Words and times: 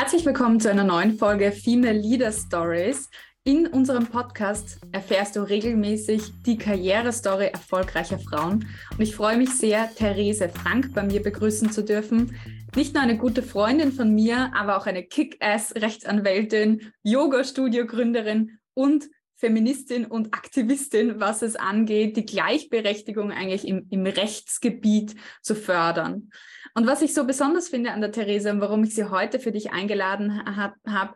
Herzlich 0.00 0.24
willkommen 0.24 0.60
zu 0.60 0.70
einer 0.70 0.84
neuen 0.84 1.18
Folge 1.18 1.50
Female 1.50 1.98
Leader 1.98 2.30
Stories. 2.30 3.10
In 3.42 3.66
unserem 3.66 4.06
Podcast 4.06 4.78
erfährst 4.92 5.34
du 5.34 5.40
regelmäßig 5.40 6.22
die 6.46 6.56
Karrierestory 6.56 7.46
erfolgreicher 7.46 8.20
Frauen. 8.20 8.64
Und 8.92 9.00
ich 9.00 9.16
freue 9.16 9.36
mich 9.36 9.50
sehr, 9.50 9.92
Therese 9.92 10.50
Frank 10.50 10.94
bei 10.94 11.02
mir 11.02 11.20
begrüßen 11.20 11.72
zu 11.72 11.82
dürfen. 11.82 12.36
Nicht 12.76 12.94
nur 12.94 13.02
eine 13.02 13.18
gute 13.18 13.42
Freundin 13.42 13.90
von 13.90 14.14
mir, 14.14 14.52
aber 14.54 14.76
auch 14.76 14.86
eine 14.86 15.02
Kick-Ass-Rechtsanwältin, 15.02 16.92
Yoga-Studio-Gründerin 17.02 18.60
und 18.74 19.06
Feministin 19.38 20.04
und 20.04 20.34
Aktivistin, 20.34 21.20
was 21.20 21.42
es 21.42 21.54
angeht, 21.54 22.16
die 22.16 22.26
Gleichberechtigung 22.26 23.30
eigentlich 23.30 23.66
im, 23.66 23.86
im 23.88 24.04
Rechtsgebiet 24.04 25.14
zu 25.42 25.54
fördern. 25.54 26.30
Und 26.74 26.86
was 26.86 27.02
ich 27.02 27.14
so 27.14 27.24
besonders 27.24 27.68
finde 27.68 27.92
an 27.92 28.00
der 28.00 28.10
Therese 28.10 28.50
und 28.50 28.60
warum 28.60 28.82
ich 28.82 28.94
sie 28.94 29.04
heute 29.04 29.38
für 29.38 29.52
dich 29.52 29.70
eingeladen 29.70 30.44
habe, 30.44 31.14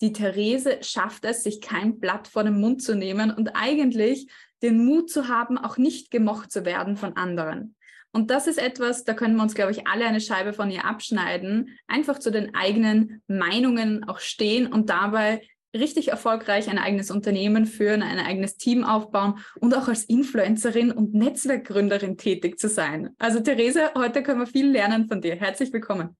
die 0.00 0.12
Therese 0.12 0.78
schafft 0.82 1.24
es, 1.24 1.42
sich 1.42 1.60
kein 1.60 1.98
Blatt 1.98 2.28
vor 2.28 2.44
den 2.44 2.60
Mund 2.60 2.82
zu 2.82 2.94
nehmen 2.94 3.32
und 3.32 3.56
eigentlich 3.56 4.30
den 4.62 4.84
Mut 4.84 5.10
zu 5.10 5.28
haben, 5.28 5.58
auch 5.58 5.76
nicht 5.76 6.10
gemocht 6.10 6.52
zu 6.52 6.64
werden 6.64 6.96
von 6.96 7.16
anderen. 7.16 7.74
Und 8.12 8.30
das 8.30 8.46
ist 8.46 8.58
etwas, 8.58 9.04
da 9.04 9.12
können 9.12 9.36
wir 9.36 9.42
uns, 9.42 9.54
glaube 9.54 9.72
ich, 9.72 9.86
alle 9.86 10.06
eine 10.06 10.20
Scheibe 10.20 10.52
von 10.52 10.70
ihr 10.70 10.84
abschneiden, 10.84 11.76
einfach 11.86 12.18
zu 12.18 12.30
den 12.30 12.54
eigenen 12.54 13.22
Meinungen 13.26 14.04
auch 14.04 14.20
stehen 14.20 14.72
und 14.72 14.88
dabei 14.88 15.42
richtig 15.78 16.08
erfolgreich 16.08 16.68
ein 16.68 16.78
eigenes 16.78 17.10
Unternehmen 17.10 17.66
führen, 17.66 18.02
ein 18.02 18.18
eigenes 18.18 18.56
Team 18.56 18.84
aufbauen 18.84 19.38
und 19.60 19.76
auch 19.76 19.88
als 19.88 20.04
Influencerin 20.04 20.92
und 20.92 21.14
Netzwerkgründerin 21.14 22.16
tätig 22.16 22.58
zu 22.58 22.68
sein. 22.68 23.14
Also 23.18 23.40
Therese, 23.40 23.92
heute 23.94 24.22
können 24.22 24.40
wir 24.40 24.46
viel 24.46 24.70
lernen 24.70 25.08
von 25.08 25.20
dir. 25.20 25.36
Herzlich 25.36 25.72
willkommen. 25.72 26.16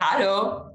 Hallo. 0.00 0.70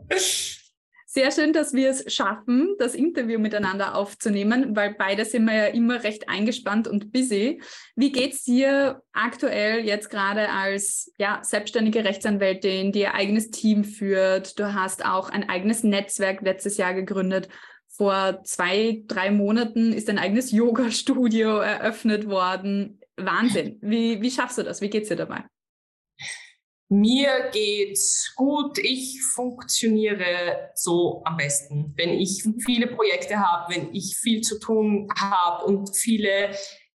Sehr 1.16 1.32
schön, 1.32 1.54
dass 1.54 1.72
wir 1.72 1.92
es 1.92 2.14
schaffen, 2.14 2.76
das 2.78 2.94
Interview 2.94 3.40
miteinander 3.40 3.96
aufzunehmen, 3.96 4.76
weil 4.76 4.96
beide 4.96 5.24
sind 5.24 5.46
wir 5.46 5.54
ja 5.54 5.66
immer 5.68 6.04
recht 6.04 6.28
eingespannt 6.28 6.90
und 6.90 7.14
busy. 7.14 7.62
Wie 7.96 8.12
geht's 8.12 8.44
dir 8.44 9.02
aktuell 9.14 9.86
jetzt 9.86 10.10
gerade 10.10 10.50
als 10.50 11.14
ja, 11.18 11.40
selbstständige 11.42 12.04
Rechtsanwältin, 12.04 12.92
die 12.92 13.00
ihr 13.00 13.14
eigenes 13.14 13.50
Team 13.50 13.86
führt? 13.86 14.60
Du 14.60 14.74
hast 14.74 15.06
auch 15.06 15.30
ein 15.30 15.48
eigenes 15.48 15.86
Netzwerk 15.86 16.42
letztes 16.42 16.76
Jahr 16.76 16.94
gegründet. 16.94 17.48
Vor 17.88 18.42
zwei, 18.44 19.02
drei 19.08 19.32
Monaten 19.32 19.94
ist 19.94 20.10
ein 20.10 20.20
eigenes 20.20 20.52
Yoga-Studio 20.52 21.60
eröffnet 21.60 22.28
worden. 22.28 23.00
Wahnsinn. 23.16 23.78
Wie, 23.80 24.22
wie 24.22 24.32
schaffst 24.32 24.58
du 24.58 24.64
das? 24.64 24.82
Wie 24.82 24.90
geht's 24.90 25.08
dir 25.08 25.16
dabei? 25.16 25.46
Mir 26.88 27.50
geht's 27.52 28.34
gut. 28.36 28.78
Ich 28.78 29.20
funktioniere 29.34 30.70
so 30.76 31.24
am 31.26 31.36
besten, 31.36 31.94
wenn 31.98 32.12
ich 32.12 32.44
viele 32.64 32.88
Projekte 32.88 33.40
habe, 33.40 33.74
wenn 33.74 33.94
ich 33.94 34.18
viel 34.18 34.42
zu 34.42 34.60
tun 34.60 35.08
habe 35.20 35.66
und 35.66 35.96
viele, 35.96 36.56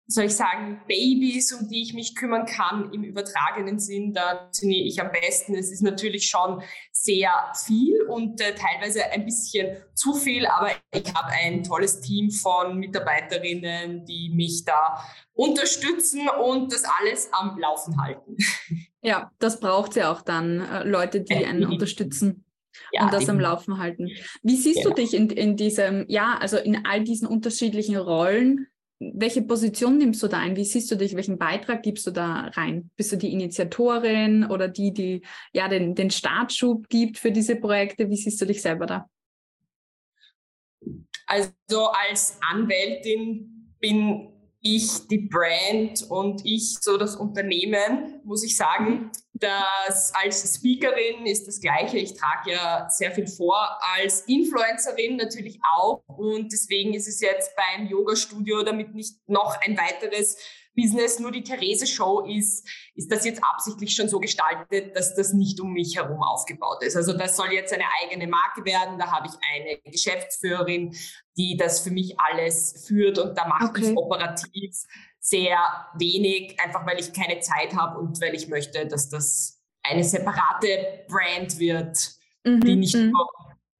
soll 0.08 0.24
ich 0.24 0.34
sagen, 0.34 0.82
Babys, 0.88 1.52
um 1.52 1.68
die 1.68 1.82
ich 1.82 1.94
mich 1.94 2.16
kümmern 2.16 2.46
kann 2.46 2.92
im 2.92 3.04
übertragenen 3.04 3.78
Sinn, 3.78 4.12
da 4.12 4.38
funktioniere 4.40 4.88
ich 4.88 5.00
am 5.00 5.12
besten. 5.12 5.54
Es 5.54 5.70
ist 5.70 5.82
natürlich 5.82 6.28
schon 6.28 6.64
sehr 6.90 7.30
viel 7.64 8.02
und 8.08 8.40
äh, 8.40 8.56
teilweise 8.56 9.04
ein 9.12 9.24
bisschen 9.24 9.76
zu 9.94 10.14
viel, 10.14 10.46
aber 10.46 10.72
ich 10.92 11.14
habe 11.14 11.30
ein 11.30 11.62
tolles 11.62 12.00
Team 12.00 12.32
von 12.32 12.76
Mitarbeiterinnen, 12.76 14.04
die 14.04 14.32
mich 14.34 14.64
da 14.64 15.00
unterstützen 15.32 16.28
und 16.28 16.72
das 16.72 16.82
alles 16.98 17.28
am 17.32 17.56
Laufen 17.56 18.02
halten. 18.02 18.36
Ja, 19.02 19.30
das 19.38 19.60
braucht 19.60 19.96
ja 19.96 20.10
auch 20.10 20.22
dann, 20.22 20.60
äh, 20.60 20.84
Leute, 20.84 21.20
die 21.20 21.44
einen 21.44 21.64
unterstützen 21.64 22.44
ja, 22.92 23.04
und 23.04 23.12
das 23.12 23.28
am 23.28 23.40
Laufen 23.40 23.78
halten. 23.78 24.08
Wie 24.42 24.56
siehst 24.56 24.82
genau. 24.82 24.90
du 24.90 25.02
dich 25.02 25.14
in, 25.14 25.30
in 25.30 25.56
diesem, 25.56 26.04
ja, 26.08 26.38
also 26.40 26.56
in 26.56 26.84
all 26.84 27.04
diesen 27.04 27.28
unterschiedlichen 27.28 27.96
Rollen? 27.96 28.66
Welche 28.98 29.42
Position 29.42 29.98
nimmst 29.98 30.22
du 30.22 30.28
da 30.28 30.38
ein? 30.38 30.56
Wie 30.56 30.64
siehst 30.64 30.90
du 30.90 30.96
dich? 30.96 31.14
Welchen 31.14 31.38
Beitrag 31.38 31.82
gibst 31.82 32.06
du 32.06 32.10
da 32.10 32.50
rein? 32.54 32.90
Bist 32.96 33.12
du 33.12 33.16
die 33.16 33.32
Initiatorin 33.32 34.46
oder 34.46 34.68
die, 34.68 34.92
die 34.92 35.22
ja 35.52 35.68
den, 35.68 35.94
den 35.94 36.10
Startschub 36.10 36.88
gibt 36.88 37.18
für 37.18 37.30
diese 37.30 37.56
Projekte? 37.56 38.08
Wie 38.08 38.16
siehst 38.16 38.40
du 38.40 38.46
dich 38.46 38.62
selber 38.62 38.86
da? 38.86 39.08
Also 41.26 41.52
als 42.08 42.38
Anwältin 42.40 43.74
bin 43.80 44.32
ich 44.74 45.06
die 45.08 45.18
Brand 45.18 46.02
und 46.10 46.44
ich 46.44 46.76
so 46.80 46.96
das 46.96 47.16
Unternehmen, 47.16 48.20
muss 48.24 48.44
ich 48.44 48.56
sagen. 48.56 49.10
dass 49.38 50.14
als 50.14 50.56
Speakerin 50.56 51.26
ist 51.26 51.46
das 51.46 51.60
Gleiche. 51.60 51.98
Ich 51.98 52.14
trage 52.14 52.52
ja 52.52 52.88
sehr 52.88 53.12
viel 53.12 53.26
vor. 53.26 53.78
Als 53.94 54.22
Influencerin 54.22 55.16
natürlich 55.16 55.58
auch. 55.74 56.02
Und 56.06 56.50
deswegen 56.52 56.94
ist 56.94 57.06
es 57.06 57.20
jetzt 57.20 57.52
beim 57.54 57.86
Yoga-Studio, 57.86 58.62
damit 58.62 58.94
nicht 58.94 59.16
noch 59.28 59.60
ein 59.60 59.76
weiteres 59.76 60.38
Business 60.74 61.18
nur 61.18 61.32
die 61.32 61.42
Therese-Show 61.42 62.26
ist, 62.26 62.68
ist 62.94 63.10
das 63.10 63.24
jetzt 63.24 63.42
absichtlich 63.42 63.94
schon 63.94 64.08
so 64.08 64.20
gestaltet, 64.20 64.94
dass 64.94 65.14
das 65.14 65.32
nicht 65.32 65.58
um 65.60 65.72
mich 65.72 65.96
herum 65.96 66.22
aufgebaut 66.22 66.82
ist. 66.82 66.96
Also 66.96 67.14
das 67.14 67.36
soll 67.36 67.52
jetzt 67.52 67.72
eine 67.72 67.84
eigene 68.02 68.26
Marke 68.26 68.64
werden. 68.64 68.98
Da 68.98 69.10
habe 69.10 69.26
ich 69.26 69.34
eine 69.52 69.78
Geschäftsführerin, 69.90 70.94
die 71.36 71.56
das 71.56 71.80
für 71.80 71.90
mich 71.90 72.18
alles 72.18 72.84
führt 72.86 73.18
und 73.18 73.36
da 73.36 73.46
mache 73.46 73.66
okay. 73.66 73.90
ich 73.90 73.96
operativ 73.96 74.76
sehr 75.20 75.58
wenig, 75.98 76.58
einfach 76.60 76.86
weil 76.86 77.00
ich 77.00 77.12
keine 77.12 77.40
Zeit 77.40 77.74
habe 77.74 77.98
und 77.98 78.20
weil 78.20 78.34
ich 78.34 78.48
möchte, 78.48 78.86
dass 78.86 79.08
das 79.08 79.60
eine 79.82 80.04
separate 80.04 81.04
Brand 81.08 81.58
wird, 81.58 81.98
mhm. 82.44 82.60
die 82.60 82.76
nicht 82.76 82.96
mhm. 82.96 83.10
nur 83.10 83.28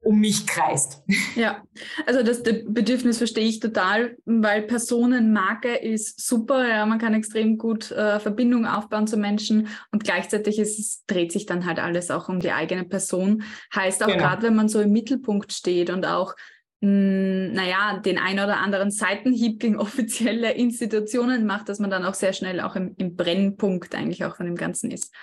um 0.06 0.20
mich 0.20 0.46
kreist. 0.46 1.02
Ja, 1.34 1.62
also 2.06 2.22
das 2.22 2.42
Bedürfnis 2.42 3.18
verstehe 3.18 3.44
ich 3.44 3.60
total, 3.60 4.16
weil 4.24 4.62
Personenmarke 4.62 5.74
ist 5.74 6.26
super, 6.26 6.66
ja, 6.66 6.86
man 6.86 6.98
kann 6.98 7.12
extrem 7.12 7.58
gut 7.58 7.90
äh, 7.90 8.18
Verbindungen 8.20 8.66
aufbauen 8.66 9.06
zu 9.06 9.18
Menschen 9.18 9.68
und 9.92 10.02
gleichzeitig 10.02 10.58
ist 10.58 10.78
es, 10.78 11.04
dreht 11.06 11.30
sich 11.30 11.44
dann 11.44 11.66
halt 11.66 11.78
alles 11.78 12.10
auch 12.10 12.30
um 12.30 12.40
die 12.40 12.52
eigene 12.52 12.84
Person. 12.84 13.42
Heißt 13.74 14.02
auch 14.02 14.06
genau. 14.06 14.18
gerade, 14.18 14.44
wenn 14.44 14.56
man 14.56 14.70
so 14.70 14.80
im 14.80 14.92
Mittelpunkt 14.92 15.52
steht 15.52 15.90
und 15.90 16.06
auch 16.06 16.34
mh, 16.80 16.88
hm, 16.88 17.52
naja, 17.52 17.98
den 17.98 18.18
ein 18.18 18.38
oder 18.38 18.58
anderen 18.58 18.90
Seitenhieb 18.90 19.60
gegen 19.60 19.78
offizielle 19.78 20.52
Institutionen 20.52 21.46
macht, 21.46 21.68
dass 21.68 21.78
man 21.78 21.90
dann 21.90 22.04
auch 22.04 22.14
sehr 22.14 22.32
schnell 22.32 22.60
auch 22.60 22.76
im, 22.76 22.94
im 22.96 23.16
Brennpunkt 23.16 23.94
eigentlich 23.94 24.24
auch 24.24 24.36
von 24.36 24.46
dem 24.46 24.56
Ganzen 24.56 24.90
ist. 24.90 25.14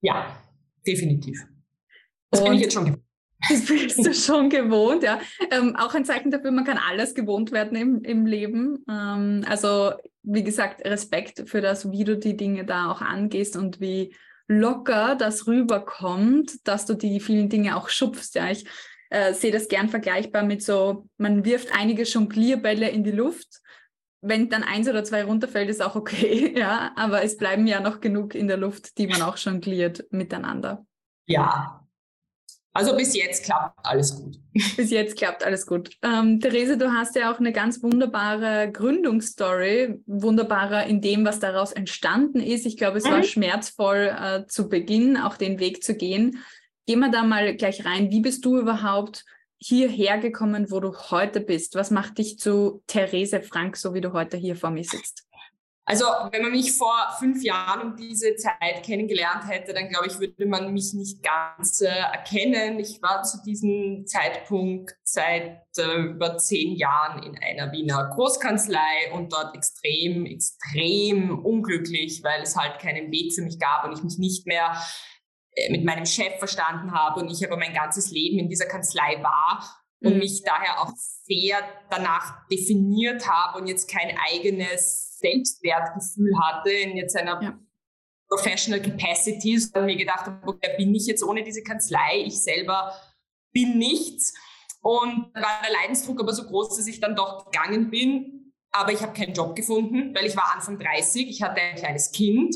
Ja, 0.00 0.36
definitiv. 0.86 1.44
Das 2.30 2.40
und 2.40 2.46
bin 2.46 2.54
ich 2.54 2.62
jetzt 2.62 2.74
schon 2.74 2.84
gewohnt. 2.84 3.02
Das 3.48 3.66
bist 3.66 4.04
du 4.04 4.12
schon 4.12 4.50
gewohnt, 4.50 5.04
ja. 5.04 5.20
Ähm, 5.52 5.76
auch 5.76 5.94
ein 5.94 6.04
Zeichen 6.04 6.32
dafür, 6.32 6.50
man 6.50 6.64
kann 6.64 6.76
alles 6.76 7.14
gewohnt 7.14 7.52
werden 7.52 7.78
im, 7.78 8.02
im 8.02 8.26
Leben. 8.26 8.84
Ähm, 8.90 9.44
also, 9.46 9.92
wie 10.24 10.42
gesagt, 10.42 10.84
Respekt 10.84 11.48
für 11.48 11.60
das, 11.60 11.92
wie 11.92 12.02
du 12.02 12.16
die 12.16 12.36
Dinge 12.36 12.64
da 12.64 12.90
auch 12.90 13.00
angehst 13.00 13.56
und 13.56 13.80
wie 13.80 14.12
locker 14.48 15.14
das 15.14 15.46
rüberkommt, 15.46 16.66
dass 16.66 16.86
du 16.86 16.94
die 16.94 17.20
vielen 17.20 17.48
Dinge 17.48 17.76
auch 17.76 17.88
schupfst. 17.90 18.34
Ja, 18.34 18.50
ich 18.50 18.64
äh, 19.10 19.32
sehe 19.32 19.52
das 19.52 19.68
gern 19.68 19.88
vergleichbar 19.88 20.42
mit 20.42 20.62
so, 20.62 21.06
man 21.16 21.44
wirft 21.44 21.74
einige 21.74 22.02
Jonglierbälle 22.02 22.88
in 22.88 23.04
die 23.04 23.10
Luft. 23.10 23.60
Wenn 24.20 24.48
dann 24.48 24.64
eins 24.64 24.88
oder 24.88 25.04
zwei 25.04 25.24
runterfällt, 25.24 25.70
ist 25.70 25.82
auch 25.82 25.94
okay, 25.94 26.54
ja. 26.58 26.92
Aber 26.96 27.22
es 27.22 27.36
bleiben 27.36 27.66
ja 27.66 27.80
noch 27.80 28.00
genug 28.00 28.34
in 28.34 28.48
der 28.48 28.56
Luft, 28.56 28.98
die 28.98 29.06
man 29.06 29.22
auch 29.22 29.36
jongliert 29.36 30.04
miteinander. 30.10 30.84
Ja, 31.26 31.88
also 32.78 32.96
bis 32.96 33.16
jetzt 33.16 33.44
klappt 33.44 33.84
alles 33.84 34.14
gut. 34.14 34.38
Bis 34.76 34.92
jetzt 34.92 35.16
klappt 35.18 35.44
alles 35.44 35.66
gut. 35.66 35.90
Ähm, 36.00 36.38
Therese, 36.38 36.78
du 36.78 36.92
hast 36.92 37.16
ja 37.16 37.32
auch 37.32 37.40
eine 37.40 37.50
ganz 37.50 37.82
wunderbare 37.82 38.70
Gründungsstory, 38.72 40.00
wunderbarer 40.06 40.86
in 40.86 41.00
dem, 41.00 41.24
was 41.24 41.40
daraus 41.40 41.72
entstanden 41.72 42.38
ist. 42.38 42.66
Ich 42.66 42.76
glaube, 42.76 42.98
es 42.98 43.04
mhm. 43.04 43.10
war 43.10 43.22
schmerzvoll 43.24 44.16
äh, 44.16 44.46
zu 44.46 44.68
Beginn, 44.68 45.16
auch 45.16 45.36
den 45.36 45.58
Weg 45.58 45.82
zu 45.82 45.96
gehen. 45.96 46.38
Gehen 46.88 47.00
wir 47.00 47.10
da 47.10 47.22
mal 47.22 47.54
gleich 47.54 47.84
rein. 47.84 48.10
Wie 48.10 48.22
bist 48.22 48.46
du 48.46 48.58
überhaupt 48.58 49.26
hierher 49.58 50.16
gekommen, 50.16 50.70
wo 50.70 50.80
du 50.80 50.96
heute 51.10 51.42
bist? 51.42 51.74
Was 51.74 51.90
macht 51.90 52.16
dich 52.16 52.38
zu 52.38 52.82
Therese 52.86 53.42
Frank, 53.42 53.76
so 53.76 53.92
wie 53.92 54.00
du 54.00 54.14
heute 54.14 54.38
hier 54.38 54.56
vor 54.56 54.70
mir 54.70 54.84
sitzt? 54.84 55.26
Also 55.84 56.06
wenn 56.32 56.40
man 56.40 56.52
mich 56.52 56.72
vor 56.72 56.94
fünf 57.18 57.42
Jahren 57.42 57.90
um 57.90 57.96
diese 57.96 58.36
Zeit 58.36 58.82
kennengelernt 58.82 59.46
hätte, 59.46 59.74
dann 59.74 59.90
glaube 59.90 60.06
ich, 60.06 60.18
würde 60.18 60.46
man 60.46 60.72
mich 60.72 60.94
nicht 60.94 61.22
ganz 61.22 61.82
äh, 61.82 61.88
erkennen. 61.88 62.78
Ich 62.78 63.02
war 63.02 63.22
zu 63.22 63.36
diesem 63.42 64.06
Zeitpunkt 64.06 64.94
seit 65.02 65.60
äh, 65.76 65.96
über 66.06 66.38
zehn 66.38 66.74
Jahren 66.74 67.22
in 67.22 67.36
einer 67.36 67.70
Wiener 67.70 68.10
Großkanzlei 68.14 69.12
und 69.12 69.30
dort 69.30 69.54
extrem, 69.54 70.24
extrem 70.24 71.38
unglücklich, 71.38 72.22
weil 72.24 72.40
es 72.42 72.56
halt 72.56 72.80
keinen 72.80 73.12
Weg 73.12 73.34
für 73.34 73.42
mich 73.42 73.58
gab 73.58 73.84
und 73.84 73.92
ich 73.92 74.02
mich 74.02 74.16
nicht 74.16 74.46
mehr 74.46 74.74
mit 75.70 75.84
meinem 75.84 76.06
Chef 76.06 76.38
verstanden 76.38 76.92
habe 76.92 77.20
und 77.20 77.30
ich 77.30 77.44
aber 77.44 77.56
mein 77.56 77.74
ganzes 77.74 78.10
Leben 78.10 78.38
in 78.38 78.48
dieser 78.48 78.66
Kanzlei 78.66 79.22
war 79.22 79.62
und 80.00 80.14
mhm. 80.14 80.18
mich 80.18 80.42
daher 80.44 80.80
auch 80.80 80.92
sehr 80.96 81.58
danach 81.90 82.46
definiert 82.48 83.28
habe 83.28 83.58
und 83.58 83.66
jetzt 83.66 83.90
kein 83.90 84.16
eigenes 84.30 85.18
Selbstwertgefühl 85.18 86.38
hatte 86.40 86.70
in 86.70 86.96
jetzt 86.96 87.16
einer 87.16 87.42
ja. 87.42 87.58
Professional 88.28 88.80
Capacity, 88.80 89.58
sondern 89.58 89.86
mir 89.86 89.96
gedacht 89.96 90.26
habe, 90.26 90.58
wer 90.60 90.76
bin 90.76 90.94
ich 90.94 91.06
jetzt 91.06 91.24
ohne 91.24 91.42
diese 91.42 91.62
Kanzlei? 91.62 92.22
Ich 92.24 92.42
selber 92.42 92.92
bin 93.52 93.78
nichts. 93.78 94.34
Und 94.80 95.34
war 95.34 95.60
der 95.62 95.72
Leidensdruck 95.82 96.20
aber 96.20 96.32
so 96.32 96.44
groß, 96.44 96.76
dass 96.76 96.86
ich 96.86 97.00
dann 97.00 97.16
doch 97.16 97.46
gegangen 97.50 97.90
bin. 97.90 98.52
Aber 98.70 98.92
ich 98.92 99.02
habe 99.02 99.14
keinen 99.14 99.32
Job 99.32 99.56
gefunden, 99.56 100.14
weil 100.14 100.26
ich 100.26 100.36
war 100.36 100.54
Anfang 100.54 100.78
30, 100.78 101.28
ich 101.28 101.42
hatte 101.42 101.60
ein 101.60 101.76
kleines 101.76 102.12
Kind. 102.12 102.54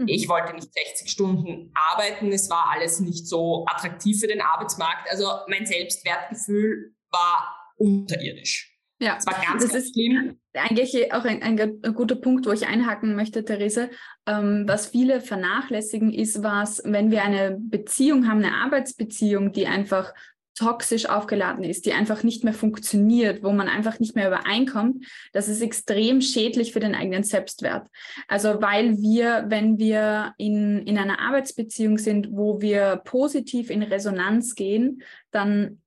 Mhm. 0.00 0.08
Ich 0.08 0.28
wollte 0.28 0.54
nicht 0.54 0.72
60 0.72 1.10
Stunden 1.10 1.70
arbeiten. 1.74 2.32
Es 2.32 2.48
war 2.48 2.70
alles 2.70 3.00
nicht 3.00 3.28
so 3.28 3.66
attraktiv 3.68 4.18
für 4.18 4.26
den 4.26 4.40
Arbeitsmarkt. 4.40 5.10
Also 5.10 5.26
mein 5.48 5.66
Selbstwertgefühl 5.66 6.94
war 7.10 7.54
unterirdisch. 7.76 8.78
Ja, 9.02 9.14
das 9.16 9.26
war 9.26 9.34
ganz, 9.34 9.62
das 9.62 9.72
ganz 9.72 9.84
ist 9.84 9.94
schlimm. 9.94 10.38
Eigentlich 10.52 11.12
auch 11.12 11.24
ein, 11.24 11.42
ein, 11.42 11.58
ein, 11.58 11.94
guter 11.94 12.16
Punkt, 12.16 12.46
wo 12.46 12.52
ich 12.52 12.66
einhaken 12.66 13.14
möchte, 13.14 13.44
Therese. 13.44 13.90
Ähm, 14.26 14.64
was 14.66 14.88
viele 14.88 15.20
vernachlässigen, 15.20 16.12
ist 16.12 16.42
was, 16.42 16.82
wenn 16.84 17.10
wir 17.10 17.22
eine 17.22 17.56
Beziehung 17.58 18.28
haben, 18.28 18.44
eine 18.44 18.56
Arbeitsbeziehung, 18.56 19.52
die 19.52 19.66
einfach 19.66 20.12
toxisch 20.60 21.06
aufgeladen 21.08 21.64
ist, 21.64 21.86
die 21.86 21.94
einfach 21.94 22.22
nicht 22.22 22.44
mehr 22.44 22.52
funktioniert, 22.52 23.42
wo 23.42 23.50
man 23.50 23.66
einfach 23.66 23.98
nicht 23.98 24.14
mehr 24.14 24.28
übereinkommt, 24.28 25.06
das 25.32 25.48
ist 25.48 25.62
extrem 25.62 26.20
schädlich 26.20 26.74
für 26.74 26.80
den 26.80 26.94
eigenen 26.94 27.22
Selbstwert. 27.22 27.88
Also 28.28 28.60
weil 28.60 28.98
wir, 28.98 29.46
wenn 29.48 29.78
wir 29.78 30.34
in, 30.36 30.86
in 30.86 30.98
einer 30.98 31.18
Arbeitsbeziehung 31.18 31.96
sind, 31.96 32.28
wo 32.32 32.60
wir 32.60 33.00
positiv 33.04 33.70
in 33.70 33.82
Resonanz 33.82 34.54
gehen, 34.54 35.02
dann 35.30 35.80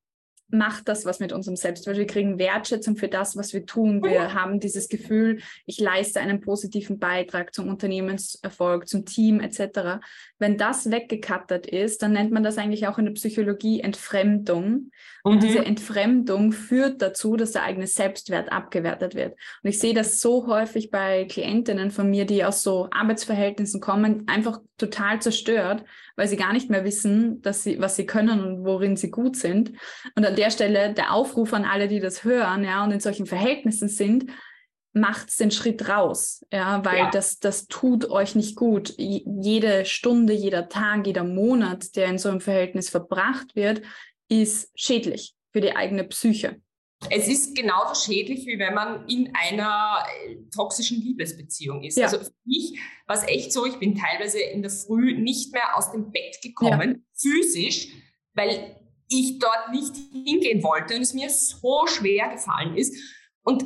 macht 0.54 0.88
das 0.88 1.06
was 1.06 1.20
mit 1.20 1.34
unserem 1.34 1.56
Selbstwert. 1.56 1.98
Wir 1.98 2.08
kriegen 2.08 2.38
Wertschätzung 2.38 2.96
für 2.96 3.08
das, 3.08 3.36
was 3.36 3.54
wir 3.54 3.66
tun. 3.66 4.04
Wir 4.04 4.34
haben 4.34 4.60
dieses 4.60 4.88
Gefühl, 4.88 5.40
ich 5.66 5.80
leiste 5.80 6.20
einen 6.20 6.40
positiven 6.40 7.00
Beitrag 7.00 7.54
zum 7.54 7.68
Unternehmenserfolg, 7.68 8.88
zum 8.88 9.06
Team 9.06 9.40
etc. 9.40 10.00
Wenn 10.38 10.58
das 10.58 10.92
weggekattert 10.92 11.66
ist, 11.66 12.04
dann 12.04 12.14
nennt 12.14 12.32
man 12.32 12.44
das 12.44 12.58
eigentlich 12.58 12.88
auch 12.88 13.00
in 13.00 13.06
der 13.06 13.14
Psychologie 13.14 13.82
Entfremdung. 13.82 14.92
Und 15.24 15.38
mhm. 15.38 15.40
diese 15.40 15.66
Entfremdung 15.66 16.52
führt 16.52 17.02
dazu, 17.02 17.36
dass 17.36 17.54
der 17.54 17.64
eigene 17.64 17.88
Selbstwert 17.88 18.52
abgewertet 18.52 19.16
wird. 19.16 19.34
Und 19.64 19.70
ich 19.70 19.80
sehe 19.80 19.94
das 19.94 20.22
so 20.22 20.48
häufig 20.48 20.92
bei 20.92 21.26
Klientinnen 21.26 21.92
von 21.92 22.10
mir, 22.10 22.26
die 22.26 22.44
aus 22.44 22.62
so 22.62 22.90
Arbeitsverhältnissen 22.92 23.82
kommen, 23.82 24.28
einfach 24.28 24.60
total 24.78 25.22
zerstört, 25.22 25.84
weil 26.16 26.28
sie 26.28 26.38
gar 26.38 26.54
nicht 26.54 26.70
mehr 26.70 26.84
wissen, 26.84 27.42
dass 27.42 27.64
sie, 27.64 27.80
was 27.80 27.96
sie 27.96 28.06
können 28.06 28.40
und 28.40 28.66
worin 28.66 28.96
sie 28.96 29.12
gut 29.12 29.36
sind. 29.36 29.72
Und 30.16 30.26
an 30.26 30.36
der 30.36 30.52
Stelle 30.52 30.94
der 30.94 31.14
Aufruf 31.14 31.54
an 31.54 31.66
alle, 31.66 31.88
die 31.88 32.00
das 32.00 32.24
hören, 32.24 32.64
ja, 32.64 32.84
und 32.84 32.92
in 32.92 33.00
solchen 33.00 33.26
Verhältnissen 33.26 33.90
sind, 33.90 34.32
macht 34.94 35.40
den 35.40 35.50
Schritt 35.50 35.90
raus, 35.90 36.46
ja, 36.52 36.86
weil 36.86 37.00
ja. 37.00 37.10
das, 37.10 37.40
das 37.40 37.68
tut 37.68 38.10
euch 38.12 38.36
nicht 38.36 38.56
gut. 38.56 38.94
Jede 38.98 39.86
Stunde, 39.86 40.34
jeder 40.34 40.70
Tag, 40.70 41.08
jeder 41.08 41.24
Monat, 41.24 41.96
der 41.96 42.08
in 42.08 42.20
so 42.20 42.30
einem 42.30 42.42
Verhältnis 42.42 42.90
verbracht 42.90 43.56
wird, 43.56 43.82
ist 44.30 44.72
schädlich 44.76 45.34
für 45.52 45.62
die 45.62 45.76
eigene 45.76 46.04
Psyche. 46.04 46.62
Es 47.10 47.28
ist 47.28 47.56
genauso 47.56 47.96
schädlich, 47.96 48.46
wie 48.46 48.60
wenn 48.60 48.74
man 48.74 49.08
in 49.08 49.34
einer 49.34 50.04
äh, 50.26 50.36
toxischen 50.54 51.02
Liebesbeziehung 51.02 51.84
ist. 51.84 51.98
Ja. 51.98 52.06
Also 52.06 52.20
für 52.20 52.32
mich 52.46 52.80
war 53.08 53.18
es 53.18 53.24
echt 53.28 53.52
so, 53.52 53.66
ich 53.66 53.78
bin 53.78 53.96
teilweise 53.96 54.40
in 54.40 54.62
der 54.62 54.72
Früh 54.72 55.18
nicht 55.18 55.54
mehr 55.54 55.78
aus 55.78 55.92
dem 55.92 56.12
Bett 56.12 56.42
gekommen, 56.42 56.92
ja. 56.92 57.32
physisch, 57.32 57.90
weil 58.34 58.80
ich 59.10 59.40
dort 59.40 59.72
nicht 59.72 59.96
hingehen 60.12 60.64
wollte 60.64 60.96
und 60.96 61.02
es 61.02 61.14
mir 61.14 61.30
so 61.30 61.86
schwer 61.88 62.30
gefallen 62.30 62.78
ist. 62.78 62.96
Und 63.44 63.66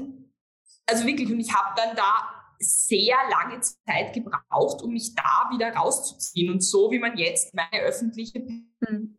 also 0.85 1.05
wirklich, 1.05 1.29
und 1.29 1.39
ich 1.39 1.53
habe 1.53 1.73
dann 1.77 1.95
da 1.95 2.29
sehr 2.59 3.17
lange 3.29 3.61
Zeit 3.61 4.13
gebraucht, 4.13 4.81
um 4.81 4.91
mich 4.91 5.13
da 5.13 5.49
wieder 5.51 5.69
rauszuziehen. 5.73 6.51
Und 6.51 6.61
so 6.61 6.91
wie 6.91 6.99
man 6.99 7.17
jetzt 7.17 7.53
meine 7.53 7.83
öffentliche 7.83 8.39
mhm 8.39 9.15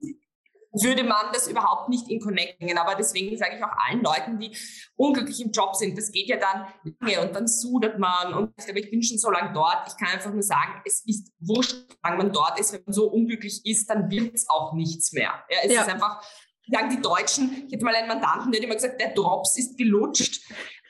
würde 0.82 1.04
man 1.04 1.26
das 1.32 1.48
überhaupt 1.48 1.88
nicht 1.88 2.08
in 2.08 2.20
Connect 2.20 2.58
bringen. 2.58 2.78
Aber 2.78 2.94
deswegen 2.94 3.36
sage 3.36 3.56
ich 3.56 3.64
auch 3.64 3.72
allen 3.88 4.02
Leuten, 4.02 4.38
die 4.38 4.56
unglücklich 4.96 5.40
im 5.40 5.50
Job 5.50 5.75
sind, 5.75 5.96
das 5.96 6.12
geht 6.12 6.28
ja 6.28 6.36
dann 6.36 6.66
lange 7.00 7.20
und 7.22 7.34
dann 7.34 7.46
sudert 7.46 7.98
man 7.98 8.34
und 8.34 8.52
ich 8.58 8.90
bin 8.90 9.02
schon 9.02 9.19
so 9.19 9.30
lange 9.30 9.52
dort. 9.52 9.88
Ich 9.88 9.96
kann 9.96 10.14
einfach 10.14 10.32
nur 10.32 10.42
sagen, 10.42 10.82
es 10.84 11.04
ist 11.06 11.32
wurscht, 11.40 11.76
solange 12.02 12.25
man 12.25 12.32
dort 12.32 12.58
ist. 12.58 12.72
Wenn 12.72 12.82
man 12.84 12.92
so 12.92 13.08
unglücklich 13.08 13.64
ist, 13.64 13.88
dann 13.90 14.10
wird 14.10 14.34
es 14.34 14.48
auch 14.48 14.72
nichts 14.75 15.12
mehr. 15.12 15.44
Ja, 15.50 15.56
es 15.64 15.72
ja. 15.72 15.82
ist 15.82 15.88
einfach, 15.88 16.22
sagen 16.70 16.90
die 16.90 17.00
Deutschen, 17.00 17.66
ich 17.66 17.75
hatte 17.75 17.84
mal 17.84 17.94
einen 17.94 18.08
Mandanten, 18.08 18.52
der 18.52 18.60
hat 18.60 18.64
immer 18.64 18.75
gesagt, 18.75 19.00
der 19.00 19.14
Drops 19.14 19.58
ist 19.58 19.76
gelutscht. 19.78 20.42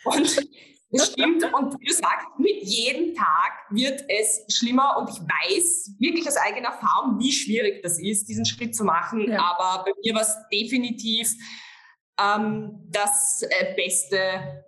Und 0.05 0.39
das 0.91 1.13
stimmt. 1.13 1.45
Und 1.53 1.79
wie 1.81 1.87
du 1.87 1.93
sagst, 1.93 2.27
mit 2.39 2.63
jedem 2.63 3.15
Tag 3.15 3.53
wird 3.71 4.03
es 4.09 4.45
schlimmer. 4.49 4.97
Und 4.99 5.11
ich 5.11 5.21
weiß 5.21 5.95
wirklich 5.99 6.27
aus 6.27 6.37
eigener 6.37 6.69
Erfahrung, 6.69 7.19
wie 7.19 7.33
schwierig 7.33 7.83
das 7.83 7.99
ist, 7.99 8.29
diesen 8.29 8.47
Schritt 8.47 8.75
zu 8.75 8.85
machen. 8.85 9.31
Ja. 9.31 9.41
Aber 9.41 9.85
bei 9.85 9.93
mir 10.03 10.15
war 10.15 10.23
es 10.23 10.35
definitiv 10.53 11.35
ähm, 12.19 12.87
das 12.91 13.43
äh, 13.43 13.75
Beste, 13.75 14.65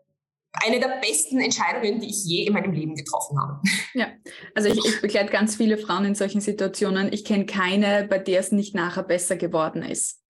eine 0.53 0.79
der 0.79 1.01
besten 1.01 1.41
Entscheidungen, 1.41 2.01
die 2.01 2.11
ich 2.11 2.25
je 2.25 2.47
in 2.47 2.53
meinem 2.53 2.73
Leben 2.73 2.95
getroffen 2.95 3.39
habe. 3.41 3.61
Ja, 3.93 4.07
also 4.55 4.69
ich, 4.69 4.79
ich 4.85 5.01
begleite 5.01 5.33
ganz 5.33 5.57
viele 5.57 5.77
Frauen 5.77 6.05
in 6.05 6.15
solchen 6.15 6.41
Situationen. 6.41 7.13
Ich 7.13 7.25
kenne 7.25 7.45
keine, 7.45 8.07
bei 8.09 8.19
der 8.19 8.39
es 8.39 8.53
nicht 8.53 8.73
nachher 8.73 9.03
besser 9.03 9.35
geworden 9.37 9.83
ist 9.83 10.21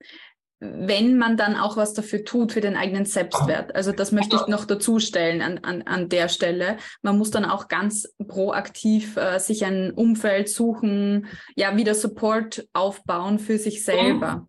wenn 0.61 1.17
man 1.17 1.39
dann 1.39 1.57
auch 1.57 1.79
was 1.79 1.95
dafür 1.95 2.25
tut 2.25 2.53
für 2.53 2.61
den 2.61 2.77
eigenen 2.77 3.07
Selbstwert. 3.07 3.75
Also 3.75 3.93
das 3.93 4.13
möchte 4.13 4.37
ich 4.37 4.47
noch 4.47 4.67
dazu 4.67 4.99
stellen 4.99 5.41
an, 5.41 5.59
an, 5.59 5.83
an 5.83 6.11
der 6.11 6.29
Stelle. 6.29 6.77
Man 7.01 7.17
muss 7.17 7.31
dann 7.31 7.47
auch 7.47 7.69
ganz 7.69 8.15
proaktiv 8.29 9.17
äh, 9.17 9.39
sich 9.39 9.65
ein 9.65 9.91
Umfeld 9.91 10.51
suchen, 10.51 11.27
ja, 11.57 11.77
wieder 11.77 11.95
Support 11.95 12.69
aufbauen 12.75 13.39
für 13.39 13.57
sich 13.57 13.85
selber. 13.85 14.47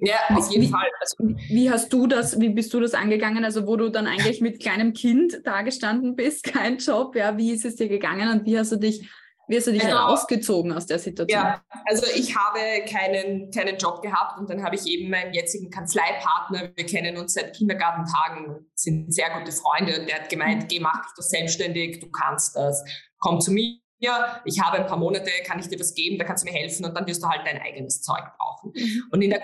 Ja, 0.00 0.16
auf 0.30 0.50
jeden 0.50 0.62
wie, 0.62 0.70
Fall. 0.70 0.88
Also, 1.00 1.36
wie 1.48 1.70
hast 1.70 1.92
du 1.92 2.06
das, 2.06 2.40
wie 2.40 2.50
bist 2.50 2.72
du 2.72 2.80
das 2.80 2.94
angegangen? 2.94 3.44
Also 3.44 3.66
wo 3.66 3.76
du 3.76 3.90
dann 3.90 4.06
eigentlich 4.06 4.40
mit 4.40 4.60
kleinem 4.60 4.92
Kind 4.92 5.40
da 5.44 5.62
gestanden 5.62 6.16
bist, 6.16 6.44
kein 6.52 6.78
Job, 6.78 7.16
ja, 7.16 7.36
wie 7.36 7.52
ist 7.52 7.64
es 7.64 7.76
dir 7.76 7.88
gegangen 7.88 8.30
und 8.30 8.46
wie 8.46 8.58
hast 8.58 8.72
du 8.72 8.76
dich 8.76 9.10
wie 9.48 9.56
hast 9.56 9.66
du 9.66 9.72
dich 9.72 9.84
also, 9.84 9.96
rausgezogen 9.96 10.72
aus 10.72 10.86
der 10.86 10.98
Situation? 10.98 11.40
Ja, 11.40 11.64
also 11.86 12.06
ich 12.14 12.36
habe 12.36 12.60
keinen, 12.86 13.50
keinen 13.50 13.78
Job 13.78 14.02
gehabt 14.02 14.38
und 14.38 14.50
dann 14.50 14.62
habe 14.62 14.76
ich 14.76 14.86
eben 14.86 15.10
meinen 15.10 15.32
jetzigen 15.32 15.70
Kanzleipartner. 15.70 16.70
Wir 16.74 16.86
kennen 16.86 17.16
uns 17.16 17.32
seit 17.32 17.56
Kindergartentagen, 17.56 18.70
sind 18.74 19.12
sehr 19.12 19.30
gute 19.30 19.52
Freunde 19.52 20.00
und 20.00 20.08
der 20.08 20.20
hat 20.20 20.28
gemeint, 20.28 20.64
mhm. 20.64 20.68
geh, 20.68 20.80
mach 20.80 21.02
dich 21.02 21.14
doch 21.16 21.22
selbstständig, 21.22 22.00
du 22.00 22.10
kannst 22.10 22.56
das, 22.56 22.84
komm 23.18 23.40
zu 23.40 23.52
mir. 23.52 23.78
Ich 24.44 24.60
habe 24.60 24.76
ein 24.76 24.86
paar 24.86 24.98
Monate, 24.98 25.30
kann 25.44 25.58
ich 25.58 25.68
dir 25.68 25.80
was 25.80 25.94
geben, 25.94 26.18
da 26.18 26.24
kannst 26.24 26.44
du 26.44 26.52
mir 26.52 26.56
helfen 26.56 26.84
und 26.84 26.94
dann 26.94 27.06
wirst 27.06 27.22
du 27.22 27.28
halt 27.28 27.46
dein 27.46 27.60
eigenes 27.60 28.02
Zeug 28.02 28.22
brauchen. 28.38 28.72
Mhm. 28.74 29.04
Und 29.10 29.22
in 29.22 29.30
der 29.30 29.40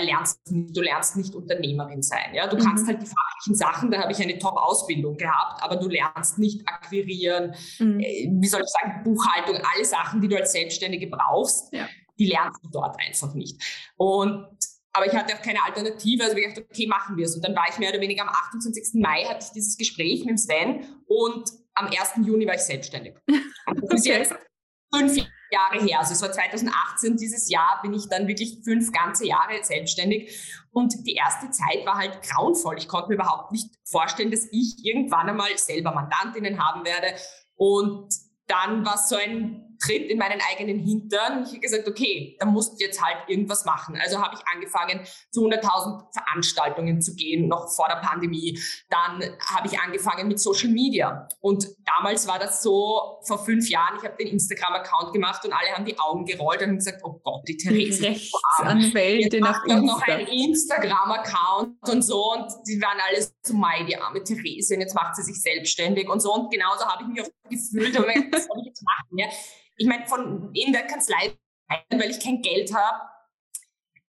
lernst 0.00 0.40
du 0.46 0.80
lernst 0.80 1.16
nicht 1.16 1.34
Unternehmerin 1.34 2.02
sein. 2.02 2.34
Ja? 2.34 2.46
Du 2.46 2.56
mhm. 2.56 2.60
kannst 2.60 2.86
halt 2.86 3.02
die 3.02 3.06
fachlichen 3.06 3.54
Sachen, 3.54 3.90
da 3.90 4.02
habe 4.02 4.12
ich 4.12 4.22
eine 4.22 4.38
Top-Ausbildung 4.38 5.16
gehabt, 5.16 5.62
aber 5.62 5.76
du 5.76 5.88
lernst 5.88 6.38
nicht 6.38 6.66
akquirieren, 6.68 7.54
mhm. 7.78 8.00
äh, 8.00 8.28
wie 8.30 8.46
soll 8.46 8.62
ich 8.62 8.70
sagen, 8.70 9.02
Buchhaltung, 9.04 9.56
alle 9.56 9.84
Sachen, 9.84 10.20
die 10.20 10.28
du 10.28 10.36
als 10.36 10.52
Selbstständige 10.52 11.08
brauchst, 11.08 11.72
ja. 11.72 11.88
die 12.18 12.26
lernst 12.26 12.60
du 12.64 12.70
dort 12.70 12.96
einfach 13.00 13.34
nicht. 13.34 13.60
Und 13.96 14.48
aber 14.96 15.06
ich 15.06 15.12
hatte 15.12 15.34
auch 15.34 15.42
keine 15.42 15.60
Alternative, 15.64 16.22
also 16.22 16.36
ich 16.36 16.46
dachte, 16.46 16.64
okay, 16.70 16.86
machen 16.86 17.16
wir 17.16 17.24
es. 17.24 17.34
Und 17.34 17.44
dann 17.44 17.56
war 17.56 17.64
ich 17.68 17.78
mehr 17.78 17.90
oder 17.90 18.00
weniger 18.00 18.22
am 18.22 18.28
28. 18.28 19.00
Mai, 19.02 19.24
hatte 19.24 19.44
ich 19.44 19.50
dieses 19.50 19.76
Gespräch 19.76 20.20
mit 20.20 20.30
dem 20.30 20.36
Sven 20.36 20.86
und 21.06 21.50
am 21.74 21.86
1. 21.86 22.24
Juni 22.24 22.46
war 22.46 22.54
ich 22.54 22.60
selbstständig. 22.60 23.14
Und 23.66 23.82
das 23.82 24.02
okay. 24.02 24.22
ist 24.22 24.30
jetzt 24.30 24.34
fünf 24.94 25.16
Jahre 25.16 25.30
her. 25.80 25.98
Also 26.00 26.12
es 26.12 26.22
war 26.22 26.32
2018, 26.32 27.16
dieses 27.16 27.50
Jahr 27.50 27.80
bin 27.82 27.92
ich 27.92 28.08
dann 28.08 28.26
wirklich 28.28 28.58
fünf 28.64 28.92
ganze 28.92 29.26
Jahre 29.26 29.62
selbstständig. 29.62 30.64
Und 30.72 30.94
die 31.06 31.14
erste 31.14 31.50
Zeit 31.50 31.86
war 31.86 31.96
halt 31.96 32.20
grauenvoll. 32.22 32.76
Ich 32.78 32.88
konnte 32.88 33.08
mir 33.08 33.14
überhaupt 33.14 33.52
nicht 33.52 33.70
vorstellen, 33.84 34.30
dass 34.30 34.46
ich 34.50 34.84
irgendwann 34.84 35.28
einmal 35.28 35.56
selber 35.56 35.92
Mandantinnen 35.92 36.62
haben 36.64 36.84
werde. 36.84 37.14
Und 37.56 38.12
dann 38.46 38.84
war 38.84 38.98
so 38.98 39.16
ein 39.16 39.63
Tritt 39.84 40.10
in 40.10 40.18
meinen 40.18 40.40
eigenen 40.50 40.78
Hintern. 40.78 41.42
Ich 41.44 41.50
habe 41.50 41.60
gesagt, 41.60 41.88
okay, 41.88 42.36
da 42.38 42.46
musst 42.46 42.80
du 42.80 42.84
jetzt 42.84 43.02
halt 43.02 43.28
irgendwas 43.28 43.64
machen. 43.64 43.98
Also 44.00 44.20
habe 44.20 44.36
ich 44.36 44.46
angefangen, 44.54 45.00
zu 45.30 45.46
100.000 45.46 46.12
Veranstaltungen 46.12 47.00
zu 47.00 47.14
gehen, 47.14 47.48
noch 47.48 47.68
vor 47.74 47.88
der 47.88 47.96
Pandemie. 47.96 48.58
Dann 48.88 49.22
habe 49.54 49.66
ich 49.66 49.78
angefangen 49.78 50.28
mit 50.28 50.40
Social 50.40 50.70
Media. 50.70 51.28
Und 51.40 51.66
damals 51.84 52.26
war 52.26 52.38
das 52.38 52.62
so, 52.62 53.20
vor 53.22 53.44
fünf 53.44 53.68
Jahren, 53.68 53.96
ich 53.98 54.04
habe 54.04 54.16
den 54.16 54.28
Instagram-Account 54.28 55.12
gemacht 55.12 55.44
und 55.44 55.52
alle 55.52 55.70
haben 55.74 55.84
die 55.84 55.98
Augen 55.98 56.24
gerollt 56.24 56.62
und 56.62 56.68
haben 56.68 56.76
gesagt, 56.76 57.02
oh 57.04 57.20
Gott, 57.22 57.42
die 57.48 57.56
Therese 57.56 58.04
Rechtsanwältin 58.04 59.44
auf 59.44 59.56
Insta. 59.66 59.80
noch 59.80 60.02
einen 60.02 60.26
Instagram-Account 60.26 61.88
und 61.88 62.02
so. 62.02 62.32
Und 62.32 62.52
die 62.66 62.80
waren 62.80 62.98
alle 63.06 63.26
so, 63.46 63.54
mei, 63.54 63.84
die 63.84 63.96
arme 63.96 64.22
Therese, 64.22 64.74
und 64.74 64.80
jetzt 64.80 64.94
macht 64.94 65.16
sie 65.16 65.22
sich 65.22 65.40
selbstständig 65.40 66.08
und 66.08 66.20
so. 66.20 66.32
Und 66.32 66.50
genauso 66.50 66.86
habe 66.86 67.02
ich 67.02 67.08
mich 67.08 67.22
auch 67.22 67.50
gefühlt. 67.50 67.96
Und 67.98 68.32
was 68.32 68.46
soll 68.46 68.58
ich 68.60 68.66
jetzt 68.66 68.82
machen? 68.82 69.18
Ja? 69.18 69.28
ich 69.76 69.86
meine, 69.86 70.06
von 70.06 70.50
in 70.54 70.72
der 70.72 70.86
Kanzlei, 70.86 71.36
weil 71.90 72.10
ich 72.10 72.20
kein 72.20 72.42
Geld 72.42 72.74
habe, 72.74 73.08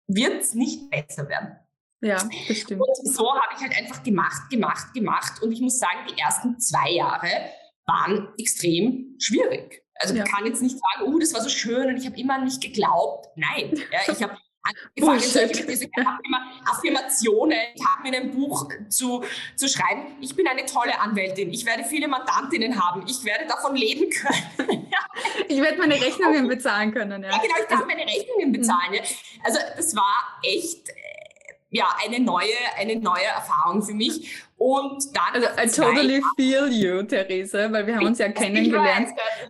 wird 0.08 0.42
es 0.42 0.54
nicht 0.54 0.89
besser 0.89 1.27
werden. 1.27 1.58
Ja, 2.01 2.18
das 2.48 2.58
stimmt. 2.58 2.82
Und 2.82 3.13
so 3.13 3.34
habe 3.34 3.54
ich 3.56 3.62
halt 3.62 3.75
einfach 3.75 4.04
gemacht, 4.04 4.50
gemacht, 4.51 4.94
gemacht. 4.94 5.42
Und 5.42 5.51
ich 5.51 5.62
muss 5.62 5.80
sagen, 5.80 6.00
die 6.10 6.20
ersten 6.20 6.60
zwei 6.60 6.92
Jahre 6.92 7.30
waren 7.86 8.30
extrem 8.38 9.15
schwierig. 9.20 9.84
Also 9.96 10.13
ja. 10.13 10.24
ich 10.24 10.32
kann 10.32 10.46
jetzt 10.46 10.62
nicht 10.62 10.77
sagen, 10.77 11.12
oh, 11.12 11.18
das 11.18 11.34
war 11.34 11.42
so 11.42 11.50
schön 11.50 11.88
und 11.88 11.98
ich 11.98 12.06
habe 12.06 12.20
immer 12.20 12.38
nicht 12.44 12.62
geglaubt. 12.62 13.27
Nein, 13.36 13.82
ja, 13.92 14.13
ich 14.13 14.22
habe 14.22 14.38
angefangen, 14.66 15.20
solche, 15.20 15.66
diese 15.66 15.88
Affirmationen, 16.66 17.58
Taten 17.78 18.08
in 18.08 18.16
einem 18.16 18.32
Buch 18.32 18.68
zu, 18.90 19.24
zu 19.56 19.68
schreiben. 19.68 20.18
Ich 20.22 20.36
bin 20.36 20.48
eine 20.48 20.66
tolle 20.66 21.00
Anwältin. 21.00 21.52
Ich 21.52 21.66
werde 21.66 21.84
viele 21.84 22.08
Mandantinnen 22.08 22.84
haben. 22.84 23.04
Ich 23.08 23.24
werde 23.24 23.46
davon 23.46 23.76
leben 23.76 24.10
können. 24.10 24.88
ich 25.48 25.62
werde 25.62 25.78
meine 25.78 25.96
Rechnungen 25.96 26.48
bezahlen 26.48 26.94
können. 26.94 27.24
Ja, 27.24 27.30
ja 27.30 27.38
genau, 27.38 27.56
ich 27.62 27.68
kann 27.68 27.78
also, 27.78 27.86
meine 27.86 28.06
Rechnungen 28.06 28.52
bezahlen. 28.52 28.94
Ja. 28.94 29.02
Also 29.44 29.60
das 29.78 29.96
war 29.96 30.40
echt 30.44 30.90
ja, 31.70 31.94
eine 32.04 32.20
neue, 32.20 32.56
eine 32.78 32.96
neue 32.96 33.26
Erfahrung 33.26 33.84
für 33.84 33.94
mich. 33.94 34.46
Und 34.58 35.04
dann. 35.14 35.44
Also, 35.58 35.84
I 35.84 35.86
totally 35.86 36.24
feel 36.38 36.72
you, 36.72 37.04
Therese, 37.04 37.68
weil 37.72 37.86
wir 37.88 37.98
haben 37.98 38.06
uns 38.06 38.20
ja 38.20 38.30
kennengelernt. 38.30 39.10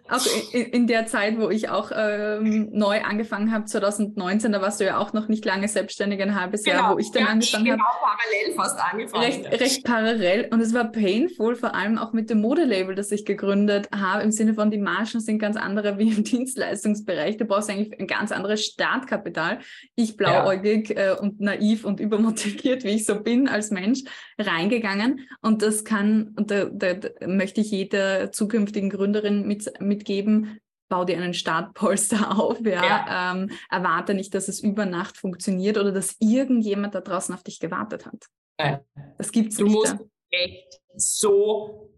Auch 0.09 0.25
in, 0.51 0.65
in, 0.65 0.87
der 0.87 1.05
Zeit, 1.05 1.39
wo 1.39 1.49
ich 1.49 1.69
auch 1.69 1.91
ähm, 1.95 2.69
neu 2.71 3.03
angefangen 3.03 3.51
habe, 3.51 3.65
2019, 3.65 4.51
da 4.51 4.61
warst 4.61 4.79
du 4.79 4.85
ja 4.85 4.97
auch 4.97 5.13
noch 5.13 5.27
nicht 5.27 5.45
lange 5.45 5.67
selbstständig, 5.67 6.21
ein 6.23 6.39
halbes 6.39 6.63
genau. 6.63 6.77
Jahr, 6.77 6.93
wo 6.95 6.97
ich 6.97 7.11
dann 7.11 7.23
ja, 7.23 7.29
angefangen 7.29 7.71
habe. 7.71 7.77
Genau, 7.77 7.89
parallel 8.01 8.55
fast 8.55 8.79
angefangen. 8.79 9.23
Recht, 9.23 9.61
recht 9.61 9.83
parallel. 9.85 10.47
Und 10.51 10.59
es 10.59 10.73
war 10.73 10.85
painful, 10.85 11.55
vor 11.55 11.75
allem 11.75 11.99
auch 11.99 12.11
mit 12.11 12.31
dem 12.31 12.41
Modelabel, 12.41 12.95
das 12.95 13.11
ich 13.11 13.25
gegründet 13.25 13.87
habe, 13.95 14.23
im 14.23 14.31
Sinne 14.31 14.55
von, 14.55 14.71
die 14.71 14.79
Margen 14.79 15.19
sind 15.19 15.37
ganz 15.37 15.55
andere 15.55 15.99
wie 15.99 16.09
im 16.09 16.23
Dienstleistungsbereich. 16.23 17.37
Du 17.37 17.45
brauchst 17.45 17.69
eigentlich 17.69 17.99
ein 17.99 18.07
ganz 18.07 18.31
anderes 18.31 18.65
Startkapital. 18.65 19.59
Ich 19.95 20.17
blauäugig 20.17 20.89
ja. 20.89 21.13
äh, 21.13 21.19
und 21.19 21.39
naiv 21.39 21.85
und 21.85 21.99
übermotiviert, 21.99 22.83
wie 22.83 22.95
ich 22.95 23.05
so 23.05 23.21
bin 23.21 23.47
als 23.47 23.69
Mensch, 23.69 23.99
reingegangen 24.39 24.94
gegangen 24.95 25.27
und 25.41 25.61
das 25.61 25.83
kann, 25.83 26.33
und 26.37 26.51
da, 26.51 26.65
da, 26.65 26.93
da 26.93 27.27
möchte 27.27 27.61
ich 27.61 27.71
jeder 27.71 28.31
zukünftigen 28.31 28.89
Gründerin 28.89 29.47
mit, 29.47 29.79
mitgeben, 29.79 30.59
bau 30.89 31.05
dir 31.05 31.17
einen 31.17 31.33
Startpolster 31.33 32.37
auf, 32.39 32.59
ja. 32.61 32.83
ja. 32.83 33.31
Ähm, 33.33 33.51
erwarte 33.69 34.13
nicht, 34.13 34.33
dass 34.33 34.47
es 34.47 34.59
über 34.59 34.85
Nacht 34.85 35.17
funktioniert 35.17 35.77
oder 35.77 35.91
dass 35.91 36.15
irgendjemand 36.19 36.95
da 36.95 37.01
draußen 37.01 37.33
auf 37.33 37.43
dich 37.43 37.59
gewartet 37.59 38.05
hat. 38.05 38.25
Nein. 38.57 38.79
Das 39.17 39.31
gibt's 39.31 39.57
du 39.57 39.65
nicht. 39.65 39.75
Du 39.75 39.79
musst 39.79 39.95
ja. 40.31 40.39
echt 40.39 40.81
so 40.95 41.91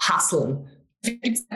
hasseln. 0.00 0.68
Gibt 1.02 1.26
es 1.26 1.46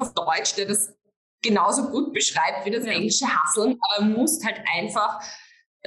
auf 0.00 0.14
Deutsch, 0.14 0.54
der 0.56 0.66
das 0.66 0.94
genauso 1.42 1.88
gut 1.90 2.12
beschreibt 2.12 2.66
wie 2.66 2.70
das 2.70 2.84
ja. 2.84 2.92
englische 2.92 3.26
Hasseln, 3.26 3.78
aber 3.80 4.06
du 4.06 4.18
musst 4.18 4.44
halt 4.44 4.60
einfach 4.74 5.20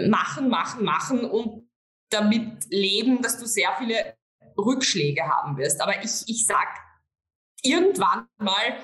machen, 0.08 0.50
machen, 0.50 0.84
machen 0.84 1.26
und 1.26 1.70
damit 2.10 2.66
leben, 2.70 3.22
dass 3.22 3.38
du 3.38 3.46
sehr 3.46 3.70
viele 3.78 4.16
Rückschläge 4.58 5.24
haben 5.24 5.58
wirst. 5.58 5.82
Aber 5.82 6.04
ich, 6.04 6.24
ich 6.28 6.46
sag, 6.46 6.68
irgendwann 7.62 8.28
mal 8.38 8.78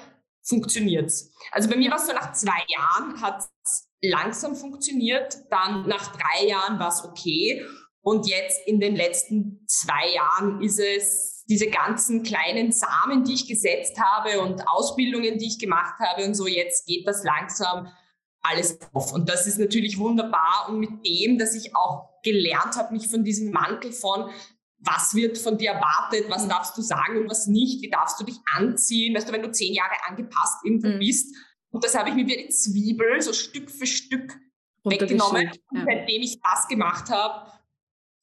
funktioniert's. 0.43 1.31
Also 1.51 1.69
bei 1.69 1.75
mir 1.75 1.91
war 1.91 1.97
es 1.97 2.07
so, 2.07 2.13
nach 2.13 2.33
zwei 2.33 2.63
Jahren 2.67 3.21
hat 3.21 3.43
es 3.63 3.89
langsam 4.01 4.55
funktioniert, 4.55 5.37
dann 5.51 5.87
nach 5.87 6.15
drei 6.15 6.47
Jahren 6.47 6.79
war 6.79 6.89
es 6.89 7.03
okay 7.03 7.65
und 8.01 8.27
jetzt 8.27 8.65
in 8.67 8.79
den 8.79 8.95
letzten 8.95 9.63
zwei 9.67 10.13
Jahren 10.13 10.61
ist 10.61 10.79
es 10.79 11.43
diese 11.49 11.67
ganzen 11.67 12.23
kleinen 12.23 12.71
Samen, 12.71 13.23
die 13.23 13.33
ich 13.33 13.47
gesetzt 13.47 13.99
habe 13.99 14.39
und 14.41 14.67
Ausbildungen, 14.67 15.37
die 15.37 15.47
ich 15.47 15.59
gemacht 15.59 15.99
habe 15.99 16.23
und 16.25 16.33
so, 16.33 16.47
jetzt 16.47 16.85
geht 16.85 17.07
das 17.07 17.23
langsam 17.23 17.91
alles 18.41 18.79
auf. 18.93 19.11
Und 19.11 19.27
das 19.27 19.47
ist 19.47 19.59
natürlich 19.59 19.97
wunderbar. 19.97 20.67
Und 20.69 20.79
mit 20.79 21.05
dem, 21.05 21.37
dass 21.37 21.55
ich 21.55 21.75
auch 21.75 22.21
gelernt 22.23 22.77
habe, 22.77 22.93
mich 22.93 23.07
von 23.07 23.23
diesem 23.23 23.51
Mantel 23.51 23.91
von 23.91 24.29
was 24.81 25.13
wird 25.13 25.37
von 25.37 25.57
dir 25.57 25.71
erwartet, 25.71 26.29
was 26.29 26.45
mhm. 26.45 26.49
darfst 26.49 26.77
du 26.77 26.81
sagen 26.81 27.17
und 27.17 27.29
was 27.29 27.47
nicht, 27.47 27.81
wie 27.81 27.89
darfst 27.89 28.19
du 28.19 28.23
dich 28.23 28.37
anziehen, 28.55 29.15
weißt 29.15 29.27
du, 29.27 29.33
wenn 29.33 29.41
du 29.41 29.51
zehn 29.51 29.73
Jahre 29.73 29.95
angepasst 30.07 30.57
irgendwo 30.63 30.87
mhm. 30.87 30.99
bist. 30.99 31.35
Und 31.71 31.83
das 31.83 31.97
habe 31.97 32.09
ich 32.09 32.15
mir 32.15 32.25
wie 32.25 32.39
eine 32.39 32.49
Zwiebel 32.49 33.21
so 33.21 33.33
Stück 33.33 33.69
für 33.69 33.85
Stück 33.85 34.39
weggenommen. 34.83 35.51
Ja. 35.73 35.81
Und 35.81 35.85
seitdem 35.85 36.21
ich 36.21 36.39
das 36.41 36.67
gemacht 36.67 37.09
habe, 37.09 37.51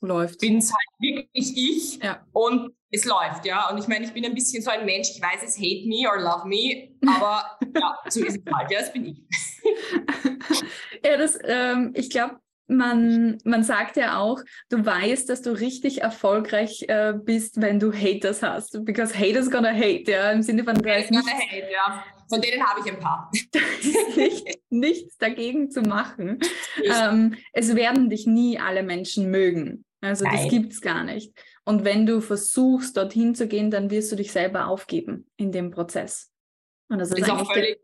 läuft. 0.00 0.40
bin 0.40 0.58
es 0.58 0.72
halt 0.72 1.00
wirklich 1.00 1.56
ich 1.56 2.02
ja. 2.02 2.24
und 2.32 2.72
es 2.90 3.04
läuft, 3.04 3.44
ja. 3.44 3.70
Und 3.70 3.78
ich 3.78 3.88
meine, 3.88 4.04
ich 4.04 4.12
bin 4.12 4.24
ein 4.24 4.34
bisschen 4.34 4.62
so 4.62 4.70
ein 4.70 4.84
Mensch, 4.84 5.10
ich 5.10 5.22
weiß, 5.22 5.42
es 5.42 5.56
hate 5.58 5.86
me 5.86 6.08
or 6.08 6.20
love 6.20 6.46
me, 6.46 6.96
aber 7.06 7.58
ja, 7.74 7.98
so 8.08 8.24
ist 8.24 8.38
es 8.38 8.52
halt, 8.52 8.70
ja, 8.70 8.80
das 8.80 8.92
bin 8.92 9.06
ich. 9.06 9.22
ja, 11.04 11.16
das, 11.16 11.38
ähm, 11.44 11.92
ich 11.94 12.10
glaube, 12.10 12.40
man, 12.68 13.38
man 13.44 13.62
sagt 13.62 13.96
ja 13.96 14.18
auch, 14.18 14.40
du 14.68 14.84
weißt, 14.84 15.28
dass 15.28 15.42
du 15.42 15.50
richtig 15.52 16.02
erfolgreich 16.02 16.84
äh, 16.88 17.14
bist, 17.14 17.60
wenn 17.60 17.78
du 17.78 17.92
Haters 17.92 18.42
hast. 18.42 18.84
Because 18.84 19.16
haters 19.16 19.50
gonna 19.50 19.72
hate, 19.72 20.10
ja, 20.10 20.32
im 20.32 20.42
Sinne 20.42 20.64
von, 20.64 20.74
ist 20.76 21.10
nichts, 21.10 21.30
hate, 21.30 21.70
ja. 21.72 22.04
Von 22.28 22.40
denen 22.40 22.62
habe 22.64 22.80
ich 22.80 22.92
ein 22.92 22.98
paar. 22.98 23.30
nicht, 24.16 24.58
nichts 24.68 25.16
dagegen 25.16 25.70
zu 25.70 25.82
machen. 25.82 26.40
Ähm, 26.82 27.36
es 27.52 27.76
werden 27.76 28.10
dich 28.10 28.26
nie 28.26 28.58
alle 28.58 28.82
Menschen 28.82 29.30
mögen. 29.30 29.84
Also 30.00 30.24
Nein. 30.24 30.36
das 30.36 30.48
gibt 30.48 30.72
es 30.72 30.80
gar 30.80 31.04
nicht. 31.04 31.32
Und 31.64 31.84
wenn 31.84 32.04
du 32.04 32.20
versuchst, 32.20 32.96
dorthin 32.96 33.36
zu 33.36 33.46
gehen, 33.46 33.70
dann 33.70 33.90
wirst 33.90 34.10
du 34.10 34.16
dich 34.16 34.32
selber 34.32 34.66
aufgeben 34.66 35.28
in 35.36 35.52
dem 35.52 35.70
Prozess. 35.70 36.32
Und 36.88 36.98
das 36.98 37.10
ist, 37.10 37.18
ist 37.18 37.30
auch 37.30 37.52
völlig 37.52 37.78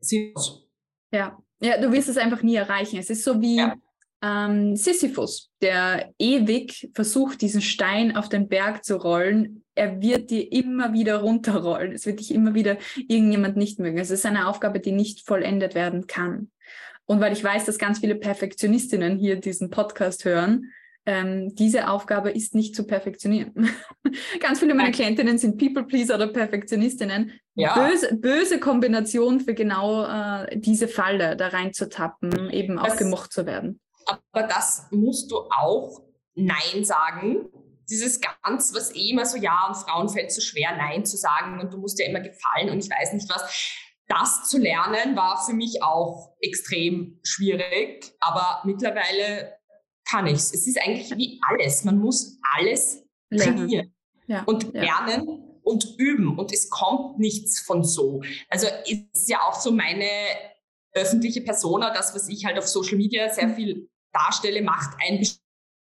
sinnlos. 0.00 0.68
Ja. 1.12 1.38
ja, 1.60 1.80
du 1.80 1.92
wirst 1.92 2.08
es 2.08 2.16
einfach 2.16 2.42
nie 2.42 2.56
erreichen. 2.56 2.98
Es 2.98 3.10
ist 3.10 3.24
so 3.24 3.40
wie, 3.40 3.56
ja 3.56 3.74
ähm, 4.22 4.76
Sisyphus, 4.76 5.50
der 5.60 6.12
ewig 6.18 6.90
versucht, 6.94 7.40
diesen 7.42 7.60
Stein 7.60 8.16
auf 8.16 8.28
den 8.28 8.48
Berg 8.48 8.84
zu 8.84 8.96
rollen. 8.96 9.64
Er 9.74 10.00
wird 10.00 10.30
dir 10.30 10.52
immer 10.52 10.92
wieder 10.92 11.18
runterrollen. 11.18 11.92
Es 11.92 12.06
wird 12.06 12.20
dich 12.20 12.32
immer 12.32 12.54
wieder 12.54 12.78
irgendjemand 12.96 13.56
nicht 13.56 13.78
mögen. 13.78 13.98
Es 13.98 14.10
ist 14.10 14.24
eine 14.24 14.48
Aufgabe, 14.48 14.80
die 14.80 14.92
nicht 14.92 15.26
vollendet 15.26 15.74
werden 15.74 16.06
kann. 16.06 16.50
Und 17.06 17.20
weil 17.20 17.32
ich 17.32 17.42
weiß, 17.42 17.64
dass 17.64 17.78
ganz 17.78 17.98
viele 17.98 18.14
Perfektionistinnen 18.14 19.18
hier 19.18 19.36
diesen 19.36 19.70
Podcast 19.70 20.24
hören, 20.24 20.72
ähm, 21.04 21.54
diese 21.56 21.88
Aufgabe 21.88 22.30
ist 22.30 22.54
nicht 22.54 22.76
zu 22.76 22.86
perfektionieren. 22.86 23.68
Ganz 24.40 24.60
viele 24.60 24.74
meiner 24.74 24.92
Klientinnen 24.92 25.36
sind 25.36 25.58
People-Pleaser 25.58 26.14
oder 26.14 26.28
Perfektionistinnen. 26.28 27.32
Ja. 27.54 27.74
Böse, 27.74 28.16
böse 28.16 28.60
Kombination 28.60 29.40
für 29.40 29.54
genau 29.54 30.04
äh, 30.06 30.56
diese 30.58 30.86
Falle, 30.86 31.36
da 31.36 31.48
reinzutappen, 31.48 32.50
eben 32.50 32.76
das, 32.76 32.92
auch 32.92 32.96
gemocht 32.96 33.32
zu 33.32 33.46
werden. 33.46 33.80
Aber 34.06 34.46
das 34.46 34.86
musst 34.90 35.30
du 35.30 35.38
auch 35.50 36.02
Nein 36.34 36.84
sagen. 36.84 37.48
Dieses 37.90 38.20
ganz, 38.20 38.72
was 38.74 38.94
eh 38.94 39.10
immer 39.10 39.26
so, 39.26 39.36
ja, 39.36 39.66
und 39.66 39.76
Frauen 39.76 40.08
fällt 40.08 40.32
so 40.32 40.40
schwer, 40.40 40.76
Nein 40.76 41.04
zu 41.04 41.16
sagen 41.16 41.60
und 41.60 41.72
du 41.72 41.78
musst 41.78 41.98
ja 41.98 42.06
immer 42.06 42.20
gefallen 42.20 42.70
und 42.70 42.78
ich 42.78 42.90
weiß 42.90 43.12
nicht 43.12 43.28
was. 43.28 43.78
Das 44.08 44.48
zu 44.48 44.58
lernen 44.58 45.16
war 45.16 45.44
für 45.44 45.52
mich 45.52 45.82
auch 45.82 46.36
extrem 46.40 47.18
schwierig, 47.22 48.12
aber 48.20 48.62
mittlerweile 48.64 49.58
kann 50.08 50.26
ich 50.26 50.34
es. 50.34 50.54
Es 50.54 50.66
ist 50.66 50.80
eigentlich 50.80 51.16
wie 51.16 51.40
alles. 51.48 51.84
Man 51.84 51.98
muss 51.98 52.38
alles 52.56 53.04
trainieren 53.30 53.94
ja. 54.26 54.42
und 54.44 54.72
lernen 54.74 55.28
ja. 55.28 55.60
und 55.62 55.94
üben 55.98 56.38
und 56.38 56.52
es 56.52 56.70
kommt 56.70 57.18
nichts 57.18 57.60
von 57.60 57.84
so. 57.84 58.22
Also 58.48 58.66
ist 58.86 59.28
ja 59.28 59.40
auch 59.42 59.54
so 59.54 59.70
meine 59.70 60.08
öffentliche 60.94 61.40
Persona, 61.40 61.92
das, 61.92 62.14
was 62.14 62.28
ich 62.28 62.44
halt 62.44 62.58
auf 62.58 62.68
Social 62.68 62.98
Media 62.98 63.30
sehr 63.30 63.48
mhm. 63.48 63.54
viel 63.54 63.90
darstelle, 64.12 64.62
macht 64.62 64.96
ein 65.00 65.26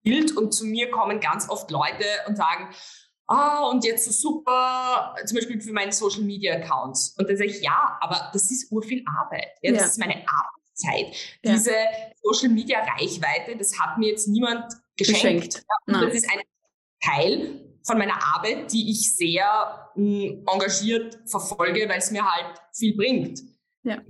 Bild 0.04 0.38
und 0.38 0.54
zu 0.54 0.66
mir 0.66 0.92
kommen 0.92 1.20
ganz 1.20 1.50
oft 1.50 1.70
Leute 1.72 2.06
und 2.28 2.36
sagen, 2.38 2.74
ah, 3.28 3.66
und 3.66 3.84
jetzt 3.84 4.06
so 4.06 4.12
super, 4.12 5.16
zum 5.26 5.36
Beispiel 5.36 5.60
für 5.60 5.74
meine 5.74 5.92
Social 5.92 6.22
Media 6.22 6.56
Accounts. 6.56 7.16
Und 7.18 7.28
dann 7.28 7.38
sage 7.38 7.50
ich, 7.50 7.62
ja, 7.62 7.98
aber 8.00 8.30
das 8.32 8.52
ist 8.52 8.72
urviel 8.72 9.04
Arbeit. 9.20 9.48
Ja, 9.62 9.72
das 9.72 9.82
ja. 9.82 9.88
ist 9.88 10.00
meine 10.00 10.24
Arbeitszeit. 10.28 11.16
Ja. 11.44 11.54
Diese 11.54 11.76
Social 12.22 12.50
Media 12.50 12.80
Reichweite, 12.80 13.58
das 13.58 13.78
hat 13.80 13.98
mir 13.98 14.10
jetzt 14.10 14.28
niemand 14.28 14.74
geschenkt. 14.96 15.56
geschenkt. 15.56 15.66
Das 15.88 16.14
ist 16.14 16.30
ein 16.32 16.42
Teil 17.04 17.62
von 17.84 17.98
meiner 17.98 18.18
Arbeit, 18.36 18.72
die 18.72 18.92
ich 18.92 19.16
sehr 19.16 19.92
mh, 19.96 20.24
hm, 20.24 20.46
engagiert 20.48 21.20
verfolge, 21.26 21.90
weil 21.90 22.00
es 22.00 22.12
mir 22.12 22.24
halt 22.24 22.60
viel 22.74 22.96
bringt. 22.96 23.42
Ja 23.84 24.02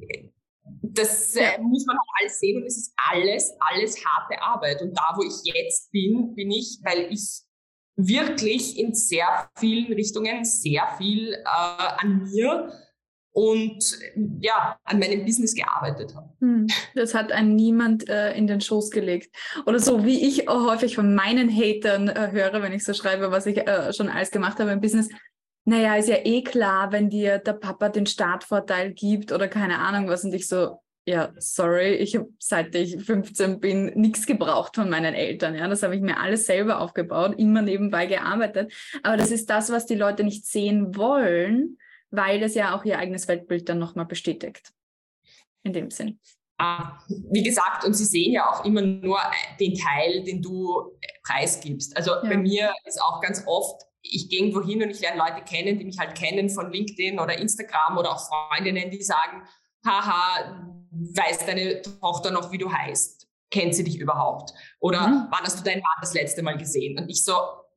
das 0.94 1.36
äh, 1.36 1.60
muss 1.62 1.86
man 1.86 1.98
auch 1.98 2.14
alles 2.20 2.40
sehen 2.40 2.62
und 2.62 2.68
es 2.68 2.78
ist 2.78 2.94
alles, 3.12 3.54
alles 3.60 4.04
harte 4.06 4.42
Arbeit. 4.42 4.82
Und 4.82 4.98
da, 4.98 5.14
wo 5.16 5.24
ich 5.24 5.54
jetzt 5.54 5.92
bin, 5.92 6.36
bin 6.36 6.52
ich, 6.52 6.80
weil 6.84 7.12
ich 7.12 7.42
wirklich 7.98 8.78
in 8.78 8.94
sehr 8.94 9.50
vielen 9.58 9.92
Richtungen 9.94 10.44
sehr 10.44 10.88
viel 10.98 11.34
äh, 11.34 11.46
an 11.46 12.24
mir 12.24 12.72
und 13.36 14.00
ja, 14.40 14.80
an 14.86 15.00
meinem 15.00 15.26
Business 15.26 15.54
gearbeitet 15.54 16.16
habe. 16.16 16.30
Hm, 16.40 16.68
das 16.96 17.14
hat 17.14 17.34
einem 17.34 17.56
niemand 17.56 18.08
äh, 18.08 18.34
in 18.34 18.48
den 18.48 18.62
Schoß 18.62 18.92
gelegt. 18.92 19.36
Oder 19.66 19.80
so 19.80 20.06
wie 20.06 20.26
ich 20.26 20.48
häufig 20.48 20.96
von 20.96 21.16
meinen 21.16 21.50
Hatern 21.50 22.08
äh, 22.08 22.32
höre, 22.32 22.62
wenn 22.62 22.72
ich 22.72 22.86
so 22.86 22.94
schreibe, 22.94 23.32
was 23.32 23.46
ich 23.46 23.58
äh, 23.58 23.92
schon 23.92 24.08
alles 24.08 24.32
gemacht 24.32 24.60
habe 24.60 24.72
im 24.72 24.80
Business. 24.80 25.10
Naja, 25.68 25.96
ist 25.96 26.10
ja 26.10 26.18
eh 26.24 26.44
klar, 26.44 26.92
wenn 26.92 27.10
dir 27.10 27.40
der 27.40 27.54
Papa 27.54 27.90
den 27.90 28.06
Startvorteil 28.06 28.94
gibt 28.94 29.32
oder 29.32 29.48
keine 29.48 29.80
Ahnung 29.80 30.08
was 30.08 30.24
und 30.24 30.34
ich 30.34 30.48
so, 30.48 30.80
ja, 31.08 31.32
sorry, 31.38 31.96
ich 31.96 32.16
habe 32.16 32.30
seit 32.40 32.74
ich 32.76 33.04
15 33.04 33.60
bin 33.60 33.86
nichts 33.96 34.26
gebraucht 34.26 34.76
von 34.76 34.90
meinen 34.90 35.14
Eltern. 35.14 35.56
Ja, 35.56 35.68
das 35.68 35.84
habe 35.84 35.96
ich 35.96 36.02
mir 36.02 36.20
alles 36.20 36.46
selber 36.46 36.80
aufgebaut, 36.80 37.36
immer 37.38 37.62
nebenbei 37.62 38.06
gearbeitet. 38.06 38.74
Aber 39.04 39.18
das 39.18 39.32
ist 39.32 39.50
das, 39.50 39.72
was 39.72 39.86
die 39.86 39.96
Leute 39.96 40.24
nicht 40.24 40.46
sehen 40.46 40.96
wollen, 40.96 41.78
weil 42.10 42.40
das 42.40 42.56
ja 42.56 42.76
auch 42.76 42.86
ihr 42.86 42.98
eigenes 42.98 43.28
Weltbild 43.28 43.70
dann 43.70 43.80
nochmal 43.80 44.06
bestätigt. 44.06 44.72
In 45.64 45.74
dem 45.74 45.90
Sinn. 45.90 46.20
Ah, 46.58 47.00
wie 47.08 47.44
gesagt, 47.44 47.86
und 47.86 47.94
sie 47.94 48.06
sehen 48.06 48.32
ja 48.32 48.50
auch 48.50 48.66
immer 48.66 48.82
nur 48.82 49.20
den 49.60 49.76
Teil, 49.76 50.24
den 50.24 50.42
du 50.42 50.96
preisgibst. 51.24 51.98
Also 51.98 52.12
ja. 52.12 52.22
bei 52.22 52.38
mir 52.38 52.74
ist 52.86 53.02
auch 53.02 53.20
ganz 53.20 53.44
oft, 53.46 53.82
ich 54.12 54.30
gehe 54.30 54.40
irgendwo 54.40 54.64
hin 54.64 54.82
und 54.84 54.90
ich 54.90 55.02
lerne 55.02 55.18
Leute 55.18 55.44
kennen, 55.44 55.78
die 55.78 55.86
mich 55.86 55.98
halt 56.00 56.16
kennen 56.16 56.50
von 56.50 56.72
LinkedIn 56.72 57.20
oder 57.20 57.38
Instagram 57.38 57.98
oder 57.98 58.12
auch 58.12 58.28
Freundinnen, 58.28 58.92
die 58.92 59.02
sagen, 59.02 59.44
haha, 59.86 60.76
weiß 60.92 61.46
deine 61.46 61.82
Tochter 61.82 62.32
noch, 62.32 62.52
wie 62.52 62.58
du 62.58 62.72
heißt? 62.72 63.28
Kennt 63.52 63.76
sie 63.76 63.84
dich 63.84 64.00
überhaupt? 64.00 64.54
Oder 64.80 65.08
mhm. 65.08 65.28
wann 65.30 65.44
hast 65.44 65.60
du 65.60 65.64
deinen 65.64 65.82
Mann 65.82 65.98
das 66.02 66.14
letzte 66.14 66.42
Mal 66.42 66.58
gesehen? 66.58 66.98
Und 66.98 67.10
ich 67.10 67.24
so, 67.24 67.36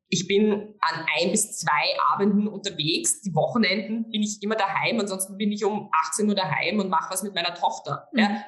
ich 0.09 0.27
bin 0.27 0.75
an 0.81 1.07
ein 1.19 1.31
bis 1.31 1.59
zwei 1.59 1.97
Abenden 2.13 2.49
unterwegs. 2.49 3.21
Die 3.21 3.35
Wochenenden 3.35 4.11
bin 4.11 4.23
ich 4.23 4.43
immer 4.43 4.57
daheim. 4.57 4.99
Ansonsten 4.99 5.37
bin 5.37 5.53
ich 5.53 5.65
um 5.65 5.91
18 5.93 6.29
Uhr 6.29 6.35
daheim 6.35 6.81
und 6.81 6.89
mache 6.89 7.13
was 7.13 7.23
mit 7.23 7.35
meiner 7.35 7.55
Tochter. 7.55 8.09
Mhm. 8.13 8.19
Ja. 8.19 8.45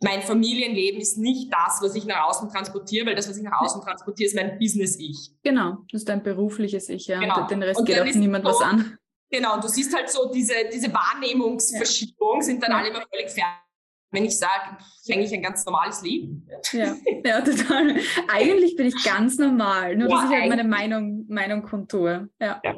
Mein 0.00 0.22
Familienleben 0.22 1.00
ist 1.00 1.18
nicht 1.18 1.52
das, 1.52 1.80
was 1.82 1.94
ich 1.96 2.04
nach 2.04 2.28
außen 2.28 2.48
transportiere, 2.50 3.06
weil 3.06 3.14
das, 3.16 3.28
was 3.28 3.36
ich 3.36 3.42
nach 3.42 3.60
außen 3.60 3.82
transportiere, 3.82 4.28
ist 4.28 4.36
mein 4.36 4.58
Business-Ich. 4.58 5.32
Genau, 5.42 5.78
das 5.90 6.02
ist 6.02 6.08
dein 6.08 6.22
berufliches 6.22 6.88
Ich, 6.88 7.08
ja. 7.08 7.18
Genau. 7.18 7.40
Und 7.40 7.50
den 7.50 7.62
Rest 7.62 7.80
und 7.80 7.86
geht 7.86 8.00
auch 8.00 8.04
niemand 8.04 8.44
so, 8.44 8.52
was 8.52 8.60
an. 8.60 8.98
Genau, 9.30 9.54
und 9.56 9.64
du 9.64 9.68
siehst 9.68 9.94
halt 9.94 10.08
so 10.08 10.30
diese, 10.32 10.54
diese 10.72 10.92
Wahrnehmungsverschiebung, 10.92 12.36
ja. 12.36 12.42
sind 12.42 12.62
dann 12.62 12.70
ja. 12.70 12.78
alle 12.78 12.88
immer 12.88 13.02
völlig 13.10 13.28
fertig 13.30 13.68
wenn 14.10 14.24
ich 14.24 14.38
sage, 14.38 14.76
eigentlich 15.10 15.32
ein 15.32 15.42
ganz 15.42 15.64
normales 15.66 16.02
Leben. 16.02 16.46
Ja, 16.72 16.96
ja, 17.24 17.40
total. 17.40 17.96
Eigentlich 18.28 18.76
bin 18.76 18.86
ich 18.86 19.04
ganz 19.04 19.38
normal, 19.38 19.96
nur 19.96 20.08
ja, 20.08 20.16
dass 20.16 20.30
ich 20.30 20.36
halt 20.36 20.48
meine 20.48 20.64
Meinung, 20.64 21.26
Meinung 21.28 21.62
kontur. 21.62 22.28
Ja. 22.40 22.60
ja. 22.64 22.76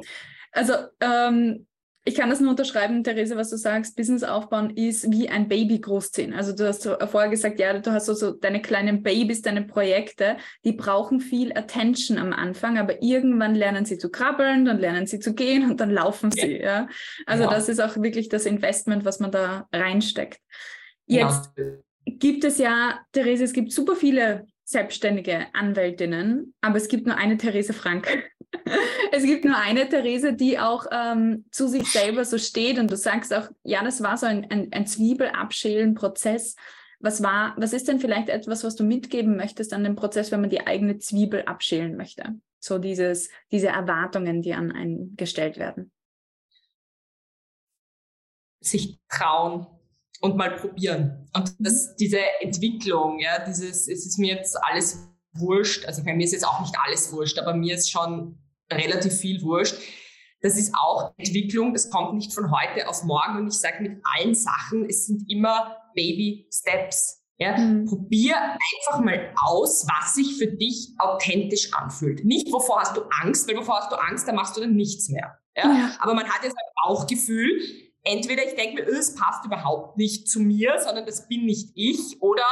Also 0.51 0.73
ähm, 0.99 1.67
ich 2.03 2.15
kann 2.15 2.31
das 2.31 2.39
nur 2.39 2.49
unterschreiben, 2.51 3.03
Therese, 3.03 3.35
was 3.35 3.51
du 3.51 3.57
sagst. 3.57 3.95
Business 3.95 4.23
aufbauen 4.23 4.71
ist 4.71 5.11
wie 5.11 5.29
ein 5.29 5.47
Baby 5.47 5.79
großziehen. 5.79 6.33
Also 6.33 6.51
du 6.55 6.67
hast 6.67 6.83
vorher 6.83 7.29
gesagt, 7.29 7.59
ja, 7.59 7.77
du 7.77 7.91
hast 7.91 8.07
so, 8.07 8.15
so 8.15 8.31
deine 8.31 8.61
kleinen 8.61 9.03
Babys, 9.03 9.43
deine 9.43 9.61
Projekte, 9.61 10.37
die 10.65 10.73
brauchen 10.73 11.19
viel 11.19 11.55
Attention 11.55 12.17
am 12.17 12.33
Anfang, 12.33 12.79
aber 12.79 13.03
irgendwann 13.03 13.53
lernen 13.53 13.85
sie 13.85 13.99
zu 13.99 14.09
krabbeln, 14.09 14.65
dann 14.65 14.79
lernen 14.79 15.05
sie 15.05 15.19
zu 15.19 15.35
gehen 15.35 15.69
und 15.69 15.79
dann 15.79 15.91
laufen 15.91 16.31
sie. 16.31 16.57
Ja. 16.57 16.65
ja? 16.65 16.87
Also 17.27 17.43
ja. 17.43 17.49
das 17.51 17.69
ist 17.69 17.79
auch 17.79 17.95
wirklich 17.97 18.29
das 18.29 18.47
Investment, 18.47 19.05
was 19.05 19.19
man 19.19 19.31
da 19.31 19.67
reinsteckt. 19.71 20.39
Jetzt 21.05 21.51
ja. 21.55 21.65
gibt 22.05 22.43
es 22.43 22.57
ja, 22.57 22.99
Therese, 23.11 23.43
es 23.43 23.53
gibt 23.53 23.71
super 23.71 23.95
viele 23.95 24.47
selbstständige 24.71 25.47
Anwältinnen, 25.53 26.53
aber 26.61 26.77
es 26.77 26.87
gibt 26.87 27.05
nur 27.05 27.17
eine 27.17 27.37
Therese 27.37 27.73
Frank. 27.73 28.07
es 29.11 29.23
gibt 29.23 29.45
nur 29.45 29.57
eine 29.57 29.87
Therese, 29.87 30.33
die 30.33 30.59
auch 30.59 30.85
ähm, 30.91 31.45
zu 31.51 31.67
sich 31.67 31.91
selber 31.91 32.25
so 32.25 32.37
steht 32.37 32.79
und 32.79 32.89
du 32.89 32.95
sagst 32.95 33.33
auch, 33.33 33.49
ja, 33.63 33.83
das 33.83 34.01
war 34.01 34.17
so 34.17 34.25
ein, 34.25 34.49
ein, 34.49 34.71
ein 34.71 34.87
Zwiebelabschälen-Prozess. 34.87 36.55
Was 36.99 37.21
war, 37.21 37.53
was 37.57 37.73
ist 37.73 37.87
denn 37.87 37.99
vielleicht 37.99 38.29
etwas, 38.29 38.63
was 38.63 38.75
du 38.75 38.83
mitgeben 38.83 39.35
möchtest 39.35 39.73
an 39.73 39.83
dem 39.83 39.95
Prozess, 39.95 40.31
wenn 40.31 40.41
man 40.41 40.49
die 40.49 40.65
eigene 40.65 40.99
Zwiebel 40.99 41.43
abschälen 41.43 41.97
möchte? 41.97 42.35
So 42.59 42.77
dieses, 42.77 43.29
diese 43.51 43.67
Erwartungen, 43.67 44.41
die 44.41 44.53
an 44.53 44.71
einen 44.71 45.15
gestellt 45.17 45.57
werden. 45.57 45.91
Sich 48.63 48.99
trauen, 49.09 49.65
und 50.21 50.37
mal 50.37 50.55
probieren. 50.55 51.27
Und 51.33 51.53
das, 51.59 51.95
diese 51.95 52.19
Entwicklung, 52.39 53.19
ja, 53.19 53.43
dieses, 53.43 53.87
es 53.87 54.05
ist 54.05 54.17
mir 54.17 54.35
jetzt 54.35 54.57
alles 54.63 55.07
wurscht, 55.33 55.85
also 55.85 56.03
bei 56.03 56.13
mir 56.13 56.23
ist 56.23 56.33
jetzt 56.33 56.47
auch 56.47 56.61
nicht 56.61 56.75
alles 56.83 57.11
wurscht, 57.11 57.39
aber 57.39 57.53
mir 57.53 57.75
ist 57.75 57.91
schon 57.91 58.37
relativ 58.71 59.13
viel 59.13 59.41
wurscht. 59.41 59.75
Das 60.41 60.57
ist 60.57 60.73
auch 60.75 61.13
Entwicklung, 61.17 61.73
das 61.73 61.89
kommt 61.89 62.15
nicht 62.15 62.33
von 62.33 62.51
heute 62.51 62.87
auf 62.87 63.03
morgen 63.03 63.37
und 63.37 63.47
ich 63.47 63.59
sage 63.59 63.81
mit 63.81 64.01
allen 64.03 64.33
Sachen, 64.33 64.85
es 64.89 65.05
sind 65.05 65.29
immer 65.29 65.77
Baby 65.93 66.47
Steps. 66.51 67.19
Ja, 67.37 67.57
mhm. 67.57 67.85
Probier 67.85 68.35
einfach 68.37 69.03
mal 69.03 69.33
aus, 69.35 69.87
was 69.87 70.13
sich 70.13 70.37
für 70.37 70.47
dich 70.47 70.93
authentisch 70.99 71.73
anfühlt. 71.73 72.23
Nicht, 72.23 72.51
wovor 72.53 72.81
hast 72.81 72.95
du 72.95 73.01
Angst, 73.21 73.47
weil 73.47 73.57
wovor 73.57 73.79
hast 73.79 73.91
du 73.91 73.95
Angst, 73.95 74.27
da 74.27 74.33
machst 74.33 74.55
du 74.55 74.61
dann 74.61 74.75
nichts 74.75 75.09
mehr. 75.09 75.39
Ja? 75.57 75.63
ja. 75.63 75.95
Aber 75.99 76.13
man 76.13 76.29
hat 76.29 76.43
jetzt 76.43 76.55
ein 76.55 76.73
Bauchgefühl, 76.85 77.59
entweder 78.03 78.45
ich 78.45 78.55
denke 78.55 78.83
mir, 78.83 78.87
es 78.87 79.15
passt 79.15 79.45
überhaupt 79.45 79.97
nicht 79.97 80.27
zu 80.29 80.39
mir, 80.39 80.79
sondern 80.79 81.05
das 81.05 81.27
bin 81.27 81.45
nicht 81.45 81.71
ich, 81.75 82.21
oder 82.21 82.45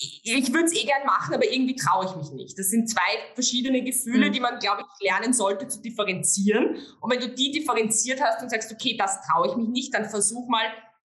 ich 0.00 0.52
würde 0.52 0.66
es 0.66 0.74
eh 0.74 0.84
gern 0.84 1.04
machen, 1.06 1.34
aber 1.34 1.50
irgendwie 1.50 1.74
traue 1.74 2.04
ich 2.04 2.14
mich 2.14 2.30
nicht. 2.30 2.58
Das 2.58 2.70
sind 2.70 2.88
zwei 2.88 3.00
verschiedene 3.34 3.82
Gefühle, 3.82 4.28
mhm. 4.28 4.32
die 4.32 4.40
man, 4.40 4.58
glaube 4.60 4.82
ich, 4.82 5.08
lernen 5.08 5.32
sollte 5.32 5.66
zu 5.66 5.82
differenzieren. 5.82 6.76
Und 7.00 7.12
wenn 7.12 7.18
du 7.18 7.28
die 7.28 7.50
differenziert 7.50 8.20
hast 8.22 8.40
und 8.40 8.50
sagst, 8.50 8.72
okay, 8.72 8.96
das 8.96 9.20
traue 9.26 9.48
ich 9.48 9.56
mich 9.56 9.68
nicht, 9.68 9.94
dann 9.94 10.08
versuch 10.08 10.48
mal 10.48 10.66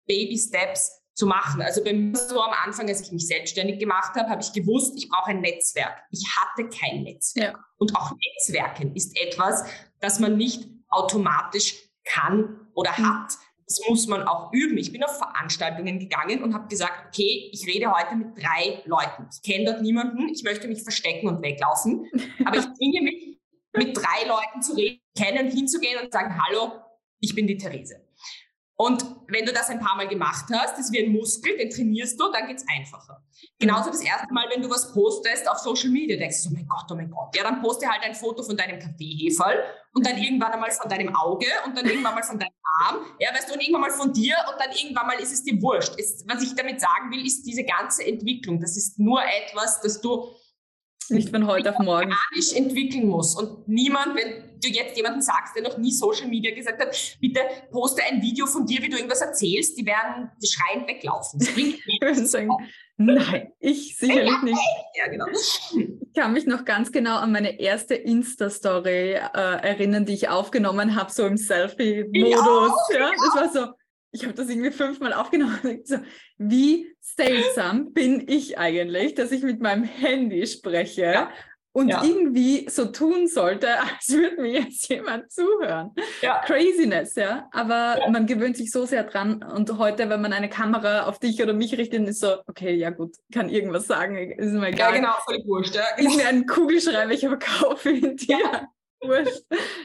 Baby 0.07 0.39
Steps 0.39 1.03
zu 1.15 1.27
machen. 1.27 1.63
Also 1.63 1.83
bei 1.83 1.95
mir 1.95 2.17
so 2.17 2.41
am 2.41 2.53
Anfang, 2.65 2.89
als 2.89 3.01
ich 3.01 3.11
mich 3.11 3.27
selbstständig 3.27 3.81
gemacht 3.81 4.15
habe, 4.15 4.29
habe 4.29 4.43
ich 4.43 4.53
gewusst, 4.53 4.95
ich 4.97 5.09
brauche 5.09 5.31
ein 5.31 5.41
Netzwerk. 5.41 6.03
Ich 6.11 6.25
hatte 6.37 6.69
kein 6.69 7.03
Netzwerk. 7.03 7.57
Ja. 7.57 7.65
Und 7.79 7.97
auch 7.97 8.13
Netzwerken 8.13 8.95
ist 8.95 9.19
etwas, 9.19 9.65
das 10.01 10.21
man 10.21 10.37
nicht 10.37 10.69
automatisch 10.89 11.75
kann 12.05 12.69
oder 12.75 12.93
mhm. 12.97 13.25
hat. 13.25 13.33
Das 13.67 13.81
muss 13.89 14.07
man 14.07 14.23
auch 14.23 14.53
üben. 14.53 14.79
Ich 14.79 14.93
bin 14.93 15.03
auf 15.03 15.19
Veranstaltungen 15.19 15.99
gegangen 15.99 16.43
und 16.43 16.55
habe 16.55 16.69
gesagt, 16.69 17.09
okay, 17.09 17.51
ich 17.53 17.67
rede 17.67 17.93
heute 17.93 18.15
mit 18.15 18.37
drei 18.37 18.83
Leuten. 18.85 19.29
Ich 19.33 19.43
kenne 19.43 19.65
dort 19.65 19.83
niemanden, 19.83 20.29
ich 20.29 20.45
möchte 20.45 20.69
mich 20.69 20.83
verstecken 20.83 21.27
und 21.27 21.43
weglaufen. 21.43 22.09
Aber 22.45 22.57
ich 22.59 22.65
zwinge 22.75 23.03
mich, 23.03 23.39
mit 23.77 23.97
drei 23.97 24.27
Leuten 24.27 24.63
zu 24.63 24.75
reden, 24.75 25.01
kennen, 25.17 25.51
hinzugehen 25.51 26.03
und 26.03 26.13
sagen, 26.13 26.39
hallo, 26.43 26.73
ich 27.21 27.35
bin 27.35 27.47
die 27.47 27.57
Therese. 27.57 28.07
Und 28.79 29.05
wenn 29.29 29.47
du 29.47 29.53
das 29.53 29.71
ein 29.71 29.81
paar 29.81 29.97
Mal 29.97 30.07
gemacht 30.07 30.45
hast, 30.53 30.73
das 30.73 30.87
ist 30.87 30.93
wie 30.93 31.03
ein 31.03 31.13
Muskel, 31.13 31.57
den 31.57 31.71
trainierst 31.71 32.21
du, 32.21 32.31
dann 32.31 32.47
geht's 32.47 32.65
einfacher. 32.69 33.23
Genauso 33.59 33.91
das 33.91 34.03
erste 34.03 34.33
Mal, 34.35 34.47
wenn 34.53 34.61
du 34.61 34.69
was 34.69 34.93
postest 34.93 35.49
auf 35.49 35.59
Social 35.59 35.89
Media, 35.89 36.19
denkst 36.19 36.45
du, 36.45 36.51
oh 36.51 36.53
mein 36.53 36.67
Gott, 36.67 36.85
oh 36.91 36.95
mein 36.95 37.11
Gott. 37.11 37.35
Ja, 37.35 37.43
dann 37.45 37.63
poste 37.63 37.89
halt 37.89 38.03
ein 38.03 38.15
Foto 38.15 38.43
von 38.43 38.55
deinem 38.55 38.79
Kaffeeheferl 38.79 39.65
und 39.95 40.07
dann 40.07 40.19
irgendwann 40.19 40.53
einmal 40.53 40.71
von 40.71 40.91
deinem 40.91 41.15
Auge 41.17 41.47
und 41.65 41.77
dann 41.77 41.87
irgendwann 41.87 42.15
mal 42.15 42.23
von 42.23 42.39
deinem 42.39 42.53
Arm. 42.85 43.07
Ja, 43.19 43.33
weißt 43.35 43.49
du, 43.49 43.55
und 43.55 43.61
irgendwann 43.61 43.83
mal 43.83 43.91
von 43.91 44.13
dir 44.13 44.35
und 44.51 44.61
dann 44.61 44.71
irgendwann 44.75 45.07
mal 45.07 45.19
ist 45.19 45.33
es 45.33 45.43
dir 45.43 45.61
wurscht. 45.63 45.95
Es, 45.99 46.25
was 46.27 46.43
ich 46.43 46.55
damit 46.55 46.81
sagen 46.81 47.11
will, 47.11 47.25
ist 47.25 47.45
diese 47.45 47.65
ganze 47.65 48.05
Entwicklung. 48.05 48.61
Das 48.61 48.77
ist 48.77 48.99
nur 48.99 49.21
etwas, 49.23 49.81
das 49.81 50.01
du 50.01 50.29
nicht 51.09 51.31
von 51.31 51.47
heute 51.47 51.71
auf 51.71 51.79
morgen. 51.79 52.13
Organisch 52.13 52.53
entwickeln 52.55 53.07
muss. 53.07 53.37
Und 53.37 53.69
niemand, 53.69 54.17
wenn 54.17 54.61
du 54.61 54.69
jetzt 54.69 54.97
jemanden 54.97 55.23
sagst, 55.23 55.55
der 55.55 55.63
noch 55.63 55.79
nie 55.79 55.93
Social 55.93 56.27
Media 56.29 56.55
gesagt 56.55 56.81
hat, 56.81 57.17
bitte 57.21 57.41
poste 57.71 58.03
ein 58.03 58.21
Video 58.21 58.47
von 58.47 58.67
dir, 58.67 58.83
wie 58.83 58.89
du 58.89 58.97
irgendwas 58.97 59.21
erzählst, 59.21 59.79
die 59.79 59.87
werden 59.87 60.31
schreiend 60.45 60.89
weglaufen. 60.89 61.39
Das 61.39 61.53
bringt 61.53 61.79
nichts. 62.03 62.35
Nein, 62.99 63.53
ich 63.61 63.97
sicherlich 63.99 64.31
ja, 64.31 64.43
nicht. 64.43 64.61
Ja, 64.95 65.09
genau. 65.09 65.27
Ich 65.31 66.13
kann 66.15 66.33
mich 66.33 66.47
noch 66.47 66.65
ganz 66.65 66.93
genau 66.93 67.19
an 67.19 67.31
meine 67.31 67.61
erste 67.61 67.95
Insta-Story 67.95 69.13
äh, 69.13 69.19
erinnern, 69.35 70.07
die 70.07 70.15
ich 70.15 70.29
aufgenommen 70.29 70.97
habe, 70.97 71.13
so 71.13 71.27
im 71.27 71.37
Selfie-Modus. 71.37 72.73
Ja, 72.95 73.11
das 73.11 73.35
war 73.35 73.53
so, 73.53 73.73
ich 74.13 74.25
habe 74.25 74.33
das 74.33 74.49
irgendwie 74.49 74.71
fünfmal 74.71 75.13
aufgenommen. 75.13 75.83
So, 75.85 75.99
wie 76.39 76.97
seltsam 77.01 77.93
bin 77.93 78.27
ich 78.29 78.59
eigentlich, 78.59 79.15
dass 79.15 79.31
ich 79.31 79.43
mit 79.43 79.61
meinem 79.61 79.85
Handy 79.85 80.47
spreche 80.47 81.03
ja. 81.03 81.31
Und 81.77 81.89
ja. 81.89 82.03
irgendwie 82.03 82.67
so 82.71 82.87
tun 82.87 83.27
sollte, 83.27 83.69
als 83.81 84.09
würde 84.09 84.41
mir 84.41 84.61
jetzt 84.61 84.89
jemand 84.89 85.31
zuhören. 85.31 85.91
Ja. 86.23 86.41
Craziness, 86.47 87.17
ja. 87.17 87.51
Aber 87.53 87.99
man 88.11 88.27
gewöhnt 88.27 88.57
sich 88.57 88.71
so 88.73 88.87
sehr 88.87 89.05
dran. 89.05 89.43
Und 89.43 89.77
heute, 89.77 90.09
wenn 90.09 90.23
man 90.23 90.33
eine 90.33 90.49
Kamera 90.49 91.03
auf 91.03 91.19
dich 91.19 91.43
oder 91.43 91.53
mich 91.53 91.77
richtet, 91.77 92.09
ist 92.09 92.21
so, 92.21 92.37
okay, 92.47 92.75
ja 92.75 92.89
gut, 92.89 93.17
kann 93.31 93.51
irgendwas 93.51 93.87
sagen, 93.87 94.17
ist 94.17 94.53
mir 94.53 94.69
egal. 94.69 94.91
Ja, 94.91 94.97
genau, 94.97 95.13
voll 95.27 95.43
wurscht. 95.45 95.75
Ja. 95.75 95.83
Ist 95.99 96.17
mir 96.17 96.27
ein 96.27 96.47
Kugelschreiber, 96.47 97.13
ich 97.13 97.27
Kauf 97.39 97.85
in 97.85 98.17
dir. 98.17 98.69
Wurscht. 99.03 99.45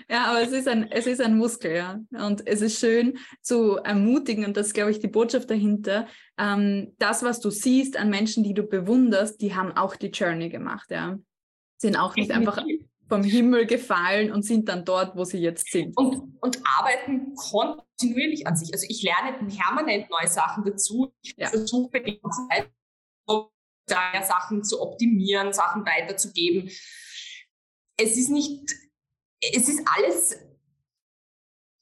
Ja, 0.09 0.27
aber 0.27 0.41
es 0.43 0.53
ist 0.53 0.69
ein, 0.69 0.89
es 0.89 1.07
ist 1.07 1.19
ein 1.19 1.35
Muskel, 1.35 1.75
ja. 1.75 1.99
Und 2.25 2.47
es 2.47 2.61
ist 2.61 2.79
schön 2.79 3.17
zu 3.41 3.75
ermutigen, 3.75 4.45
und 4.45 4.55
das 4.55 4.67
ist, 4.67 4.73
glaube 4.73 4.91
ich, 4.91 4.99
die 4.99 5.09
Botschaft 5.09 5.49
dahinter. 5.49 6.07
Ähm, 6.39 6.95
das, 6.99 7.21
was 7.21 7.41
du 7.41 7.49
siehst 7.49 7.97
an 7.97 8.09
Menschen, 8.09 8.45
die 8.45 8.53
du 8.53 8.63
bewunderst, 8.63 9.41
die 9.41 9.53
haben 9.55 9.75
auch 9.75 9.97
die 9.97 10.07
Journey 10.07 10.47
gemacht, 10.47 10.89
ja. 10.89 11.19
Sind 11.81 11.95
auch 11.95 12.15
nicht 12.15 12.29
einfach 12.31 12.63
vom 13.09 13.23
Himmel 13.23 13.65
gefallen 13.65 14.31
und 14.31 14.43
sind 14.43 14.69
dann 14.69 14.85
dort, 14.85 15.17
wo 15.17 15.23
sie 15.23 15.39
jetzt 15.39 15.71
sind. 15.71 15.97
Und, 15.97 16.37
und 16.39 16.61
arbeiten 16.63 17.33
kontinuierlich 17.35 18.45
an 18.45 18.55
sich. 18.55 18.71
Also 18.71 18.85
ich 18.87 19.01
lerne 19.01 19.33
permanent 19.47 20.09
neue 20.09 20.27
Sachen 20.27 20.63
dazu. 20.63 21.11
Ich 21.23 21.33
ja. 21.37 21.49
versuche 21.49 22.01
die 22.01 22.21
Zeit 22.47 22.69
Sachen 24.23 24.63
zu 24.63 24.79
optimieren, 24.79 25.51
Sachen 25.53 25.83
weiterzugeben. 25.85 26.69
Es 27.97 28.15
ist 28.15 28.29
nicht 28.29 28.71
es 29.41 29.67
ist 29.67 29.81
alles 29.85 30.37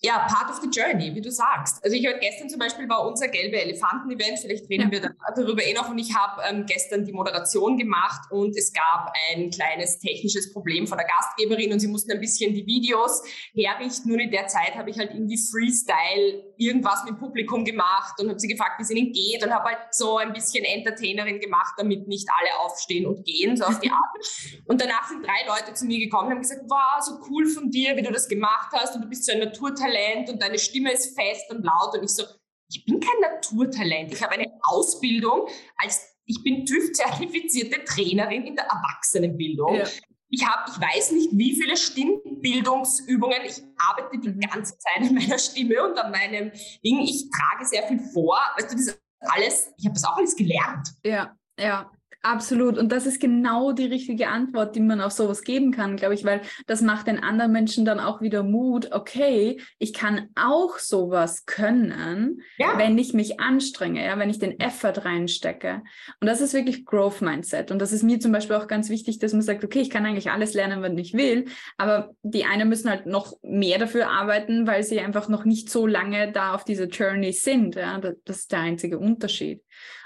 ja, 0.02 0.20
part 0.20 0.50
of 0.50 0.62
the 0.62 0.70
journey, 0.70 1.14
wie 1.14 1.20
du 1.20 1.30
sagst. 1.30 1.84
Also 1.84 1.96
ich 1.96 2.08
habe 2.08 2.20
gestern 2.20 2.50
zum 2.50 2.60
Beispiel 2.60 2.88
war 2.88 3.06
unser 3.06 3.28
gelbe 3.28 3.62
Elefanten-Event, 3.62 4.40
vielleicht 4.40 4.70
reden 4.70 4.92
ja. 4.94 5.02
wir 5.02 5.16
darüber 5.36 5.62
eh 5.62 5.74
noch 5.74 5.90
und 5.90 6.00
ich 6.00 6.16
habe 6.16 6.42
ähm, 6.50 6.66
gestern 6.66 7.04
die 7.04 7.12
Moderation 7.12 7.78
gemacht 7.78 8.32
und 8.32 8.56
es 8.56 8.72
gab 8.72 9.12
ein 9.32 9.50
kleines 9.50 10.00
technisches 10.00 10.54
Problem 10.54 10.88
von 10.88 10.98
der 10.98 11.08
Gastgeberin 11.08 11.74
und 11.74 11.82
sie 11.82 11.88
mussten 11.88 12.12
ein 12.14 12.22
bisschen 12.22 12.54
die 12.54 12.66
Videos 12.66 13.22
herrichten. 13.54 14.10
Nur 14.10 14.20
in 14.20 14.32
der 14.32 14.48
Zeit 14.48 14.76
habe 14.76 14.90
ich 14.90 14.98
halt 14.98 15.12
irgendwie 15.14 15.38
Freestyle 15.38 16.44
irgendwas 16.60 17.04
mit 17.06 17.18
Publikum 17.18 17.64
gemacht 17.66 18.20
und 18.20 18.30
habe 18.30 18.40
sie 18.40 18.48
gefragt, 18.48 18.80
wie 18.80 18.84
es 18.84 18.92
ihnen 18.92 19.12
geht 19.12 19.44
und 19.44 19.54
habe 19.54 19.70
halt 19.70 19.80
so 19.92 20.18
ein 20.18 20.34
bisschen 20.34 20.66
Entertainerin 20.66 21.40
gemacht, 21.40 21.74
damit 21.78 22.08
nicht 22.08 22.28
alle 22.30 22.60
aufstehen 22.60 23.06
und 23.06 23.26
gehen, 23.26 23.56
so 23.58 23.66
auf 23.66 23.80
die 23.80 23.90
Art. 23.90 24.64
Und 24.66 24.82
danach 24.82 25.08
sind 25.08 25.26
drei 25.26 25.48
Leute 25.48 25.74
zu 25.74 25.86
mir 25.86 26.00
gekommen 26.00 26.28
und 26.28 26.34
haben 26.34 26.42
gesagt, 26.42 26.64
wow, 26.68 27.02
so 27.02 27.20
cool 27.30 27.48
von 27.48 27.72
dir, 27.72 27.96
wie 27.96 28.02
du 28.02 28.12
das 28.12 28.28
gemacht 28.28 28.72
hast 28.74 28.96
und 28.96 29.04
du 29.04 29.10
bist 29.10 29.26
so 29.26 29.32
ein 29.32 29.40
Naturtalent 29.40 29.80
Naturtalent 29.80 30.30
und 30.30 30.42
deine 30.42 30.60
Stimme 30.60 30.92
ist 30.92 31.20
fest 31.20 31.50
und 31.50 31.64
laut. 31.64 31.96
Und 31.96 32.04
ich 32.04 32.12
so, 32.12 32.24
ich 32.72 32.86
bin 32.86 33.00
kein 33.00 33.20
Naturtalent. 33.22 34.12
Ich 34.14 34.22
habe 34.22 34.34
eine 34.34 34.48
Ausbildung 34.64 35.48
als, 35.78 36.16
ich 36.26 36.42
bin 36.44 36.66
TÜV-zertifizierte 36.66 37.84
Trainerin 37.84 38.46
in 38.46 38.56
der 38.56 38.66
Erwachsenenbildung. 38.66 39.76
Ja. 39.76 39.86
Ich 40.30 40.46
habe, 40.46 40.70
ich 40.72 40.80
weiß 40.80 41.12
nicht, 41.14 41.30
wie 41.34 41.56
viele 41.56 41.76
Stimmbildungsübungen. 41.76 43.42
Ich 43.46 43.62
arbeite 43.78 44.20
die 44.20 44.40
ganze 44.40 44.78
Zeit 44.78 45.10
an 45.10 45.16
meiner 45.16 45.40
Stimme 45.40 45.84
und 45.84 45.98
an 45.98 46.12
meinem 46.12 46.52
Ding. 46.84 47.00
Ich 47.00 47.30
trage 47.32 47.66
sehr 47.66 47.88
viel 47.88 48.00
vor. 48.14 48.38
Weißt 48.58 48.72
du, 48.72 48.76
das 48.76 49.00
alles, 49.22 49.74
ich 49.78 49.86
habe 49.86 49.94
das 49.96 50.06
auch 50.06 50.18
alles 50.18 50.36
gelernt. 50.36 50.90
Ja, 51.04 51.36
ja. 51.60 51.92
Absolut. 52.22 52.78
Und 52.78 52.92
das 52.92 53.06
ist 53.06 53.22
genau 53.22 53.72
die 53.72 53.86
richtige 53.86 54.28
Antwort, 54.28 54.76
die 54.76 54.82
man 54.82 55.00
auf 55.00 55.14
sowas 55.14 55.42
geben 55.44 55.72
kann, 55.72 55.96
glaube 55.96 56.16
ich, 56.16 56.26
weil 56.26 56.42
das 56.68 56.82
macht 56.82 57.08
den 57.08 57.24
anderen 57.24 57.54
Menschen 57.54 57.86
dann 57.86 58.02
auch 58.02 58.20
wieder 58.20 58.44
Mut. 58.44 58.92
Okay, 58.92 59.62
ich 59.78 59.94
kann 59.94 60.28
auch 60.36 60.80
sowas 60.80 61.46
können, 61.46 62.42
ja. 62.58 62.78
wenn 62.78 62.98
ich 62.98 63.14
mich 63.14 63.40
anstrenge, 63.40 64.06
ja, 64.06 64.20
wenn 64.20 64.30
ich 64.30 64.38
den 64.38 64.60
Effort 64.60 65.06
reinstecke. 65.06 65.82
Und 66.20 66.28
das 66.28 66.42
ist 66.42 66.54
wirklich 66.54 66.86
Growth 66.86 67.22
Mindset. 67.22 67.72
Und 67.72 67.80
das 67.80 67.94
ist 67.94 68.04
mir 68.04 68.20
zum 68.20 68.34
Beispiel 68.34 68.58
auch 68.58 68.68
ganz 68.68 68.90
wichtig, 68.90 69.20
dass 69.20 69.32
man 69.32 69.42
sagt, 69.42 69.64
okay, 69.64 69.80
ich 69.80 69.90
kann 69.90 70.06
eigentlich 70.06 70.30
alles 70.30 70.54
lernen, 70.54 70.82
wenn 70.82 70.98
ich 70.98 71.14
will, 71.14 71.46
aber 71.78 72.12
die 72.22 72.44
einen 72.44 72.68
müssen 72.68 72.90
halt 72.90 73.06
noch 73.06 73.38
mehr 73.44 73.80
dafür 73.80 74.10
arbeiten, 74.10 74.68
weil 74.68 74.84
sie 74.84 75.00
einfach 75.00 75.30
noch 75.30 75.46
nicht 75.46 75.70
so 75.70 75.88
lange 75.88 76.34
da 76.34 76.54
auf 76.54 76.66
dieser 76.66 76.88
Journey 76.88 77.32
sind. 77.32 77.76
Ja, 77.76 77.98
das 77.98 78.40
ist 78.40 78.52
der 78.52 78.60
einzige 78.60 79.00
Unterschied. 79.00 79.64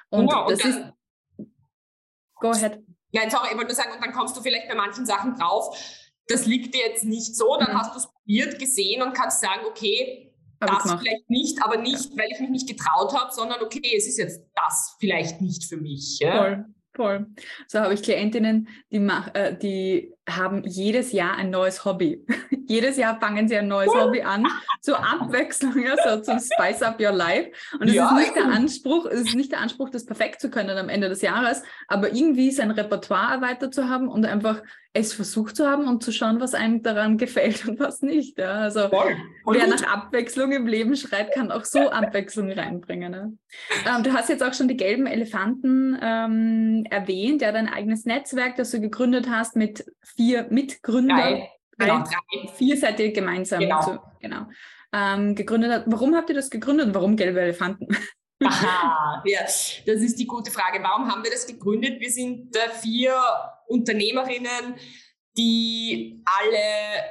Und 0.10 0.28
genau, 0.28 0.48
das 0.48 0.64
und 0.64 0.70
ist 0.70 0.94
Go 2.44 2.52
ahead. 2.52 2.84
Nein, 3.14 3.30
sorry, 3.32 3.48
ich 3.52 3.56
wollte 3.56 3.68
nur 3.68 3.76
sagen, 3.76 3.94
und 3.94 4.04
dann 4.04 4.12
kommst 4.12 4.36
du 4.36 4.42
vielleicht 4.42 4.68
bei 4.68 4.76
manchen 4.76 5.06
Sachen 5.06 5.36
drauf, 5.36 5.78
das 6.28 6.46
liegt 6.46 6.76
dir 6.76 6.82
jetzt 6.88 7.06
nicht 7.06 7.38
so, 7.38 7.56
dann 7.58 7.72
mhm. 7.72 7.80
hast 7.80 7.94
du 7.94 8.00
es 8.00 8.12
probiert, 8.12 8.60
gesehen 8.60 9.02
und 9.02 9.14
kannst 9.14 9.40
sagen, 9.40 9.62
okay, 9.66 10.30
das 10.60 10.84
vielleicht 10.84 11.30
nicht, 11.30 11.62
aber 11.64 11.78
nicht, 11.78 12.12
ja. 12.12 12.18
weil 12.18 12.32
ich 12.32 12.40
mich 12.40 12.50
nicht 12.50 12.68
getraut 12.68 13.14
habe, 13.14 13.34
sondern 13.34 13.62
okay, 13.62 13.96
es 13.96 14.08
ist 14.08 14.18
jetzt 14.18 14.42
das 14.56 14.96
vielleicht 15.00 15.42
nicht 15.42 15.66
für 15.66 15.78
mich. 15.78 16.20
Ja? 16.20 16.38
Voll, 16.38 16.66
voll. 16.96 17.28
So 17.68 17.80
habe 17.80 17.94
ich 17.94 18.04
Klientinnen, 18.04 18.68
die, 18.92 19.00
mach, 19.00 19.34
äh, 19.36 19.58
die 19.58 20.14
haben 20.30 20.64
jedes 20.64 21.12
Jahr 21.12 21.36
ein 21.36 21.50
neues 21.50 21.86
Hobby. 21.86 22.26
jedes 22.68 22.98
Jahr 22.98 23.20
fangen 23.20 23.48
sie 23.48 23.58
ein 23.58 23.68
neues 23.68 23.94
Hobby 23.94 24.22
an, 24.22 24.46
zur 24.82 24.98
Abwechslung, 25.00 25.78
ja, 25.82 25.96
so 26.04 26.22
zum 26.22 26.40
Spice 26.40 26.82
up 26.82 27.00
your 27.00 27.12
life. 27.12 27.52
Und 27.80 27.90
es 27.90 27.96
ja. 27.96 28.08
ist 28.08 28.18
nicht 28.18 28.36
der 28.36 28.46
Anspruch, 28.46 29.06
es 29.06 29.22
ist 29.22 29.36
nicht 29.36 29.52
der 29.52 29.60
Anspruch, 29.60 29.90
das 29.90 30.06
perfekt 30.06 30.42
zu 30.42 30.50
können 30.50 30.78
am 30.78 30.90
Ende 30.90 31.10
des 31.10 31.22
Jahres, 31.22 31.64
aber 31.88 32.14
irgendwie 32.14 32.52
sein 32.52 32.72
Repertoire 32.72 33.34
erweitert 33.34 33.74
zu 33.74 33.90
haben 33.90 34.08
und 34.08 34.26
einfach 34.26 34.62
es 34.96 35.12
versucht 35.12 35.56
zu 35.56 35.68
haben 35.68 35.88
und 35.88 36.04
zu 36.04 36.12
schauen, 36.12 36.40
was 36.40 36.54
einem 36.54 36.84
daran 36.84 37.18
gefällt 37.18 37.68
und 37.68 37.80
was 37.80 38.04
nicht. 38.04 38.38
Ja. 38.38 38.54
Also 38.54 38.92
wer 38.92 39.68
nach 39.68 39.84
Abwechslung 39.84 40.52
im 40.52 40.68
Leben 40.68 40.96
schreit, 40.96 41.34
kann 41.34 41.52
auch 41.52 41.66
so 41.66 41.90
Abwechslung 41.90 42.52
reinbringen. 42.52 43.12
Ne? 43.12 43.38
Ähm, 43.88 44.04
du 44.04 44.14
hast 44.14 44.30
jetzt 44.30 44.44
auch 44.44 44.54
schon 44.54 44.68
die 44.68 44.78
gelben 44.78 45.08
Elefanten 45.08 45.98
ähm, 46.00 46.86
erwähnt, 46.92 47.42
ja, 47.42 47.52
dein 47.52 47.68
eigenes 47.68 48.06
Netzwerk, 48.06 48.56
das 48.56 48.70
du 48.70 48.80
gegründet 48.80 49.28
hast 49.30 49.56
mit 49.56 49.84
vier 50.16 50.48
Mitgründern. 50.50 51.18
Drei. 51.18 51.50
Genau, 51.78 52.04
drei. 52.04 52.54
Vier 52.56 52.78
seid 52.78 53.00
ihr 53.00 53.12
gemeinsam 53.12 53.60
genau. 53.60 53.82
Zu, 53.82 54.00
genau, 54.20 54.46
ähm, 54.94 55.36
gegründet. 55.36 55.72
Hat. 55.72 55.84
Warum 55.88 56.16
habt 56.16 56.30
ihr 56.30 56.36
das 56.36 56.50
gegründet 56.50 56.88
und 56.88 56.96
warum 56.96 57.16
gelbe 57.16 57.42
Elefanten? 57.42 57.88
Aha, 58.44 59.24
ja, 59.26 59.42
das 59.42 59.86
ist 59.86 60.20
die 60.20 60.28
gute 60.28 60.52
Frage. 60.52 60.84
Warum 60.84 61.12
haben 61.12 61.24
wir 61.24 61.32
das 61.32 61.48
gegründet? 61.48 62.00
Wir 62.00 62.12
sind 62.12 62.56
äh, 62.56 62.70
vier 62.70 63.16
Unternehmerinnen, 63.68 64.76
die 65.38 66.22
alle 66.26 67.04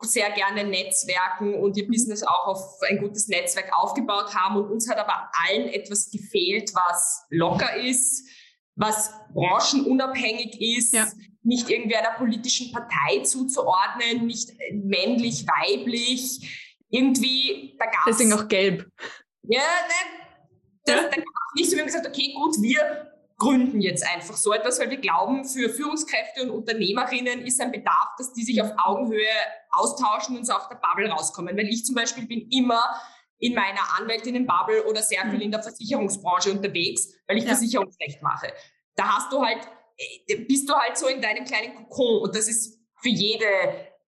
sehr 0.00 0.30
gerne 0.32 0.64
Netzwerken 0.64 1.54
und 1.54 1.76
ihr 1.76 1.86
Business 1.86 2.24
auch 2.24 2.46
auf 2.48 2.80
ein 2.88 2.98
gutes 2.98 3.28
Netzwerk 3.28 3.70
aufgebaut 3.72 4.34
haben. 4.34 4.56
Und 4.56 4.70
uns 4.70 4.90
hat 4.90 4.98
aber 4.98 5.30
allen 5.32 5.68
etwas 5.68 6.10
gefehlt, 6.10 6.72
was 6.74 7.24
locker 7.30 7.76
ist, 7.76 8.28
was 8.74 9.12
branchenunabhängig 9.32 10.60
ist, 10.60 10.94
ja 10.94 11.06
nicht 11.44 11.68
irgendwie 11.68 11.96
einer 11.96 12.16
politischen 12.16 12.72
Partei 12.72 13.20
zuzuordnen, 13.24 14.26
nicht 14.26 14.50
männlich, 14.72 15.46
weiblich. 15.46 16.78
Irgendwie, 16.90 17.76
da 17.78 17.86
gab 17.86 18.06
es. 18.06 18.18
Deswegen 18.18 18.32
auch 18.32 18.48
gelb. 18.48 18.86
Ja, 19.44 19.60
ne, 19.60 20.28
das, 20.84 20.96
ja? 20.96 21.02
da 21.02 21.16
gab 21.16 21.18
es 21.18 21.54
nicht 21.56 21.70
so, 21.70 21.76
wir 21.76 21.82
haben 21.82 21.86
gesagt, 21.86 22.06
okay, 22.06 22.34
gut, 22.34 22.56
wir 22.60 23.12
gründen 23.38 23.80
jetzt 23.80 24.06
einfach 24.06 24.36
so 24.36 24.52
etwas, 24.52 24.78
weil 24.78 24.90
wir 24.90 24.98
glauben, 24.98 25.44
für 25.44 25.68
Führungskräfte 25.68 26.44
und 26.44 26.50
Unternehmerinnen 26.50 27.44
ist 27.44 27.60
ein 27.60 27.72
Bedarf, 27.72 28.10
dass 28.16 28.32
die 28.32 28.44
sich 28.44 28.62
auf 28.62 28.70
Augenhöhe 28.76 29.26
austauschen 29.70 30.36
und 30.36 30.46
so 30.46 30.52
aus 30.52 30.68
der 30.68 30.76
Bubble 30.76 31.08
rauskommen. 31.10 31.56
Weil 31.56 31.66
ich 31.66 31.84
zum 31.84 31.96
Beispiel 31.96 32.26
bin 32.26 32.48
immer 32.50 32.82
in 33.38 33.54
meiner 33.54 33.80
Anwältinnen-Bubble 33.98 34.84
oder 34.84 35.02
sehr 35.02 35.28
viel 35.28 35.42
in 35.42 35.50
der 35.50 35.60
Versicherungsbranche 35.60 36.52
unterwegs, 36.52 37.08
weil 37.26 37.38
ich 37.38 37.44
ja. 37.44 37.50
Versicherungsrecht 37.50 38.22
mache. 38.22 38.52
Da 38.94 39.16
hast 39.16 39.32
du 39.32 39.44
halt 39.44 39.66
bist 40.48 40.68
du 40.68 40.74
halt 40.74 40.96
so 40.96 41.06
in 41.06 41.20
deinem 41.20 41.44
kleinen 41.44 41.74
Kokon 41.74 42.22
und 42.22 42.36
das 42.36 42.48
ist 42.48 42.80
für 43.00 43.08
jede 43.08 43.46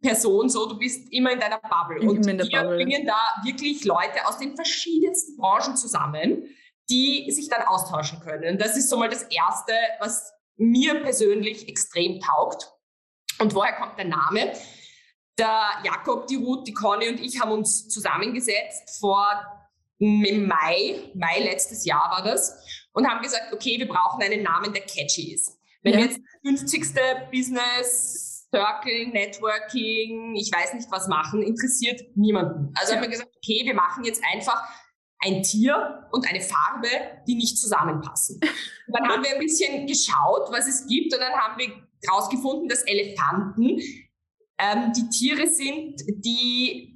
Person 0.01 0.49
so, 0.49 0.69
du 0.69 0.79
bist 0.79 1.11
immer 1.13 1.33
in 1.33 1.41
deiner 1.41 1.59
Bubble. 1.59 1.99
Ich 1.99 2.09
und 2.09 2.27
wir 2.27 2.37
Bubble. 2.37 2.77
bringen 2.77 3.07
da 3.07 3.19
wirklich 3.43 3.85
Leute 3.85 4.27
aus 4.27 4.39
den 4.39 4.55
verschiedensten 4.55 5.37
Branchen 5.39 5.77
zusammen, 5.77 6.45
die 6.91 7.31
sich 7.31 7.49
dann 7.49 7.63
austauschen 7.63 8.21
können. 8.21 8.59
Das 8.59 8.77
ist 8.77 8.91
so 8.91 8.99
mal 8.99 9.09
das 9.09 9.23
Erste, 9.25 9.73
was 10.01 10.33
mir 10.57 11.01
persönlich 11.03 11.69
extrem 11.69 12.21
taugt. 12.21 12.71
Und 13.41 13.55
woher 13.55 13.73
kommt 13.73 13.99
der 13.99 14.05
Name? 14.05 14.53
Der 15.39 15.63
Jakob, 15.83 16.27
die 16.27 16.37
Ruth, 16.37 16.67
die 16.69 16.75
Conny 16.75 17.09
und 17.09 17.21
ich 17.21 17.41
haben 17.41 17.51
uns 17.51 17.89
zusammengesetzt 17.89 19.01
vor 19.01 19.27
im 19.99 20.47
Mai, 20.47 21.11
Mai 21.15 21.41
letztes 21.41 21.85
Jahr 21.85 22.11
war 22.11 22.23
das, 22.23 22.55
und 22.93 23.09
haben 23.09 23.23
gesagt, 23.23 23.53
okay, 23.53 23.79
wir 23.79 23.89
brauchen 23.89 24.23
einen 24.23 24.43
Namen, 24.43 24.73
der 24.73 24.83
catchy 24.83 25.35
ist. 25.35 25.54
Wenn 25.85 25.93
ja. 25.93 25.99
wir 26.01 26.07
jetzt 26.07 26.21
50. 26.45 26.95
Business 27.31 28.49
Circle, 28.51 29.09
Networking, 29.09 30.35
ich 30.35 30.51
weiß 30.53 30.75
nicht 30.75 30.91
was 30.91 31.09
machen, 31.09 31.43
interessiert 31.43 32.01
niemanden. 32.17 32.73
Also 32.75 32.93
ja. 32.93 32.97
haben 32.97 33.05
wir 33.05 33.11
gesagt, 33.11 33.31
okay, 33.37 33.63
wir 33.65 33.75
machen 33.75 34.05
jetzt 34.05 34.23
einfach 34.33 34.63
ein 35.21 35.43
Tier 35.43 36.07
und 36.13 36.29
eine 36.29 36.41
Farbe, 36.41 36.89
die 37.27 37.35
nicht 37.35 37.59
zusammenpassen. 37.59 38.41
Und 38.87 38.99
dann 38.99 39.09
haben 39.09 39.25
wir 39.25 39.33
ein 39.33 39.41
bisschen 39.41 39.87
geschaut, 39.87 40.51
was 40.51 40.67
es 40.67 40.87
gibt 40.87 41.15
und 41.15 41.21
dann 41.21 41.33
haben 41.33 41.59
wir 41.59 41.69
herausgefunden, 42.07 42.69
dass 42.69 42.83
Elefanten 42.83 43.81
ähm, 44.59 44.93
die 44.95 45.09
Tiere 45.09 45.47
sind, 45.47 46.03
die 46.09 46.94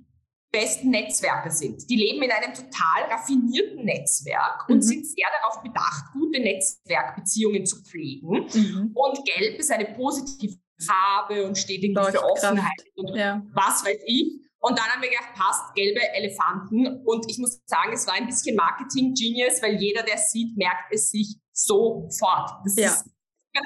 besten 0.51 0.91
Netzwerke 0.91 1.51
sind. 1.51 1.89
Die 1.91 1.97
leben 1.97 2.23
in 2.23 2.31
einem 2.31 2.55
total 2.55 3.11
raffinierten 3.11 3.85
Netzwerk 3.85 4.69
und 4.69 4.77
mhm. 4.77 4.83
sind 4.83 5.07
sehr 5.07 5.27
darauf 5.41 5.63
bedacht, 5.63 6.13
gute 6.13 6.41
Netzwerkbeziehungen 6.41 7.67
zu 7.67 7.83
pflegen. 7.83 8.47
Mhm. 8.53 8.93
Und 8.95 9.25
Gelb 9.25 9.59
ist 9.59 9.71
eine 9.71 9.87
positive 9.87 10.57
Farbe 10.81 11.47
und 11.47 11.59
steht 11.59 11.83
irgendwie 11.83 12.11
für 12.13 12.25
Offenheit 12.25 12.85
und 12.95 13.15
ja. 13.15 13.43
was 13.53 13.85
weiß 13.85 13.99
ich. 14.07 14.41
Und 14.61 14.77
dann 14.77 14.87
haben 14.87 15.03
wir 15.03 15.09
gedacht, 15.09 15.35
passt, 15.35 15.75
gelbe 15.75 16.01
Elefanten. 16.15 17.03
Und 17.05 17.31
ich 17.31 17.39
muss 17.39 17.61
sagen, 17.67 17.93
es 17.93 18.07
war 18.07 18.15
ein 18.15 18.27
bisschen 18.27 18.57
Marketing-Genius, 18.57 19.63
weil 19.63 19.77
jeder, 19.77 20.03
der 20.03 20.19
sieht, 20.19 20.57
merkt 20.57 20.93
es 20.93 21.11
sich 21.11 21.37
sofort. 21.53 22.51
Das 22.65 22.77
ja. 22.77 22.89
ist 22.89 23.05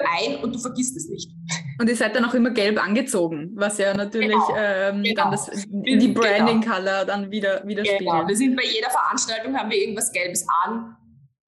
ein 0.09 0.43
und 0.43 0.55
du 0.55 0.59
vergisst 0.59 0.97
es 0.97 1.09
nicht. 1.09 1.31
Und 1.79 1.89
ihr 1.89 1.97
seid 1.97 2.17
dann 2.17 2.25
auch 2.25 2.35
immer 2.35 2.51
gelb 2.51 2.83
angezogen, 2.83 3.53
was 3.55 3.79
ja 3.79 3.95
natürlich 3.95 4.31
genau, 4.31 4.57
ähm, 4.57 5.03
genau. 5.03 5.23
dann 5.23 5.31
das, 5.33 5.51
die 5.67 6.09
Branding-Color 6.09 6.81
genau. 6.81 7.05
dann 7.05 7.31
wieder, 7.31 7.67
wieder 7.67 7.83
genau. 7.83 8.27
Wir 8.27 8.37
sind 8.37 8.57
bei 8.57 8.65
jeder 8.65 8.91
Veranstaltung, 8.91 9.57
haben 9.57 9.71
wir 9.71 9.79
irgendwas 9.79 10.13
Gelbes 10.13 10.47
an 10.65 10.97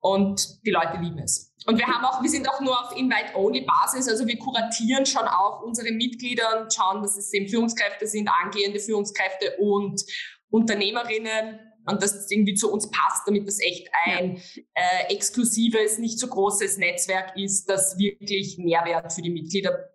und 0.01 0.65
die 0.67 0.71
Leute 0.71 0.99
lieben 1.01 1.19
es. 1.19 1.55
Und 1.67 1.79
wir 1.79 1.87
haben 1.87 2.05
auch, 2.05 2.23
wir 2.23 2.29
sind 2.29 2.49
auch 2.49 2.61
nur 2.61 2.79
auf 2.79 2.97
Invite-Only-Basis, 2.97 4.09
also 4.09 4.27
wir 4.27 4.39
kuratieren 4.39 5.07
schon 5.07 5.27
auch 5.27 5.63
unsere 5.63 5.93
Mitglieder 5.93 6.61
und 6.61 6.75
schauen, 6.75 7.03
dass 7.03 7.17
es 7.17 7.33
eben 7.33 7.49
Führungskräfte 7.49 8.07
sind, 8.07 8.29
angehende 8.29 8.81
Führungskräfte 8.81 9.57
und 9.59 10.03
Unternehmerinnen 10.51 11.59
und 11.87 12.03
dass 12.03 12.13
das 12.13 12.31
irgendwie 12.31 12.55
zu 12.55 12.73
uns 12.73 12.91
passt, 12.91 13.27
damit 13.27 13.47
das 13.47 13.61
echt 13.61 13.89
ein 14.07 14.41
äh, 14.75 15.13
exklusives, 15.13 15.99
nicht 15.99 16.19
so 16.19 16.29
großes 16.29 16.79
Netzwerk 16.79 17.37
ist, 17.37 17.69
das 17.69 17.99
wirklich 17.99 18.59
Mehrwert 18.59 19.13
für 19.13 19.23
die 19.23 19.31
Mitglieder 19.31 19.91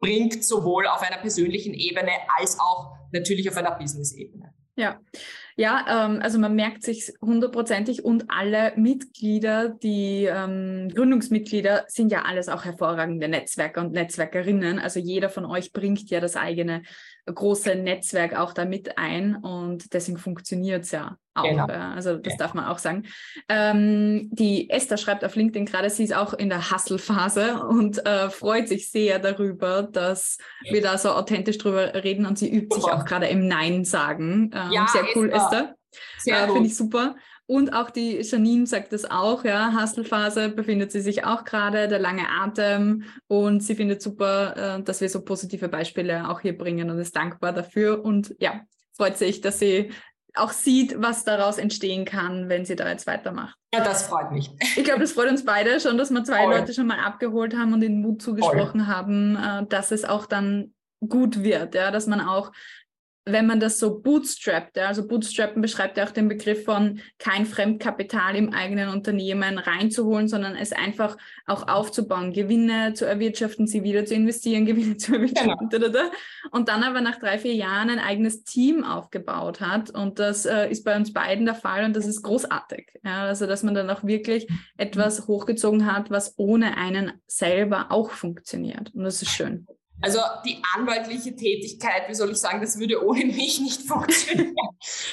bringt, 0.00 0.44
sowohl 0.44 0.86
auf 0.86 1.02
einer 1.02 1.18
persönlichen 1.18 1.74
Ebene 1.74 2.12
als 2.38 2.58
auch 2.58 2.96
natürlich 3.12 3.48
auf 3.48 3.56
einer 3.56 3.72
Business-Ebene. 3.72 4.54
Ja, 4.76 4.98
ja, 5.56 6.06
ähm, 6.06 6.20
also 6.22 6.38
man 6.38 6.54
merkt 6.54 6.84
sich 6.84 7.12
hundertprozentig 7.20 8.02
und 8.02 8.30
alle 8.30 8.72
Mitglieder, 8.76 9.68
die 9.68 10.24
ähm, 10.24 10.88
Gründungsmitglieder 10.94 11.84
sind 11.88 12.10
ja 12.12 12.22
alles 12.22 12.48
auch 12.48 12.64
hervorragende 12.64 13.28
Netzwerker 13.28 13.82
und 13.82 13.92
Netzwerkerinnen. 13.92 14.78
Also 14.78 15.00
jeder 15.00 15.28
von 15.28 15.44
euch 15.44 15.72
bringt 15.72 16.08
ja 16.08 16.20
das 16.20 16.34
eigene 16.34 16.82
große 17.26 17.74
Netzwerk 17.74 18.36
auch 18.36 18.52
da 18.52 18.64
mit 18.64 18.98
ein 18.98 19.36
und 19.36 19.92
deswegen 19.92 20.18
funktioniert 20.18 20.84
es 20.84 20.90
ja 20.90 21.16
auch. 21.34 21.44
Genau. 21.44 21.68
Ja. 21.68 21.92
Also 21.92 22.16
das 22.16 22.34
ja. 22.34 22.38
darf 22.38 22.54
man 22.54 22.66
auch 22.66 22.78
sagen. 22.78 23.04
Ähm, 23.48 24.28
die 24.32 24.68
Esther 24.70 24.96
schreibt 24.96 25.24
auf 25.24 25.36
LinkedIn 25.36 25.66
gerade, 25.66 25.90
sie 25.90 26.04
ist 26.04 26.14
auch 26.14 26.34
in 26.34 26.48
der 26.48 26.70
Hustle-Phase 26.70 27.64
und 27.64 28.04
äh, 28.04 28.30
freut 28.30 28.68
sich 28.68 28.90
sehr 28.90 29.18
darüber, 29.18 29.82
dass 29.82 30.38
wir 30.70 30.82
da 30.82 30.98
so 30.98 31.10
authentisch 31.10 31.58
drüber 31.58 31.94
reden 31.94 32.26
und 32.26 32.38
sie 32.38 32.52
übt 32.52 32.74
sich 32.74 32.84
auch 32.84 33.04
gerade 33.04 33.26
im 33.28 33.46
Nein 33.46 33.84
sagen. 33.84 34.50
Ähm, 34.54 34.72
ja, 34.72 34.86
sehr 34.88 35.04
cool, 35.14 35.30
Esther. 35.30 35.50
Esther. 35.50 35.76
Sehr 36.18 36.44
äh, 36.44 36.52
Finde 36.52 36.68
ich 36.68 36.76
super. 36.76 37.16
Und 37.50 37.72
auch 37.72 37.90
die 37.90 38.20
Janine 38.20 38.64
sagt 38.64 38.92
das 38.92 39.10
auch, 39.10 39.44
ja, 39.44 39.72
Hustle-Phase 39.76 40.50
befindet 40.50 40.92
sie 40.92 41.00
sich 41.00 41.24
auch 41.24 41.44
gerade, 41.44 41.88
der 41.88 41.98
lange 41.98 42.28
Atem. 42.28 43.02
Und 43.26 43.64
sie 43.64 43.74
findet 43.74 44.00
super, 44.02 44.76
äh, 44.78 44.82
dass 44.84 45.00
wir 45.00 45.08
so 45.08 45.22
positive 45.22 45.68
Beispiele 45.68 46.28
auch 46.28 46.42
hier 46.42 46.56
bringen 46.56 46.90
und 46.90 47.00
ist 47.00 47.16
dankbar 47.16 47.52
dafür. 47.52 48.04
Und 48.04 48.36
ja, 48.38 48.60
freut 48.96 49.18
sich, 49.18 49.40
dass 49.40 49.58
sie 49.58 49.90
auch 50.36 50.52
sieht, 50.52 51.02
was 51.02 51.24
daraus 51.24 51.58
entstehen 51.58 52.04
kann, 52.04 52.48
wenn 52.48 52.64
sie 52.64 52.76
da 52.76 52.88
jetzt 52.88 53.08
weitermacht. 53.08 53.56
Ja, 53.74 53.82
das 53.82 54.04
freut 54.06 54.30
mich. 54.30 54.52
Ich 54.76 54.84
glaube, 54.84 55.00
das 55.00 55.10
freut 55.10 55.28
uns 55.28 55.44
beide 55.44 55.80
schon, 55.80 55.98
dass 55.98 56.12
wir 56.12 56.22
zwei 56.22 56.44
Voll. 56.44 56.54
Leute 56.54 56.72
schon 56.72 56.86
mal 56.86 57.00
abgeholt 57.00 57.56
haben 57.56 57.72
und 57.72 57.80
den 57.80 58.00
Mut 58.00 58.22
zugesprochen 58.22 58.84
Voll. 58.84 58.94
haben, 58.94 59.34
äh, 59.34 59.66
dass 59.66 59.90
es 59.90 60.04
auch 60.04 60.26
dann 60.26 60.72
gut 61.00 61.42
wird, 61.42 61.74
ja, 61.74 61.90
dass 61.90 62.06
man 62.06 62.20
auch 62.20 62.52
wenn 63.26 63.46
man 63.46 63.60
das 63.60 63.78
so 63.78 64.00
bootstrappt, 64.00 64.78
also 64.78 65.06
bootstrappen 65.06 65.60
beschreibt 65.60 65.98
ja 65.98 66.04
auch 66.04 66.10
den 66.10 66.28
Begriff 66.28 66.64
von 66.64 67.00
kein 67.18 67.44
Fremdkapital 67.44 68.34
im 68.34 68.52
eigenen 68.52 68.88
Unternehmen 68.88 69.58
reinzuholen, 69.58 70.26
sondern 70.26 70.56
es 70.56 70.72
einfach 70.72 71.16
auch 71.46 71.68
aufzubauen, 71.68 72.32
Gewinne 72.32 72.94
zu 72.94 73.04
erwirtschaften, 73.04 73.66
sie 73.66 73.82
wieder 73.82 74.06
zu 74.06 74.14
investieren, 74.14 74.64
Gewinne 74.70 74.96
zu 74.96 75.14
erwirtschaften, 75.14 75.68
genau. 75.68 76.10
und 76.50 76.68
dann 76.68 76.82
aber 76.82 77.00
nach 77.00 77.18
drei, 77.18 77.38
vier 77.38 77.54
Jahren 77.54 77.90
ein 77.90 77.98
eigenes 77.98 78.44
Team 78.44 78.84
aufgebaut 78.84 79.60
hat. 79.60 79.90
Und 79.90 80.18
das 80.18 80.46
äh, 80.46 80.70
ist 80.70 80.84
bei 80.84 80.96
uns 80.96 81.12
beiden 81.12 81.44
der 81.44 81.54
Fall 81.54 81.84
und 81.84 81.94
das 81.94 82.06
ist 82.06 82.22
großartig. 82.22 83.00
Ja, 83.04 83.24
also 83.24 83.46
dass 83.46 83.62
man 83.62 83.74
dann 83.74 83.90
auch 83.90 84.04
wirklich 84.04 84.48
etwas 84.76 85.26
hochgezogen 85.26 85.86
hat, 85.92 86.10
was 86.10 86.34
ohne 86.38 86.76
einen 86.76 87.12
selber 87.26 87.86
auch 87.90 88.10
funktioniert. 88.10 88.94
Und 88.94 89.04
das 89.04 89.22
ist 89.22 89.30
schön. 89.30 89.66
Also 90.02 90.20
die 90.46 90.62
anwaltliche 90.76 91.36
Tätigkeit, 91.36 92.08
wie 92.08 92.14
soll 92.14 92.30
ich 92.30 92.38
sagen, 92.38 92.60
das 92.60 92.78
würde 92.78 93.04
ohne 93.04 93.26
mich 93.26 93.60
nicht 93.60 93.82
funktionieren, 93.88 94.54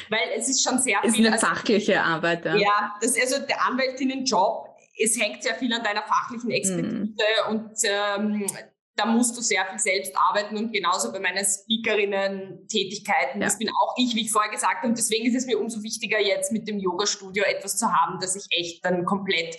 weil 0.10 0.30
es 0.36 0.47
ist 0.47 0.63
schon 0.63 0.80
sehr 0.80 1.02
viel. 1.02 1.12
Ist 1.12 1.17
eine 1.19 1.32
also, 1.34 1.47
fachliche 1.47 2.02
Arbeit. 2.02 2.45
Ja, 2.45 2.56
ja 2.56 2.95
das, 3.02 3.19
also 3.19 3.45
der 3.45 3.65
Anwältinnenjob, 3.65 4.69
es 5.00 5.19
hängt 5.19 5.43
sehr 5.43 5.56
viel 5.56 5.71
an 5.73 5.84
deiner 5.84 6.04
fachlichen 6.04 6.50
Expertise 6.52 6.95
mm. 6.95 7.50
und 7.50 7.71
ähm, 7.84 8.47
da 8.97 9.06
musst 9.06 9.38
du 9.38 9.41
sehr 9.41 9.63
viel 9.65 9.80
selbst 9.80 10.12
arbeiten 10.17 10.58
und 10.58 10.73
genauso 10.73 11.12
bei 11.12 11.19
meinen 11.19 11.45
Speakerinnen-Tätigkeiten. 11.45 13.39
Ja. 13.39 13.45
Das 13.45 13.60
bin 13.60 13.69
auch 13.69 13.93
ich, 13.97 14.15
wie 14.15 14.21
ich 14.21 14.32
vorher 14.32 14.52
gesagt 14.52 14.78
habe. 14.78 14.88
Und 14.88 14.97
deswegen 14.97 15.28
ist 15.28 15.36
es 15.36 15.45
mir 15.45 15.60
umso 15.60 15.84
wichtiger, 15.84 16.19
jetzt 16.19 16.52
mit 16.52 16.67
dem 16.67 16.80
Yoga-Studio 16.80 17.43
etwas 17.43 17.78
zu 17.78 17.91
haben, 17.93 18.19
dass 18.19 18.36
ich 18.36 18.47
echt 18.50 18.84
dann 18.84 19.06
komplett 19.06 19.56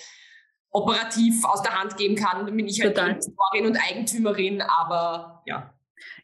operativ 0.70 1.44
aus 1.44 1.62
der 1.62 1.78
Hand 1.78 1.96
geben 1.96 2.14
kann. 2.14 2.46
Dann 2.46 2.56
bin 2.56 2.66
ich 2.66 2.80
halt 2.80 2.96
Total. 2.96 3.10
Investorin 3.12 3.66
und 3.66 3.76
Eigentümerin, 3.76 4.62
aber 4.62 5.42
ja. 5.46 5.72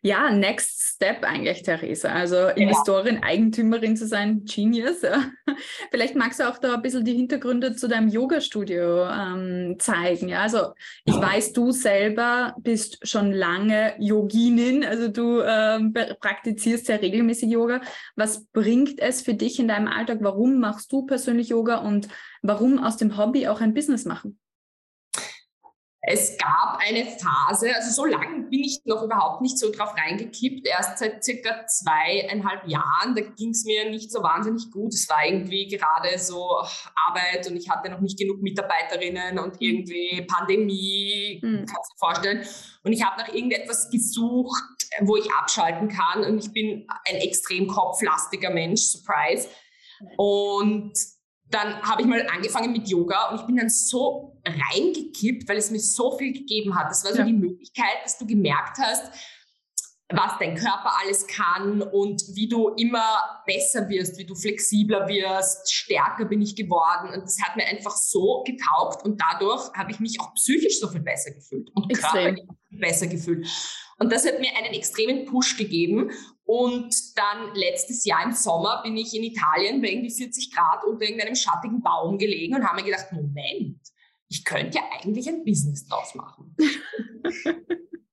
Ja, 0.06 0.30
next 0.30 0.82
step 0.82 1.24
eigentlich, 1.24 1.62
Theresa. 1.62 2.10
Also 2.10 2.36
ja. 2.36 2.50
Investorin, 2.50 3.22
Eigentümerin 3.22 3.96
zu 3.96 4.06
sein, 4.06 4.44
Genius. 4.44 4.98
Vielleicht 5.90 6.14
magst 6.14 6.40
du 6.40 6.48
auch 6.50 6.58
da 6.58 6.74
ein 6.74 6.82
bisschen 6.82 7.06
die 7.06 7.14
Hintergründe 7.14 7.74
zu 7.74 7.88
deinem 7.88 8.08
Yoga-Studio 8.08 9.08
ähm, 9.08 9.76
zeigen. 9.78 10.28
Ja, 10.28 10.42
also 10.42 10.74
ich 11.06 11.14
ja. 11.14 11.22
weiß, 11.22 11.54
du 11.54 11.70
selber 11.72 12.54
bist 12.58 12.98
schon 13.08 13.32
lange 13.32 13.94
Yoginin, 13.98 14.84
also 14.84 15.08
du 15.08 15.40
ähm, 15.40 15.94
praktizierst 16.20 16.84
sehr 16.84 17.00
regelmäßig 17.00 17.48
Yoga. 17.48 17.80
Was 18.14 18.44
bringt 18.48 19.00
es 19.00 19.22
für 19.22 19.32
dich 19.32 19.58
in 19.58 19.68
deinem 19.68 19.88
Alltag? 19.88 20.18
Warum 20.20 20.60
machst 20.60 20.92
du 20.92 21.06
persönlich 21.06 21.48
Yoga 21.48 21.76
und 21.76 22.08
warum 22.42 22.78
aus 22.78 22.98
dem 22.98 23.16
Hobby 23.16 23.48
auch 23.48 23.62
ein 23.62 23.72
Business 23.72 24.04
machen? 24.04 24.38
Es 26.06 26.36
gab 26.36 26.78
eine 26.86 27.06
Phase, 27.06 27.74
also 27.74 27.90
so 27.90 28.04
lange 28.04 28.44
bin 28.50 28.60
ich 28.60 28.80
noch 28.84 29.02
überhaupt 29.02 29.40
nicht 29.40 29.58
so 29.58 29.70
drauf 29.72 29.94
reingekippt, 29.96 30.66
erst 30.66 30.98
seit 30.98 31.24
circa 31.24 31.66
zweieinhalb 31.66 32.66
Jahren, 32.66 33.14
da 33.14 33.22
ging 33.22 33.50
es 33.50 33.64
mir 33.64 33.88
nicht 33.88 34.12
so 34.12 34.22
wahnsinnig 34.22 34.70
gut. 34.70 34.92
Es 34.92 35.08
war 35.08 35.24
irgendwie 35.24 35.66
gerade 35.66 36.18
so 36.18 36.62
Arbeit 37.08 37.46
und 37.48 37.56
ich 37.56 37.70
hatte 37.70 37.90
noch 37.90 38.00
nicht 38.00 38.18
genug 38.18 38.42
Mitarbeiterinnen 38.42 39.38
und 39.38 39.56
irgendwie 39.60 40.26
Pandemie, 40.28 41.40
mhm. 41.42 41.64
kannst 41.64 41.90
du 41.90 41.94
dir 41.94 41.98
vorstellen. 41.98 42.46
Und 42.82 42.92
ich 42.92 43.02
habe 43.02 43.22
nach 43.22 43.28
irgendetwas 43.28 43.88
gesucht, 43.90 44.62
wo 45.00 45.16
ich 45.16 45.32
abschalten 45.32 45.88
kann 45.88 46.22
und 46.24 46.44
ich 46.44 46.52
bin 46.52 46.86
ein 47.08 47.16
extrem 47.16 47.66
kopflastiger 47.66 48.50
Mensch, 48.50 48.82
Surprise. 48.82 49.48
Und 50.18 50.92
dann 51.50 51.80
habe 51.82 52.02
ich 52.02 52.08
mal 52.08 52.26
angefangen 52.28 52.72
mit 52.72 52.88
Yoga 52.88 53.30
und 53.30 53.40
ich 53.40 53.46
bin 53.46 53.56
dann 53.56 53.68
so 53.68 54.40
reingekippt, 54.46 55.48
weil 55.48 55.58
es 55.58 55.70
mir 55.70 55.78
so 55.78 56.16
viel 56.16 56.32
gegeben 56.32 56.74
hat. 56.74 56.90
Das 56.90 57.04
war 57.04 57.12
so 57.12 57.18
ja. 57.18 57.24
die 57.24 57.32
Möglichkeit, 57.32 58.02
dass 58.02 58.18
du 58.18 58.26
gemerkt 58.26 58.78
hast, 58.78 59.12
was 60.10 60.38
dein 60.38 60.54
Körper 60.54 60.92
alles 61.02 61.26
kann 61.26 61.82
und 61.82 62.22
wie 62.34 62.48
du 62.48 62.68
immer 62.70 63.42
besser 63.46 63.88
wirst, 63.88 64.18
wie 64.18 64.26
du 64.26 64.34
flexibler 64.34 65.08
wirst, 65.08 65.72
stärker 65.72 66.26
bin 66.26 66.42
ich 66.42 66.56
geworden. 66.56 67.10
Und 67.14 67.22
das 67.22 67.38
hat 67.42 67.56
mir 67.56 67.66
einfach 67.66 67.96
so 67.96 68.44
getaugt 68.44 69.04
und 69.04 69.20
dadurch 69.20 69.72
habe 69.74 69.90
ich 69.90 70.00
mich 70.00 70.20
auch 70.20 70.34
psychisch 70.34 70.78
so 70.78 70.88
viel 70.88 71.00
besser 71.00 71.30
gefühlt 71.32 71.70
und 71.74 71.90
Extrem. 71.90 72.36
körperlich 72.36 72.44
besser 72.70 73.06
gefühlt. 73.06 73.46
Und 73.98 74.12
das 74.12 74.26
hat 74.26 74.40
mir 74.40 74.50
einen 74.56 74.74
extremen 74.74 75.24
Push 75.24 75.56
gegeben. 75.56 76.10
Und 76.44 76.94
dann 77.16 77.54
letztes 77.54 78.04
Jahr 78.04 78.24
im 78.24 78.32
Sommer 78.32 78.82
bin 78.82 78.96
ich 78.96 79.14
in 79.14 79.22
Italien 79.22 79.80
bei 79.80 79.88
irgendwie 79.88 80.10
40 80.10 80.54
Grad 80.54 80.84
unter 80.84 81.04
irgendeinem 81.04 81.34
schattigen 81.34 81.80
Baum 81.82 82.18
gelegen 82.18 82.54
und 82.54 82.64
habe 82.64 82.80
mir 82.80 82.90
gedacht, 82.90 83.12
Moment, 83.12 83.80
ich 84.28 84.44
könnte 84.44 84.78
ja 84.78 84.84
eigentlich 85.00 85.28
ein 85.28 85.44
Business 85.44 85.86
draus 85.86 86.14
machen. 86.14 86.54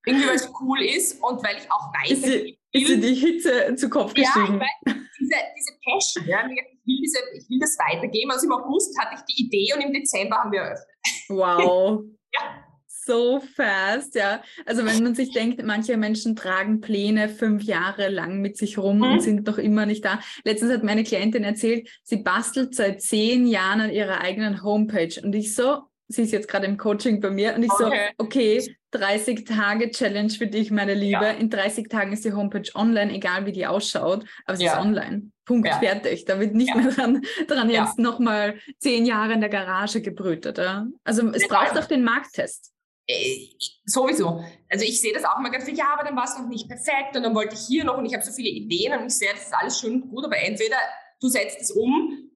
irgendwie 0.06 0.28
weil 0.28 0.36
es 0.36 0.52
cool 0.62 0.82
ist 0.82 1.22
und 1.22 1.44
weil 1.44 1.58
ich 1.58 1.72
auch 1.72 1.94
weiß, 1.94 2.12
ist 2.12 2.24
sie, 2.24 2.60
ist 2.72 2.88
sie 2.88 3.00
die 3.00 3.14
Hitze 3.14 3.76
zu 3.76 3.90
Kopf 3.90 4.14
gestiegen? 4.14 4.60
Ja, 4.60 4.66
ich 4.86 4.94
weiß, 4.96 5.04
diese, 5.20 5.36
diese 5.58 5.80
Passion, 5.84 6.28
ja, 6.28 6.48
ich, 6.48 6.56
will 6.56 7.00
diese, 7.00 7.20
ich 7.38 7.50
will 7.50 7.60
das 7.60 7.78
weitergeben. 7.78 8.32
Also 8.32 8.48
im 8.48 8.54
August 8.54 8.98
hatte 9.00 9.16
ich 9.16 9.36
die 9.36 9.46
Idee 9.46 9.74
und 9.76 9.82
im 9.82 9.94
Dezember 9.94 10.38
haben 10.38 10.52
wir 10.52 10.62
eröffnet. 10.62 10.88
Wow. 11.30 12.04
ja 12.34 12.71
so 13.06 13.42
fast, 13.56 14.16
ja. 14.16 14.42
Also 14.66 14.86
wenn 14.86 15.04
man 15.04 15.16
sich 15.16 15.32
denkt, 15.32 15.64
manche 15.64 15.98
Menschen 15.98 16.36
tragen 16.36 16.82
Pläne 16.82 17.30
fünf 17.30 17.64
Jahre 17.64 18.10
lang 18.10 18.42
mit 18.42 18.58
sich 18.58 18.78
rum 18.78 18.98
mhm. 18.98 19.04
und 19.04 19.22
sind 19.22 19.48
noch 19.48 19.58
immer 19.58 19.86
nicht 19.86 20.06
da. 20.06 20.20
Letztens 20.44 20.72
hat 20.72 20.84
meine 20.84 21.04
Klientin 21.04 21.44
erzählt, 21.44 21.90
sie 22.04 22.18
bastelt 22.18 22.76
seit 22.76 23.02
zehn 23.02 23.48
Jahren 23.48 23.82
an 23.82 23.92
ihrer 23.92 24.22
eigenen 24.22 24.64
Homepage. 24.64 25.20
Und 25.22 25.34
ich 25.34 25.56
so, 25.56 25.84
sie 26.08 26.24
ist 26.24 26.32
jetzt 26.32 26.48
gerade 26.48 26.68
im 26.68 26.78
Coaching 26.78 27.20
bei 27.20 27.30
mir 27.30 27.56
und 27.56 27.64
ich 27.64 27.72
okay. 27.72 28.10
so, 28.18 28.26
okay, 28.26 28.76
30 28.92 29.46
Tage 29.46 29.90
Challenge 29.90 30.30
für 30.30 30.48
dich, 30.48 30.70
meine 30.70 30.94
Liebe. 30.94 31.24
Ja. 31.24 31.32
In 31.32 31.50
30 31.50 31.88
Tagen 31.88 32.12
ist 32.14 32.26
die 32.26 32.34
Homepage 32.34 32.70
online, 32.76 33.14
egal 33.14 33.46
wie 33.46 33.52
die 33.52 33.66
ausschaut, 33.66 34.26
aber 34.46 34.58
sie 34.58 34.66
ja. 34.66 34.74
ist 34.74 34.86
online. 34.86 35.32
Punkt, 35.46 35.68
ja. 35.68 35.80
fertig. 35.80 36.26
Da 36.26 36.40
wird 36.40 36.54
nicht 36.54 36.76
mehr 36.76 36.92
dran, 36.92 37.22
dran 37.48 37.70
jetzt 37.70 38.00
nochmal 38.00 38.56
zehn 38.80 39.06
Jahre 39.06 39.34
in 39.34 39.42
der 39.42 39.50
Garage 39.50 40.02
gebrütet. 40.02 40.60
Also 41.04 41.30
es 41.32 41.48
braucht 41.48 41.78
auch 41.78 41.86
den 41.86 42.04
Markttest. 42.04 42.71
Äh, 43.12 43.50
sowieso. 43.86 44.44
Also 44.70 44.86
ich 44.86 45.02
sehe 45.02 45.14
das 45.14 45.24
auch 45.24 45.38
immer 45.40 45.50
ganz 45.50 45.66
viel, 45.66 45.78
ja, 45.78 45.94
aber 45.94 46.04
dann 46.04 46.16
war 46.16 46.24
es 46.24 46.38
noch 46.38 46.48
nicht 46.48 46.68
perfekt 46.68 47.16
und 47.16 47.24
dann 47.24 47.36
wollte 47.36 47.56
ich 47.56 47.62
hier 47.62 47.84
noch 47.84 47.98
und 47.98 48.06
ich 48.06 48.14
habe 48.14 48.24
so 48.24 48.32
viele 48.32 48.50
Ideen 48.50 48.98
und 49.00 49.08
ich 49.08 49.18
sehe, 49.18 49.32
das 49.34 49.46
ist 49.46 49.54
alles 49.54 49.80
schön 49.80 50.02
und 50.02 50.10
gut, 50.10 50.26
aber 50.26 50.38
entweder 50.38 50.78
du 51.20 51.28
setzt 51.28 51.62
es 51.62 51.72
um 51.72 52.30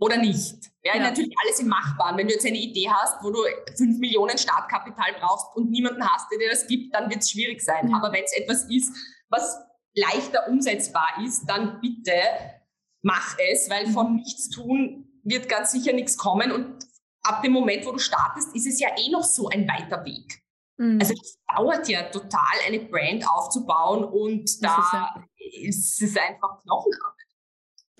oder 0.00 0.16
nicht. 0.16 0.56
Ja, 0.84 0.96
ja, 0.96 1.02
natürlich 1.02 1.34
alles 1.44 1.60
im 1.60 1.68
Machbaren. 1.68 2.16
Wenn 2.16 2.28
du 2.28 2.34
jetzt 2.34 2.46
eine 2.46 2.58
Idee 2.58 2.88
hast, 2.88 3.22
wo 3.22 3.30
du 3.30 3.40
5 3.76 3.98
Millionen 3.98 4.38
Startkapital 4.38 5.14
brauchst 5.20 5.56
und 5.56 5.70
niemanden 5.70 6.08
hast, 6.08 6.30
der 6.30 6.38
dir 6.38 6.50
das 6.50 6.66
gibt, 6.66 6.94
dann 6.94 7.10
wird 7.10 7.22
es 7.22 7.30
schwierig 7.30 7.60
sein. 7.60 7.88
Ja. 7.88 7.96
Aber 7.96 8.12
wenn 8.12 8.24
es 8.24 8.32
etwas 8.32 8.64
ist, 8.70 8.92
was 9.28 9.58
leichter 9.94 10.48
umsetzbar 10.48 11.08
ist, 11.24 11.46
dann 11.46 11.80
bitte 11.80 12.12
mach 13.02 13.36
es, 13.50 13.68
weil 13.68 13.88
von 13.88 14.16
nichts 14.16 14.48
tun 14.50 15.04
wird 15.24 15.48
ganz 15.48 15.72
sicher 15.72 15.92
nichts 15.92 16.16
kommen 16.16 16.52
und 16.52 16.87
ab 17.28 17.42
dem 17.42 17.52
Moment, 17.52 17.84
wo 17.86 17.92
du 17.92 17.98
startest, 17.98 18.54
ist 18.54 18.66
es 18.66 18.80
ja 18.80 18.88
eh 18.96 19.10
noch 19.10 19.24
so 19.24 19.48
ein 19.48 19.68
weiter 19.68 20.04
Weg. 20.04 20.42
Mhm. 20.78 20.98
Also 21.00 21.14
es 21.14 21.38
dauert 21.54 21.88
ja 21.88 22.04
total, 22.04 22.40
eine 22.66 22.80
Brand 22.80 23.28
aufzubauen 23.28 24.04
und 24.04 24.44
das 24.62 24.90
da 24.92 25.24
ist, 25.36 26.00
es 26.02 26.16
einfach 26.16 26.62
Knochenarbeit. 26.62 27.14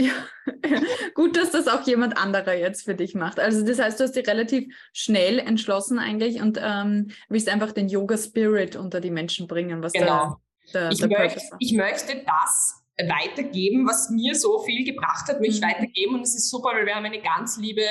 Ja, 0.00 0.12
gut, 1.14 1.36
dass 1.36 1.50
das 1.50 1.66
auch 1.66 1.84
jemand 1.86 2.16
anderer 2.16 2.54
jetzt 2.54 2.84
für 2.84 2.94
dich 2.94 3.16
macht. 3.16 3.40
Also 3.40 3.64
das 3.64 3.80
heißt, 3.80 3.98
du 3.98 4.04
hast 4.04 4.14
dich 4.14 4.28
relativ 4.28 4.72
schnell 4.92 5.40
entschlossen 5.40 5.98
eigentlich 5.98 6.40
und 6.40 6.58
ähm, 6.62 7.10
willst 7.28 7.48
einfach 7.48 7.72
den 7.72 7.88
Yoga 7.88 8.16
Spirit 8.16 8.76
unter 8.76 9.00
die 9.00 9.10
Menschen 9.10 9.48
bringen, 9.48 9.82
was 9.82 9.92
genau. 9.92 10.40
der, 10.72 10.82
der, 10.82 10.92
ich, 10.92 10.98
der 10.98 11.08
möchte, 11.08 11.40
ich 11.58 11.72
möchte 11.72 12.24
das 12.24 12.84
weitergeben, 12.96 13.86
was 13.88 14.10
mir 14.10 14.34
so 14.34 14.60
viel 14.60 14.84
gebracht 14.84 15.28
hat, 15.28 15.40
mich 15.40 15.60
mhm. 15.60 15.66
weitergeben. 15.66 16.14
Und 16.14 16.22
es 16.22 16.34
ist 16.36 16.48
super, 16.48 16.70
weil 16.74 16.86
wir 16.86 16.94
haben 16.94 17.04
eine 17.04 17.20
ganz 17.20 17.56
liebe 17.56 17.82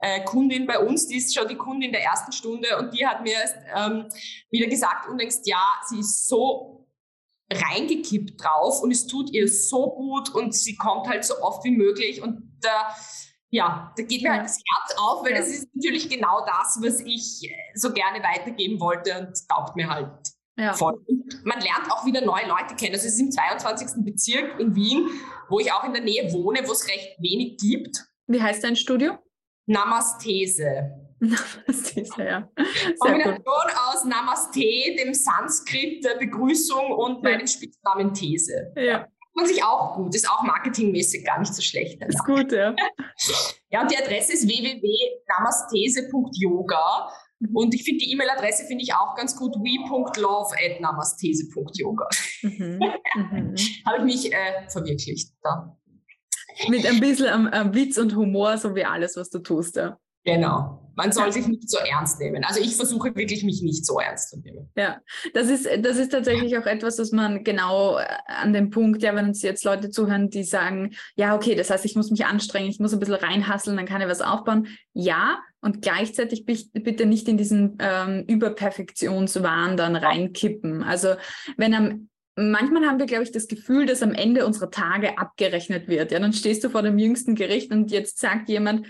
äh, 0.00 0.24
Kundin 0.24 0.66
bei 0.66 0.78
uns, 0.78 1.06
die 1.06 1.16
ist 1.16 1.34
schon 1.34 1.48
die 1.48 1.56
Kundin 1.56 1.92
der 1.92 2.02
ersten 2.02 2.32
Stunde 2.32 2.76
und 2.78 2.92
die 2.94 3.06
hat 3.06 3.22
mir 3.22 3.38
ähm, 3.74 4.08
wieder 4.50 4.66
gesagt 4.66 5.08
unlängst, 5.08 5.46
ja, 5.46 5.64
sie 5.88 6.00
ist 6.00 6.28
so 6.28 6.86
reingekippt 7.52 8.42
drauf 8.42 8.82
und 8.82 8.90
es 8.90 9.06
tut 9.06 9.30
ihr 9.30 9.48
so 9.48 9.94
gut 9.94 10.34
und 10.34 10.54
sie 10.54 10.76
kommt 10.76 11.08
halt 11.08 11.24
so 11.24 11.40
oft 11.40 11.64
wie 11.64 11.70
möglich 11.70 12.22
und 12.22 12.58
da, 12.60 12.94
ja, 13.50 13.92
da 13.96 14.02
geht 14.02 14.22
mir 14.22 14.32
halt 14.32 14.44
das 14.44 14.56
Herz 14.56 14.98
auf, 14.98 15.24
weil 15.24 15.32
ja. 15.32 15.38
das 15.38 15.48
ist 15.48 15.68
natürlich 15.74 16.08
genau 16.08 16.44
das, 16.44 16.78
was 16.82 17.00
ich 17.00 17.50
so 17.74 17.92
gerne 17.92 18.22
weitergeben 18.22 18.80
wollte 18.80 19.18
und 19.18 19.48
taugt 19.48 19.76
mir 19.76 19.88
halt 19.88 20.10
ja. 20.56 20.72
voll. 20.72 20.94
Und 21.06 21.44
man 21.44 21.60
lernt 21.60 21.90
auch 21.90 22.04
wieder 22.04 22.24
neue 22.24 22.46
Leute 22.46 22.74
kennen. 22.76 22.94
Also 22.94 23.06
es 23.06 23.14
ist 23.14 23.20
im 23.20 23.30
22. 23.30 24.04
Bezirk 24.04 24.58
in 24.58 24.74
Wien, 24.74 25.08
wo 25.48 25.60
ich 25.60 25.72
auch 25.72 25.84
in 25.84 25.92
der 25.92 26.02
Nähe 26.02 26.32
wohne, 26.32 26.60
wo 26.66 26.72
es 26.72 26.88
recht 26.88 27.16
wenig 27.20 27.58
gibt. 27.58 28.04
Wie 28.26 28.42
heißt 28.42 28.64
dein 28.64 28.76
Studio? 28.76 29.18
Namastese. 29.66 30.90
Namastese, 31.20 32.24
ja. 32.24 32.48
Sehr 32.56 32.94
Kombination 32.98 33.44
gut. 33.44 33.76
aus 33.88 34.04
Namaste, 34.04 34.96
dem 34.98 35.14
Sanskrit 35.14 36.04
der 36.04 36.16
Begrüßung 36.18 36.90
und 36.92 37.24
ja. 37.24 37.30
meinem 37.30 37.46
Spitznamen 37.46 38.12
These. 38.12 38.72
Ja. 38.76 39.08
Man 39.36 39.46
sich 39.46 39.64
auch 39.64 39.96
gut, 39.96 40.14
ist 40.14 40.30
auch 40.30 40.42
marketingmäßig 40.42 41.24
gar 41.24 41.40
nicht 41.40 41.52
so 41.52 41.60
schlecht. 41.62 42.00
Ist 42.04 42.24
gut, 42.24 42.52
ja. 42.52 42.72
ja, 43.70 43.82
und 43.82 43.90
die 43.90 43.96
Adresse 43.96 44.34
ist 44.34 44.46
www.namastese.yoga. 44.46 47.10
Mhm. 47.40 47.56
Und 47.56 47.74
ich 47.74 47.82
finde 47.82 48.04
die 48.04 48.12
E-Mail-Adresse 48.12 48.64
finde 48.66 48.84
ich 48.84 48.94
auch 48.94 49.16
ganz 49.16 49.34
gut, 49.36 49.56
we.love.namastese.yoga. 49.56 52.08
Mhm. 52.42 52.78
Mhm. 53.16 53.56
Habe 53.86 53.98
ich 53.98 54.04
mich 54.04 54.32
äh, 54.32 54.68
verwirklicht 54.68 55.32
da. 55.42 55.76
Mit 56.68 56.86
ein 56.86 57.00
bisschen 57.00 57.48
ähm, 57.52 57.74
Witz 57.74 57.98
und 57.98 58.14
Humor, 58.16 58.58
so 58.58 58.74
wie 58.74 58.84
alles, 58.84 59.16
was 59.16 59.30
du 59.30 59.40
tust, 59.40 59.76
ja. 59.76 59.98
Genau. 60.24 60.80
Man 60.96 61.10
soll 61.12 61.32
sich 61.32 61.46
nicht 61.48 61.68
so 61.68 61.78
ernst 61.78 62.20
nehmen. 62.20 62.44
Also 62.44 62.60
ich 62.60 62.76
versuche 62.76 63.14
wirklich, 63.16 63.42
mich 63.42 63.62
nicht 63.62 63.84
so 63.84 63.98
ernst 63.98 64.30
zu 64.30 64.38
nehmen. 64.38 64.70
Ja, 64.76 65.00
das 65.34 65.48
ist, 65.48 65.68
das 65.80 65.96
ist 65.96 66.12
tatsächlich 66.12 66.56
auch 66.56 66.66
etwas, 66.66 66.98
was 66.98 67.10
man 67.10 67.42
genau 67.42 67.98
äh, 67.98 68.06
an 68.26 68.52
dem 68.52 68.70
Punkt, 68.70 69.02
ja, 69.02 69.14
wenn 69.14 69.26
uns 69.26 69.42
jetzt 69.42 69.64
Leute 69.64 69.90
zuhören, 69.90 70.30
die 70.30 70.44
sagen, 70.44 70.94
ja, 71.16 71.34
okay, 71.34 71.56
das 71.56 71.68
heißt, 71.70 71.84
ich 71.84 71.96
muss 71.96 72.10
mich 72.10 72.24
anstrengen, 72.24 72.70
ich 72.70 72.78
muss 72.78 72.92
ein 72.92 73.00
bisschen 73.00 73.16
reinhasseln, 73.16 73.76
dann 73.76 73.86
kann 73.86 74.00
ich 74.00 74.08
was 74.08 74.22
aufbauen. 74.22 74.68
Ja, 74.92 75.40
und 75.60 75.82
gleichzeitig 75.82 76.44
bitte 76.46 77.06
nicht 77.06 77.28
in 77.28 77.36
diesen 77.36 77.76
ähm, 77.80 78.24
Überperfektionswahn 78.28 79.76
dann 79.76 79.96
reinkippen. 79.96 80.84
Also 80.84 81.14
wenn 81.56 81.74
am 81.74 82.08
manchmal 82.36 82.86
haben 82.86 82.98
wir, 82.98 83.06
glaube 83.06 83.24
ich, 83.24 83.32
das 83.32 83.48
Gefühl, 83.48 83.86
dass 83.86 84.02
am 84.02 84.12
Ende 84.12 84.46
unserer 84.46 84.70
Tage 84.70 85.18
abgerechnet 85.18 85.88
wird. 85.88 86.12
Ja, 86.12 86.18
dann 86.18 86.32
stehst 86.32 86.64
du 86.64 86.70
vor 86.70 86.82
dem 86.82 86.98
jüngsten 86.98 87.34
Gericht 87.34 87.72
und 87.72 87.90
jetzt 87.90 88.18
sagt 88.18 88.48
jemand, 88.48 88.86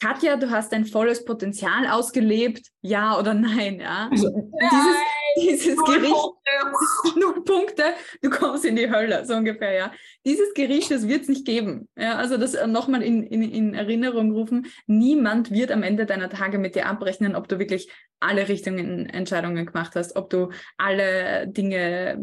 Katja, 0.00 0.36
du 0.36 0.50
hast 0.50 0.72
dein 0.72 0.84
volles 0.84 1.24
Potenzial 1.24 1.86
ausgelebt, 1.86 2.68
ja 2.82 3.18
oder 3.18 3.32
nein? 3.32 3.80
Ja? 3.80 4.08
Also, 4.10 4.28
dieses, 4.28 4.96
dieses 5.36 5.76
null 5.76 5.96
Gericht, 5.96 6.12
Punkte. 6.12 7.18
null 7.20 7.44
Punkte, 7.44 7.84
du 8.22 8.30
kommst 8.30 8.64
in 8.64 8.76
die 8.76 8.90
Hölle, 8.90 9.24
so 9.24 9.34
ungefähr, 9.34 9.72
ja. 9.72 9.92
Dieses 10.24 10.54
Gericht, 10.54 10.90
das 10.90 11.08
wird 11.08 11.22
es 11.22 11.28
nicht 11.28 11.44
geben. 11.44 11.88
Ja? 11.96 12.16
Also 12.16 12.36
das 12.36 12.54
äh, 12.54 12.66
nochmal 12.66 13.02
in, 13.02 13.22
in, 13.22 13.42
in 13.42 13.74
Erinnerung 13.74 14.32
rufen, 14.32 14.66
niemand 14.86 15.50
wird 15.50 15.70
am 15.70 15.82
Ende 15.82 16.06
deiner 16.06 16.30
Tage 16.30 16.58
mit 16.58 16.74
dir 16.74 16.86
abrechnen, 16.86 17.36
ob 17.36 17.48
du 17.48 17.58
wirklich 17.58 17.90
alle 18.20 18.48
Richtungen 18.48 19.06
Entscheidungen 19.06 19.66
gemacht 19.66 19.92
hast, 19.96 20.16
ob 20.16 20.30
du 20.30 20.50
alle 20.78 21.46
Dinge 21.46 22.18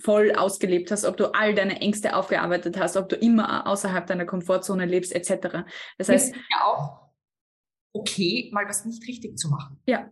voll 0.00 0.32
ausgelebt 0.34 0.90
hast, 0.90 1.04
ob 1.04 1.16
du 1.16 1.34
all 1.34 1.54
deine 1.54 1.80
Ängste 1.80 2.16
aufgearbeitet 2.16 2.78
hast, 2.78 2.96
ob 2.96 3.08
du 3.08 3.16
immer 3.16 3.66
außerhalb 3.66 4.06
deiner 4.06 4.24
Komfortzone 4.24 4.86
lebst, 4.86 5.14
etc. 5.14 5.64
Das 5.98 6.08
heißt, 6.08 6.34
ja 6.34 6.64
auch 6.64 7.02
okay, 7.92 8.50
mal 8.52 8.66
was 8.66 8.84
nicht 8.84 9.06
richtig 9.06 9.36
zu 9.36 9.48
machen. 9.48 9.78
Ja, 9.86 10.10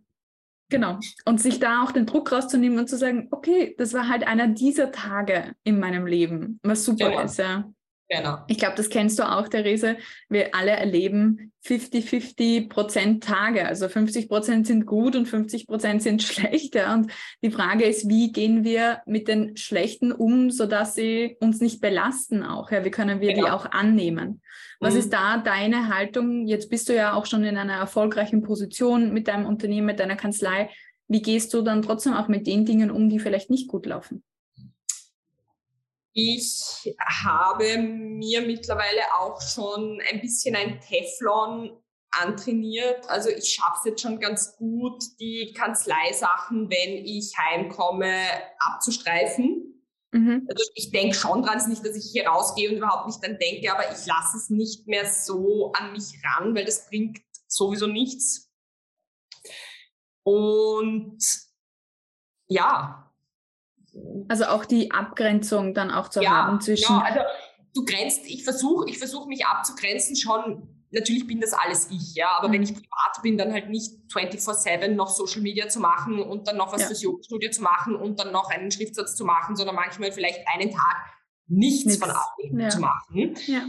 genau. 0.70 0.98
Und 1.24 1.40
sich 1.40 1.60
da 1.60 1.82
auch 1.82 1.92
den 1.92 2.06
Druck 2.06 2.32
rauszunehmen 2.32 2.78
und 2.78 2.88
zu 2.88 2.96
sagen, 2.96 3.28
okay, 3.30 3.74
das 3.76 3.92
war 3.92 4.08
halt 4.08 4.26
einer 4.26 4.48
dieser 4.48 4.90
Tage 4.92 5.52
in 5.64 5.78
meinem 5.78 6.06
Leben, 6.06 6.58
was 6.62 6.84
super 6.84 7.10
genau. 7.10 7.22
ist, 7.22 7.38
ja. 7.38 7.70
Genau. 8.12 8.38
Ich 8.48 8.58
glaube, 8.58 8.74
das 8.74 8.88
kennst 8.88 9.20
du 9.20 9.22
auch, 9.22 9.46
Therese. 9.46 9.96
Wir 10.28 10.52
alle 10.52 10.72
erleben 10.72 11.52
50-50 11.64 12.68
Prozent 12.68 13.22
Tage. 13.22 13.64
Also 13.64 13.88
50 13.88 14.28
Prozent 14.28 14.66
sind 14.66 14.84
gut 14.84 15.14
und 15.14 15.26
50 15.26 15.68
Prozent 15.68 16.02
sind 16.02 16.20
schlecht. 16.24 16.74
Ja. 16.74 16.92
Und 16.92 17.12
die 17.40 17.52
Frage 17.52 17.84
ist, 17.84 18.08
wie 18.08 18.32
gehen 18.32 18.64
wir 18.64 19.00
mit 19.06 19.28
den 19.28 19.56
Schlechten 19.56 20.10
um, 20.10 20.50
sodass 20.50 20.96
sie 20.96 21.36
uns 21.38 21.60
nicht 21.60 21.80
belasten 21.80 22.42
auch? 22.42 22.72
Ja. 22.72 22.84
Wie 22.84 22.90
können 22.90 23.20
wir 23.20 23.32
genau. 23.32 23.46
die 23.46 23.52
auch 23.52 23.70
annehmen? 23.70 24.42
Was 24.80 24.94
mhm. 24.94 25.00
ist 25.00 25.12
da 25.12 25.38
deine 25.38 25.94
Haltung? 25.94 26.48
Jetzt 26.48 26.68
bist 26.68 26.88
du 26.88 26.94
ja 26.96 27.12
auch 27.12 27.26
schon 27.26 27.44
in 27.44 27.56
einer 27.56 27.74
erfolgreichen 27.74 28.42
Position 28.42 29.12
mit 29.12 29.28
deinem 29.28 29.46
Unternehmen, 29.46 29.86
mit 29.86 30.00
deiner 30.00 30.16
Kanzlei. 30.16 30.68
Wie 31.06 31.22
gehst 31.22 31.54
du 31.54 31.62
dann 31.62 31.82
trotzdem 31.82 32.14
auch 32.14 32.26
mit 32.26 32.48
den 32.48 32.64
Dingen 32.64 32.90
um, 32.90 33.08
die 33.08 33.20
vielleicht 33.20 33.50
nicht 33.50 33.68
gut 33.68 33.86
laufen? 33.86 34.24
Ich 36.12 36.94
habe 37.24 37.78
mir 37.78 38.42
mittlerweile 38.42 39.00
auch 39.18 39.40
schon 39.40 40.00
ein 40.10 40.20
bisschen 40.20 40.56
ein 40.56 40.80
Teflon 40.80 41.80
antrainiert. 42.10 43.08
Also 43.08 43.28
ich 43.30 43.54
schaffe 43.54 43.78
es 43.78 43.84
jetzt 43.84 44.02
schon 44.02 44.18
ganz 44.18 44.56
gut, 44.56 45.02
die 45.20 45.52
Kanzleisachen, 45.56 46.68
wenn 46.68 47.04
ich 47.04 47.32
heimkomme, 47.38 48.12
abzustreifen. 48.58 49.70
Mhm. 50.12 50.46
Also 50.48 50.64
ich 50.74 50.90
denke 50.90 51.14
schon 51.14 51.42
dran, 51.42 51.58
es 51.58 51.64
ist 51.64 51.68
nicht, 51.68 51.86
dass 51.86 51.96
ich 51.96 52.10
hier 52.10 52.26
rausgehe 52.26 52.68
und 52.68 52.78
überhaupt 52.78 53.06
nicht 53.06 53.22
dann 53.22 53.38
denke, 53.38 53.72
aber 53.72 53.84
ich 53.92 54.06
lasse 54.06 54.36
es 54.36 54.50
nicht 54.50 54.88
mehr 54.88 55.06
so 55.06 55.72
an 55.72 55.92
mich 55.92 56.14
ran, 56.24 56.54
weil 56.54 56.64
das 56.64 56.88
bringt 56.88 57.20
sowieso 57.46 57.86
nichts. 57.86 58.50
Und 60.24 61.18
ja, 62.48 63.09
also 64.28 64.44
auch 64.44 64.64
die 64.64 64.90
Abgrenzung 64.90 65.74
dann 65.74 65.90
auch 65.90 66.08
zu 66.08 66.22
ja, 66.22 66.30
haben 66.30 66.60
zwischen. 66.60 66.86
Genau, 66.86 67.00
also 67.00 67.20
du 67.74 67.84
grenzt, 67.84 68.22
ich 68.26 68.44
versuche 68.44 68.88
ich 68.88 68.98
versuch 68.98 69.26
mich 69.26 69.44
abzugrenzen 69.46 70.16
schon. 70.16 70.76
Natürlich 70.92 71.26
bin 71.26 71.40
das 71.40 71.52
alles 71.52 71.88
ich, 71.90 72.16
ja, 72.16 72.30
aber 72.36 72.48
mhm. 72.48 72.52
wenn 72.54 72.62
ich 72.64 72.74
privat 72.74 73.22
bin, 73.22 73.38
dann 73.38 73.52
halt 73.52 73.68
nicht 73.68 73.92
24-7 74.12 74.88
noch 74.88 75.08
Social 75.08 75.40
Media 75.40 75.68
zu 75.68 75.78
machen 75.78 76.20
und 76.20 76.48
dann 76.48 76.56
noch 76.56 76.72
was 76.72 76.80
ja. 76.80 76.86
fürs 76.88 77.02
Yoga-Studio 77.02 77.50
zu 77.50 77.62
machen 77.62 77.94
und 77.94 78.18
dann 78.18 78.32
noch 78.32 78.50
einen 78.50 78.72
Schriftsatz 78.72 79.14
zu 79.14 79.24
machen, 79.24 79.54
sondern 79.54 79.76
manchmal 79.76 80.10
vielleicht 80.10 80.40
einen 80.52 80.72
Tag 80.72 80.96
nichts, 81.46 81.84
nichts. 81.84 82.00
von 82.00 82.10
all 82.10 82.60
ja. 82.60 82.68
zu 82.70 82.80
machen. 82.80 83.36
Ja. 83.46 83.68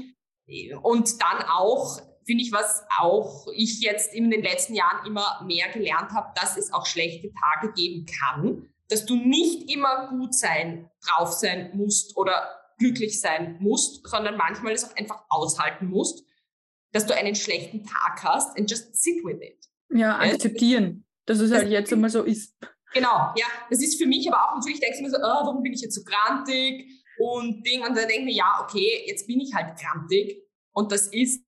Und 0.82 1.22
dann 1.22 1.44
auch, 1.48 2.00
finde 2.26 2.44
ich, 2.44 2.52
was 2.52 2.84
auch 2.98 3.46
ich 3.54 3.82
jetzt 3.82 4.16
in 4.16 4.32
den 4.32 4.42
letzten 4.42 4.74
Jahren 4.74 5.06
immer 5.06 5.44
mehr 5.46 5.70
gelernt 5.70 6.12
habe, 6.14 6.34
dass 6.40 6.58
es 6.58 6.74
auch 6.74 6.88
schlechte 6.88 7.32
Tage 7.32 7.72
geben 7.74 8.08
kann 8.20 8.68
dass 8.92 9.06
du 9.06 9.16
nicht 9.16 9.72
immer 9.72 10.10
gut 10.10 10.36
sein, 10.36 10.90
drauf 11.02 11.32
sein 11.32 11.72
musst 11.74 12.18
oder 12.18 12.62
glücklich 12.78 13.22
sein 13.22 13.58
musst, 13.60 14.06
sondern 14.06 14.36
manchmal 14.36 14.74
es 14.74 14.84
auch 14.84 14.96
einfach 14.98 15.24
aushalten 15.30 15.88
musst, 15.88 16.26
dass 16.92 17.06
du 17.06 17.16
einen 17.16 17.36
schlechten 17.36 17.86
Tag 17.86 18.22
hast 18.24 18.58
and 18.58 18.70
just 18.70 19.02
sit 19.02 19.24
with 19.24 19.40
it. 19.42 19.66
Ja, 19.94 20.20
akzeptieren, 20.20 21.06
dass 21.26 21.40
es 21.40 21.52
halt 21.52 21.70
jetzt 21.70 21.94
einmal 21.94 22.10
so 22.10 22.24
ist. 22.24 22.58
Genau, 22.94 23.34
ja, 23.38 23.46
das 23.70 23.82
ist 23.82 24.02
für 24.02 24.08
mich 24.08 24.30
aber 24.30 24.44
auch 24.44 24.56
natürlich, 24.56 24.82
denkst 24.82 24.98
du 24.98 25.04
mir 25.04 25.10
so, 25.10 25.18
oh, 25.18 25.22
warum 25.22 25.64
bin 25.64 25.72
ich 25.72 25.82
jetzt 25.82 25.96
so 25.96 26.04
grantig 26.04 26.86
und 27.18 27.66
Ding, 27.66 27.82
und 27.82 27.96
dann 27.96 28.08
denke 28.08 28.20
ich 28.20 28.26
mir, 28.26 28.34
ja, 28.34 28.60
okay, 28.62 29.06
jetzt 29.08 29.26
bin 29.28 29.40
ich 29.40 29.54
halt 29.54 29.80
grantig 29.80 30.44
und 30.74 30.92
das 30.92 31.08
ist 31.08 31.46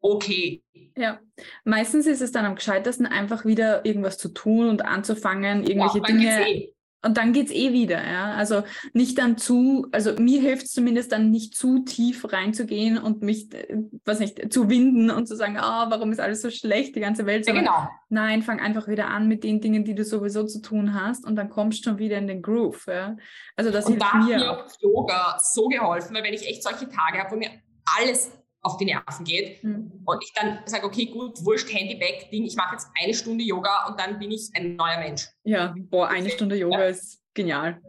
okay. 0.00 0.62
Ja, 0.96 1.20
meistens 1.64 2.06
ist 2.06 2.22
es 2.22 2.30
dann 2.30 2.44
am 2.44 2.54
gescheitesten, 2.54 3.06
einfach 3.06 3.44
wieder 3.44 3.84
irgendwas 3.84 4.18
zu 4.18 4.28
tun 4.28 4.68
und 4.68 4.82
anzufangen, 4.82 5.64
irgendwelche 5.64 5.98
ja, 5.98 6.04
Dinge. 6.04 6.75
Und 7.06 7.18
dann 7.18 7.32
geht 7.32 7.46
es 7.46 7.52
eh 7.54 7.72
wieder, 7.72 8.04
ja. 8.04 8.32
Also 8.32 8.64
nicht 8.92 9.16
dann 9.18 9.38
zu, 9.38 9.86
also 9.92 10.14
mir 10.18 10.40
hilft 10.40 10.66
es 10.66 10.72
zumindest 10.72 11.12
dann 11.12 11.30
nicht 11.30 11.56
zu 11.56 11.84
tief 11.84 12.32
reinzugehen 12.32 12.98
und 12.98 13.22
mich, 13.22 13.54
äh, 13.54 13.76
was 14.04 14.18
nicht, 14.18 14.52
zu 14.52 14.68
winden 14.68 15.10
und 15.12 15.28
zu 15.28 15.36
sagen, 15.36 15.56
ah, 15.56 15.86
oh, 15.86 15.90
warum 15.92 16.10
ist 16.10 16.18
alles 16.18 16.42
so 16.42 16.50
schlecht, 16.50 16.96
die 16.96 17.00
ganze 17.00 17.24
Welt. 17.24 17.46
Ja, 17.46 17.52
genau. 17.52 17.88
Nein, 18.08 18.42
fang 18.42 18.58
einfach 18.58 18.88
wieder 18.88 19.06
an 19.06 19.28
mit 19.28 19.44
den 19.44 19.60
Dingen, 19.60 19.84
die 19.84 19.94
du 19.94 20.02
sowieso 20.02 20.46
zu 20.46 20.60
tun 20.60 21.00
hast 21.00 21.24
und 21.24 21.36
dann 21.36 21.48
kommst 21.48 21.86
du 21.86 21.90
schon 21.90 21.98
wieder 21.98 22.18
in 22.18 22.26
den 22.26 22.42
Groove, 22.42 22.84
ja. 22.88 23.16
Also 23.54 23.70
das 23.70 23.86
und 23.86 23.92
hilft 23.92 24.12
da 24.12 24.18
mir. 24.18 24.36
mir 24.38 24.50
auch 24.50 24.66
Yoga 24.80 25.38
so 25.40 25.68
geholfen, 25.68 26.12
weil 26.12 26.24
wenn 26.24 26.34
ich 26.34 26.44
echt 26.48 26.64
solche 26.64 26.88
Tage 26.88 27.20
habe, 27.20 27.30
wo 27.30 27.36
mir 27.36 27.50
alles 27.96 28.32
auf 28.66 28.76
die 28.78 28.84
Nerven 28.86 29.24
geht 29.24 29.62
mhm. 29.62 30.02
und 30.04 30.22
ich 30.22 30.32
dann 30.34 30.58
sage, 30.66 30.84
okay, 30.84 31.06
gut, 31.06 31.44
wurscht, 31.44 31.72
Handy 31.72 31.98
weg, 32.00 32.28
Ding, 32.32 32.44
ich 32.44 32.56
mache 32.56 32.74
jetzt 32.74 32.88
eine 33.00 33.14
Stunde 33.14 33.44
Yoga 33.44 33.86
und 33.86 33.98
dann 33.98 34.18
bin 34.18 34.32
ich 34.32 34.50
ein 34.54 34.74
neuer 34.74 34.98
Mensch. 34.98 35.28
Ja, 35.44 35.74
boah, 35.76 36.08
eine 36.08 36.28
Stunde 36.30 36.56
Yoga 36.56 36.80
ja. 36.80 36.86
ist 36.86 37.22
genial. 37.32 37.80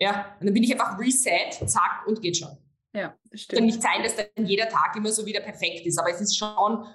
Ja, 0.00 0.36
und 0.40 0.46
dann 0.46 0.54
bin 0.54 0.62
ich 0.62 0.72
einfach 0.72 0.98
reset, 0.98 1.68
zack 1.68 2.06
und 2.06 2.22
geht 2.22 2.38
schon. 2.38 2.56
Ja, 2.94 3.14
das 3.30 3.42
stimmt. 3.42 3.60
Und 3.60 3.66
nicht 3.66 3.82
sein, 3.82 4.02
dass 4.02 4.16
dann 4.16 4.46
jeder 4.46 4.68
Tag 4.68 4.96
immer 4.96 5.12
so 5.12 5.24
wieder 5.26 5.40
perfekt 5.40 5.86
ist, 5.86 5.98
aber 5.98 6.10
es 6.10 6.20
ist 6.20 6.36
schon 6.36 6.86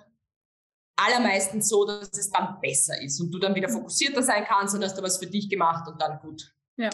allermeistens 0.95 1.69
so, 1.69 1.85
dass 1.85 2.09
es 2.17 2.31
dann 2.31 2.59
besser 2.59 2.99
ist 3.01 3.21
und 3.21 3.31
du 3.31 3.37
dann 3.37 3.53
wieder 3.53 3.69
fokussierter 3.69 4.23
sein 4.23 4.45
kannst 4.45 4.75
und 4.75 4.83
hast 4.83 4.97
du 4.97 5.03
was 5.03 5.17
für 5.17 5.27
dich 5.27 5.47
gemacht 5.47 5.87
und 5.87 6.01
dann 6.01 6.19
gut. 6.19 6.53
Ja. 6.77 6.89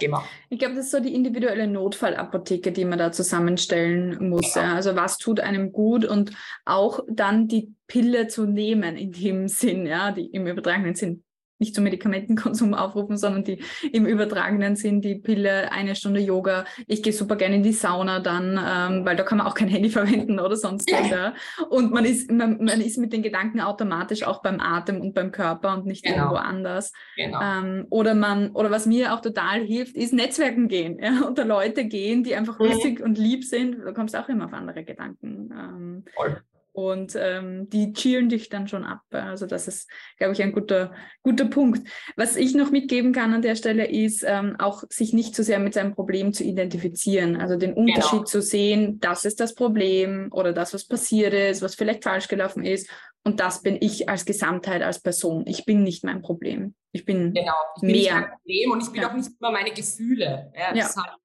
Ich 0.49 0.59
glaube, 0.59 0.75
das 0.75 0.85
ist 0.85 0.91
so 0.91 1.01
die 1.01 1.13
individuelle 1.13 1.67
Notfallapotheke, 1.67 2.71
die 2.71 2.85
man 2.85 2.97
da 2.97 3.11
zusammenstellen 3.11 4.29
muss. 4.29 4.53
Genau. 4.53 4.65
Ja. 4.65 4.75
Also 4.75 4.95
was 4.95 5.17
tut 5.17 5.41
einem 5.41 5.73
gut 5.73 6.05
und 6.05 6.31
auch 6.63 7.01
dann 7.09 7.49
die 7.49 7.73
Pille 7.87 8.27
zu 8.27 8.45
nehmen 8.45 8.95
in 8.95 9.11
dem 9.11 9.47
Sinn, 9.49 9.85
ja, 9.85 10.11
die 10.11 10.27
im 10.27 10.47
übertragenen 10.47 10.95
Sinn 10.95 11.23
nicht 11.63 11.75
zum 11.75 11.85
Medikamentenkonsum 11.85 12.73
aufrufen, 12.73 13.17
sondern 13.17 13.43
die 13.43 13.59
im 13.91 14.05
übertragenen 14.05 14.75
Sinn 14.75 15.01
die 15.01 15.15
Pille, 15.15 15.71
eine 15.71 15.95
Stunde 15.95 16.19
Yoga. 16.19 16.65
Ich 16.87 17.01
gehe 17.01 17.13
super 17.13 17.37
gerne 17.37 17.55
in 17.55 17.63
die 17.63 17.71
Sauna 17.71 18.19
dann, 18.19 18.59
ähm, 18.59 19.05
weil 19.05 19.15
da 19.15 19.23
kann 19.23 19.37
man 19.37 19.47
auch 19.47 19.55
kein 19.55 19.69
Handy 19.69 19.89
verwenden 19.99 20.39
oder 20.39 20.55
sonst 20.55 20.91
was. 20.91 21.09
Ja. 21.09 21.33
Und 21.69 21.91
man 21.91 22.05
ist, 22.05 22.29
man, 22.31 22.57
man, 22.63 22.81
ist 22.81 22.97
mit 22.97 23.13
den 23.13 23.23
Gedanken 23.23 23.61
automatisch 23.61 24.23
auch 24.23 24.41
beim 24.41 24.59
Atem 24.59 24.99
und 24.99 25.13
beim 25.13 25.31
Körper 25.31 25.73
und 25.73 25.85
nicht 25.85 26.03
genau. 26.03 26.17
irgendwo 26.17 26.35
anders. 26.35 26.91
Genau. 27.15 27.39
Ähm, 27.41 27.87
oder 27.89 28.13
man, 28.13 28.51
oder 28.51 28.71
was 28.71 28.85
mir 28.85 29.13
auch 29.13 29.21
total 29.21 29.61
hilft, 29.61 29.95
ist 29.95 30.13
Netzwerken 30.13 30.67
gehen, 30.67 30.99
ja, 31.01 31.21
unter 31.27 31.45
Leute 31.45 31.85
gehen, 31.85 32.23
die 32.23 32.35
einfach 32.35 32.59
mhm. 32.59 32.65
lustig 32.65 33.01
und 33.01 33.17
lieb 33.17 33.45
sind. 33.45 33.77
Da 33.85 33.91
kommst 33.91 34.13
du 34.13 34.19
auch 34.19 34.29
immer 34.29 34.45
auf 34.45 34.53
andere 34.53 34.83
Gedanken. 34.83 35.49
Ähm, 35.51 36.05
Voll. 36.15 36.41
Und 36.73 37.15
ähm, 37.15 37.69
die 37.69 37.93
cheeren 37.93 38.29
dich 38.29 38.49
dann 38.49 38.67
schon 38.67 38.83
ab. 38.83 39.01
Also 39.11 39.45
das 39.45 39.67
ist, 39.67 39.87
glaube 40.17 40.33
ich, 40.33 40.41
ein 40.41 40.51
guter, 40.51 40.91
guter 41.21 41.45
Punkt. 41.45 41.87
Was 42.15 42.35
ich 42.35 42.55
noch 42.55 42.71
mitgeben 42.71 43.13
kann 43.13 43.31
an 43.31 43.43
der 43.43 43.55
Stelle 43.55 43.87
ist, 43.87 44.25
ähm, 44.27 44.55
auch 44.57 44.83
sich 44.89 45.13
nicht 45.13 45.35
zu 45.35 45.43
so 45.43 45.47
sehr 45.47 45.59
mit 45.59 45.75
seinem 45.75 45.93
Problem 45.93 46.33
zu 46.33 46.43
identifizieren. 46.43 47.39
Also 47.39 47.57
den 47.57 47.73
Unterschied 47.73 48.11
genau. 48.11 48.23
zu 48.23 48.41
sehen, 48.41 48.99
das 48.99 49.23
ist 49.23 49.39
das 49.39 49.53
Problem 49.53 50.29
oder 50.31 50.51
das, 50.51 50.73
was 50.73 50.87
passiert 50.87 51.33
ist, 51.35 51.61
was 51.61 51.75
vielleicht 51.75 52.03
falsch 52.03 52.27
gelaufen 52.27 52.65
ist. 52.65 52.89
Und 53.23 53.39
das 53.39 53.61
bin 53.61 53.77
ich 53.79 54.09
als 54.09 54.25
Gesamtheit, 54.25 54.81
als 54.81 54.99
Person. 54.99 55.45
Ich 55.45 55.65
bin 55.65 55.83
nicht 55.83 56.03
mein 56.03 56.23
Problem. 56.23 56.73
Ich 56.91 57.05
bin 57.05 57.33
genau, 57.33 57.53
ich 57.75 57.81
bin 57.81 57.91
mehr. 57.91 57.99
nicht 57.99 58.11
mein 58.11 58.29
Problem 58.31 58.71
und 58.71 58.83
ich 58.83 58.91
bin 58.91 59.01
ja. 59.01 59.09
auch 59.09 59.13
nicht 59.13 59.31
immer 59.39 59.51
meine 59.51 59.71
Gefühle. 59.71 60.51
Ja, 60.55 60.75
ja. 60.75 60.85
Halt, 60.95 61.17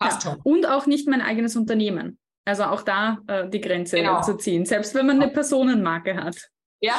passt 0.00 0.24
ja. 0.24 0.32
schon. 0.32 0.40
Und 0.42 0.66
auch 0.66 0.86
nicht 0.86 1.08
mein 1.08 1.20
eigenes 1.20 1.54
Unternehmen. 1.54 2.18
Also 2.44 2.64
auch 2.64 2.82
da 2.82 3.18
äh, 3.26 3.48
die 3.48 3.60
Grenze 3.60 3.96
genau. 3.96 4.20
zu 4.20 4.36
ziehen, 4.36 4.66
selbst 4.66 4.94
wenn 4.94 5.06
man 5.06 5.22
eine 5.22 5.32
Personenmarke 5.32 6.16
hat. 6.16 6.36
Ja, 6.80 6.94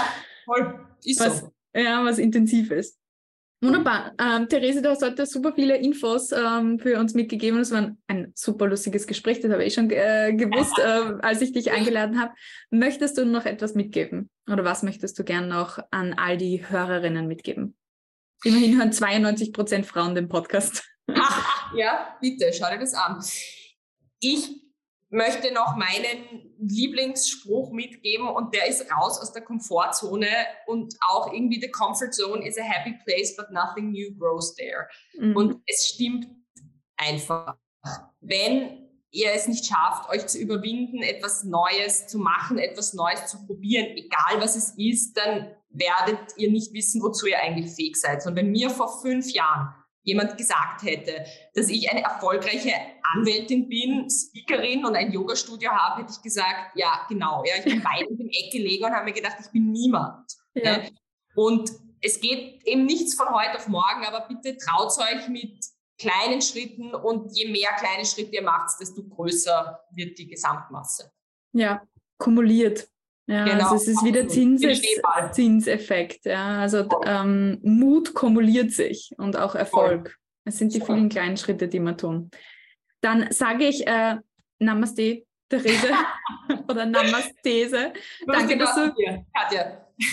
voll. 0.45 0.87
Ist 1.03 1.19
was, 1.19 1.39
so. 1.41 1.53
Ja, 1.75 2.03
was 2.03 2.17
intensiv 2.17 2.71
ist. 2.71 2.97
Wunderbar. 3.61 4.13
Ähm, 4.19 4.47
Therese, 4.49 4.81
du 4.81 4.89
hast 4.89 5.01
heute 5.01 5.25
super 5.25 5.53
viele 5.53 5.77
Infos 5.77 6.31
ähm, 6.31 6.77
für 6.77 6.99
uns 6.99 7.13
mitgegeben. 7.13 7.59
Es 7.59 7.71
war 7.71 7.95
ein, 8.07 8.31
super 8.35 8.67
lustiges 8.67 9.07
Gespräch, 9.07 9.39
das 9.39 9.51
habe 9.51 9.63
ich 9.63 9.73
schon 9.73 9.89
äh, 9.89 10.33
gewusst, 10.33 10.77
äh, 10.79 11.13
als 11.21 11.41
ich 11.41 11.53
dich 11.53 11.71
eingeladen 11.71 12.19
habe. 12.19 12.33
Möchtest 12.69 13.17
du 13.17 13.25
noch 13.25 13.45
etwas 13.45 13.73
mitgeben? 13.73 14.29
Oder 14.51 14.65
was 14.65 14.83
möchtest 14.83 15.17
du 15.17 15.23
gern 15.23 15.47
noch 15.47 15.79
an 15.91 16.13
all 16.13 16.37
die 16.37 16.67
Hörerinnen 16.67 17.27
mitgeben? 17.27 17.75
Immerhin 18.43 18.77
hören 18.77 18.91
92 18.91 19.53
Prozent 19.53 19.85
Frauen 19.85 20.15
den 20.15 20.27
Podcast. 20.27 20.83
ja, 21.75 22.17
bitte, 22.21 22.51
schau 22.53 22.69
dir 22.69 22.79
das 22.79 22.93
an. 22.93 23.23
Ich 24.19 24.64
möchte 25.15 25.51
noch 25.53 25.75
meinen 25.75 26.53
Lieblingsspruch 26.59 27.71
mitgeben 27.71 28.27
und 28.27 28.53
der 28.53 28.67
ist 28.67 28.85
raus 28.91 29.19
aus 29.19 29.31
der 29.31 29.41
Komfortzone 29.41 30.27
und 30.67 30.95
auch 30.99 31.31
irgendwie 31.33 31.59
the 31.59 31.71
comfort 31.71 32.11
zone 32.11 32.45
is 32.45 32.57
a 32.57 32.63
happy 32.63 32.95
place, 33.03 33.35
but 33.35 33.49
nothing 33.49 33.91
new 33.91 34.15
grows 34.17 34.53
there. 34.55 34.87
Mhm. 35.17 35.35
Und 35.35 35.61
es 35.65 35.87
stimmt 35.87 36.27
einfach. 36.97 37.57
Wenn 38.19 38.89
ihr 39.11 39.31
es 39.33 39.47
nicht 39.47 39.65
schafft, 39.65 40.09
euch 40.09 40.27
zu 40.27 40.37
überwinden, 40.37 41.01
etwas 41.01 41.43
Neues 41.43 42.07
zu 42.07 42.19
machen, 42.19 42.57
etwas 42.57 42.93
Neues 42.93 43.27
zu 43.27 43.45
probieren, 43.45 43.95
egal 43.95 44.41
was 44.41 44.55
es 44.55 44.73
ist, 44.77 45.15
dann 45.17 45.55
werdet 45.69 46.37
ihr 46.37 46.51
nicht 46.51 46.73
wissen, 46.73 47.01
wozu 47.01 47.27
ihr 47.27 47.39
eigentlich 47.39 47.73
fähig 47.73 47.95
seid. 47.95 48.25
Und 48.25 48.35
wenn 48.35 48.51
mir 48.51 48.69
vor 48.69 49.01
fünf 49.01 49.31
Jahren 49.31 49.73
jemand 50.05 50.37
gesagt 50.37 50.83
hätte, 50.83 51.25
dass 51.53 51.67
ich 51.67 51.89
eine 51.91 52.01
erfolgreiche 52.01 52.71
Anwältin 53.13 53.67
bin, 53.67 54.07
Speakerin 54.09 54.85
und 54.85 54.95
ein 54.95 55.11
Yoga-Studio 55.11 55.71
habe, 55.71 56.01
hätte 56.03 56.13
ich 56.15 56.21
gesagt, 56.21 56.75
ja, 56.75 57.05
genau. 57.09 57.43
Ja, 57.45 57.55
ich 57.57 57.65
bin 57.65 57.83
weinend 57.83 58.19
im 58.19 58.29
Eck 58.29 58.51
gelegen 58.51 58.85
und 58.85 58.91
habe 58.93 59.05
mir 59.05 59.13
gedacht, 59.13 59.35
ich 59.41 59.51
bin 59.51 59.71
niemand. 59.71 60.31
Ja. 60.53 60.81
Und 61.35 61.69
es 62.01 62.21
geht 62.21 62.63
eben 62.65 62.85
nichts 62.85 63.15
von 63.15 63.27
heute 63.29 63.55
auf 63.55 63.67
morgen, 63.67 64.05
aber 64.05 64.27
bitte 64.27 64.57
traut 64.57 64.93
euch 64.99 65.27
mit 65.27 65.65
kleinen 65.97 66.41
Schritten 66.41 66.93
und 66.93 67.35
je 67.35 67.49
mehr 67.49 67.71
kleine 67.79 68.05
Schritte 68.05 68.35
ihr 68.35 68.43
macht, 68.43 68.79
desto 68.79 69.03
größer 69.03 69.79
wird 69.91 70.17
die 70.17 70.27
Gesamtmasse. 70.27 71.11
Ja, 71.53 71.81
kumuliert. 72.17 72.87
Ja, 73.27 73.43
genau. 73.43 73.63
also 73.63 73.75
es 73.75 73.87
ist 73.87 74.03
wieder 74.03 74.27
Zinses 74.27 74.81
Zinseffekt. 75.31 76.25
Ja, 76.25 76.59
also 76.59 76.87
ähm, 77.05 77.59
Mut 77.63 78.13
kumuliert 78.13 78.71
sich 78.71 79.11
und 79.17 79.35
auch 79.35 79.55
Erfolg. 79.55 80.17
Es 80.43 80.59
sind 80.59 80.73
die 80.75 80.81
vielen 80.81 81.09
kleinen 81.09 81.37
Schritte, 81.37 81.67
die 81.67 81.79
wir 81.79 81.97
tun. 81.97 82.29
Dann 83.01 83.31
sage 83.31 83.65
ich 83.65 83.85
äh, 83.87 84.17
Namaste, 84.59 85.23
Therese 85.49 85.89
oder 86.69 86.85
Namastese. 86.85 87.93
Danke 88.27 88.57
dass, 88.57 88.75
du, 88.75 88.93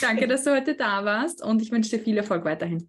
danke, 0.01 0.27
dass 0.27 0.45
du 0.45 0.53
heute 0.53 0.75
da 0.75 1.05
warst 1.05 1.45
und 1.45 1.61
ich 1.61 1.71
wünsche 1.71 1.91
dir 1.91 2.03
viel 2.03 2.17
Erfolg 2.17 2.45
weiterhin. 2.45 2.89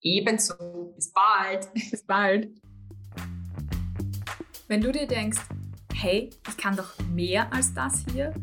Ebenso. 0.00 0.92
Bis 0.96 1.12
bald. 1.12 1.72
Bis 1.72 2.04
bald. 2.04 2.48
Wenn 4.68 4.80
du 4.80 4.92
dir 4.92 5.06
denkst, 5.06 5.40
hey, 5.94 6.30
ich 6.48 6.56
kann 6.56 6.76
doch 6.76 6.98
mehr 7.12 7.52
als 7.52 7.72
das 7.72 8.04
hier, 8.12 8.34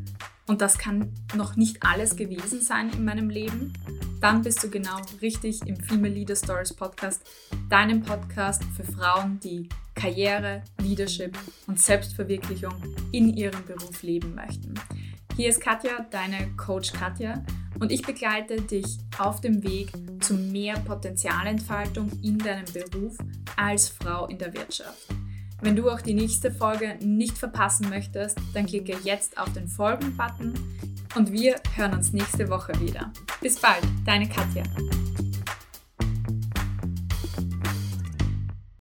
und 0.52 0.60
das 0.60 0.78
kann 0.78 1.14
noch 1.34 1.56
nicht 1.56 1.82
alles 1.82 2.18
gewesen 2.18 2.60
sein 2.60 2.90
in 2.90 3.06
meinem 3.06 3.30
Leben, 3.30 3.72
dann 4.20 4.42
bist 4.42 4.62
du 4.62 4.70
genau 4.70 4.98
richtig 5.22 5.66
im 5.66 5.78
Female 5.78 6.14
Leader 6.14 6.36
Stories 6.36 6.74
Podcast, 6.74 7.22
deinem 7.70 8.02
Podcast 8.04 8.62
für 8.76 8.84
Frauen, 8.84 9.40
die 9.40 9.70
Karriere, 9.96 10.62
Leadership 10.82 11.38
und 11.68 11.80
Selbstverwirklichung 11.80 12.74
in 13.14 13.34
ihrem 13.34 13.66
Beruf 13.66 14.04
leben 14.04 14.36
möchten. 14.36 14.74
Hier 15.38 15.48
ist 15.48 15.62
Katja, 15.62 16.06
deine 16.12 16.52
Coach 16.58 16.92
Katja, 16.92 17.42
und 17.80 17.90
ich 17.90 18.02
begleite 18.02 18.62
dich 18.62 18.98
auf 19.20 19.40
dem 19.40 19.64
Weg 19.64 19.94
zu 20.20 20.34
mehr 20.34 20.78
Potenzialentfaltung 20.80 22.12
in 22.22 22.38
deinem 22.38 22.66
Beruf 22.74 23.18
als 23.56 23.88
Frau 23.88 24.28
in 24.28 24.38
der 24.38 24.54
Wirtschaft. 24.54 25.08
Wenn 25.62 25.76
du 25.76 25.90
auch 25.92 26.02
die 26.02 26.16
nächste 26.16 26.52
Folge 26.52 26.98
nicht 27.02 27.38
verpassen 27.38 27.90
möchtest, 27.90 28.38
dann 28.54 28.66
klicke 28.66 28.98
jetzt 29.04 29.38
auf 29.38 29.54
den 29.54 29.68
Folgen-Button 29.68 30.54
und 31.16 31.32
wir 31.32 31.56
hören 31.76 31.94
uns 31.94 32.14
nächste 32.14 32.50
Woche 32.50 32.74
wieder. 32.82 33.12
Bis 33.42 33.60
bald, 33.60 33.84
deine 34.06 34.28
Katja. 34.28 34.64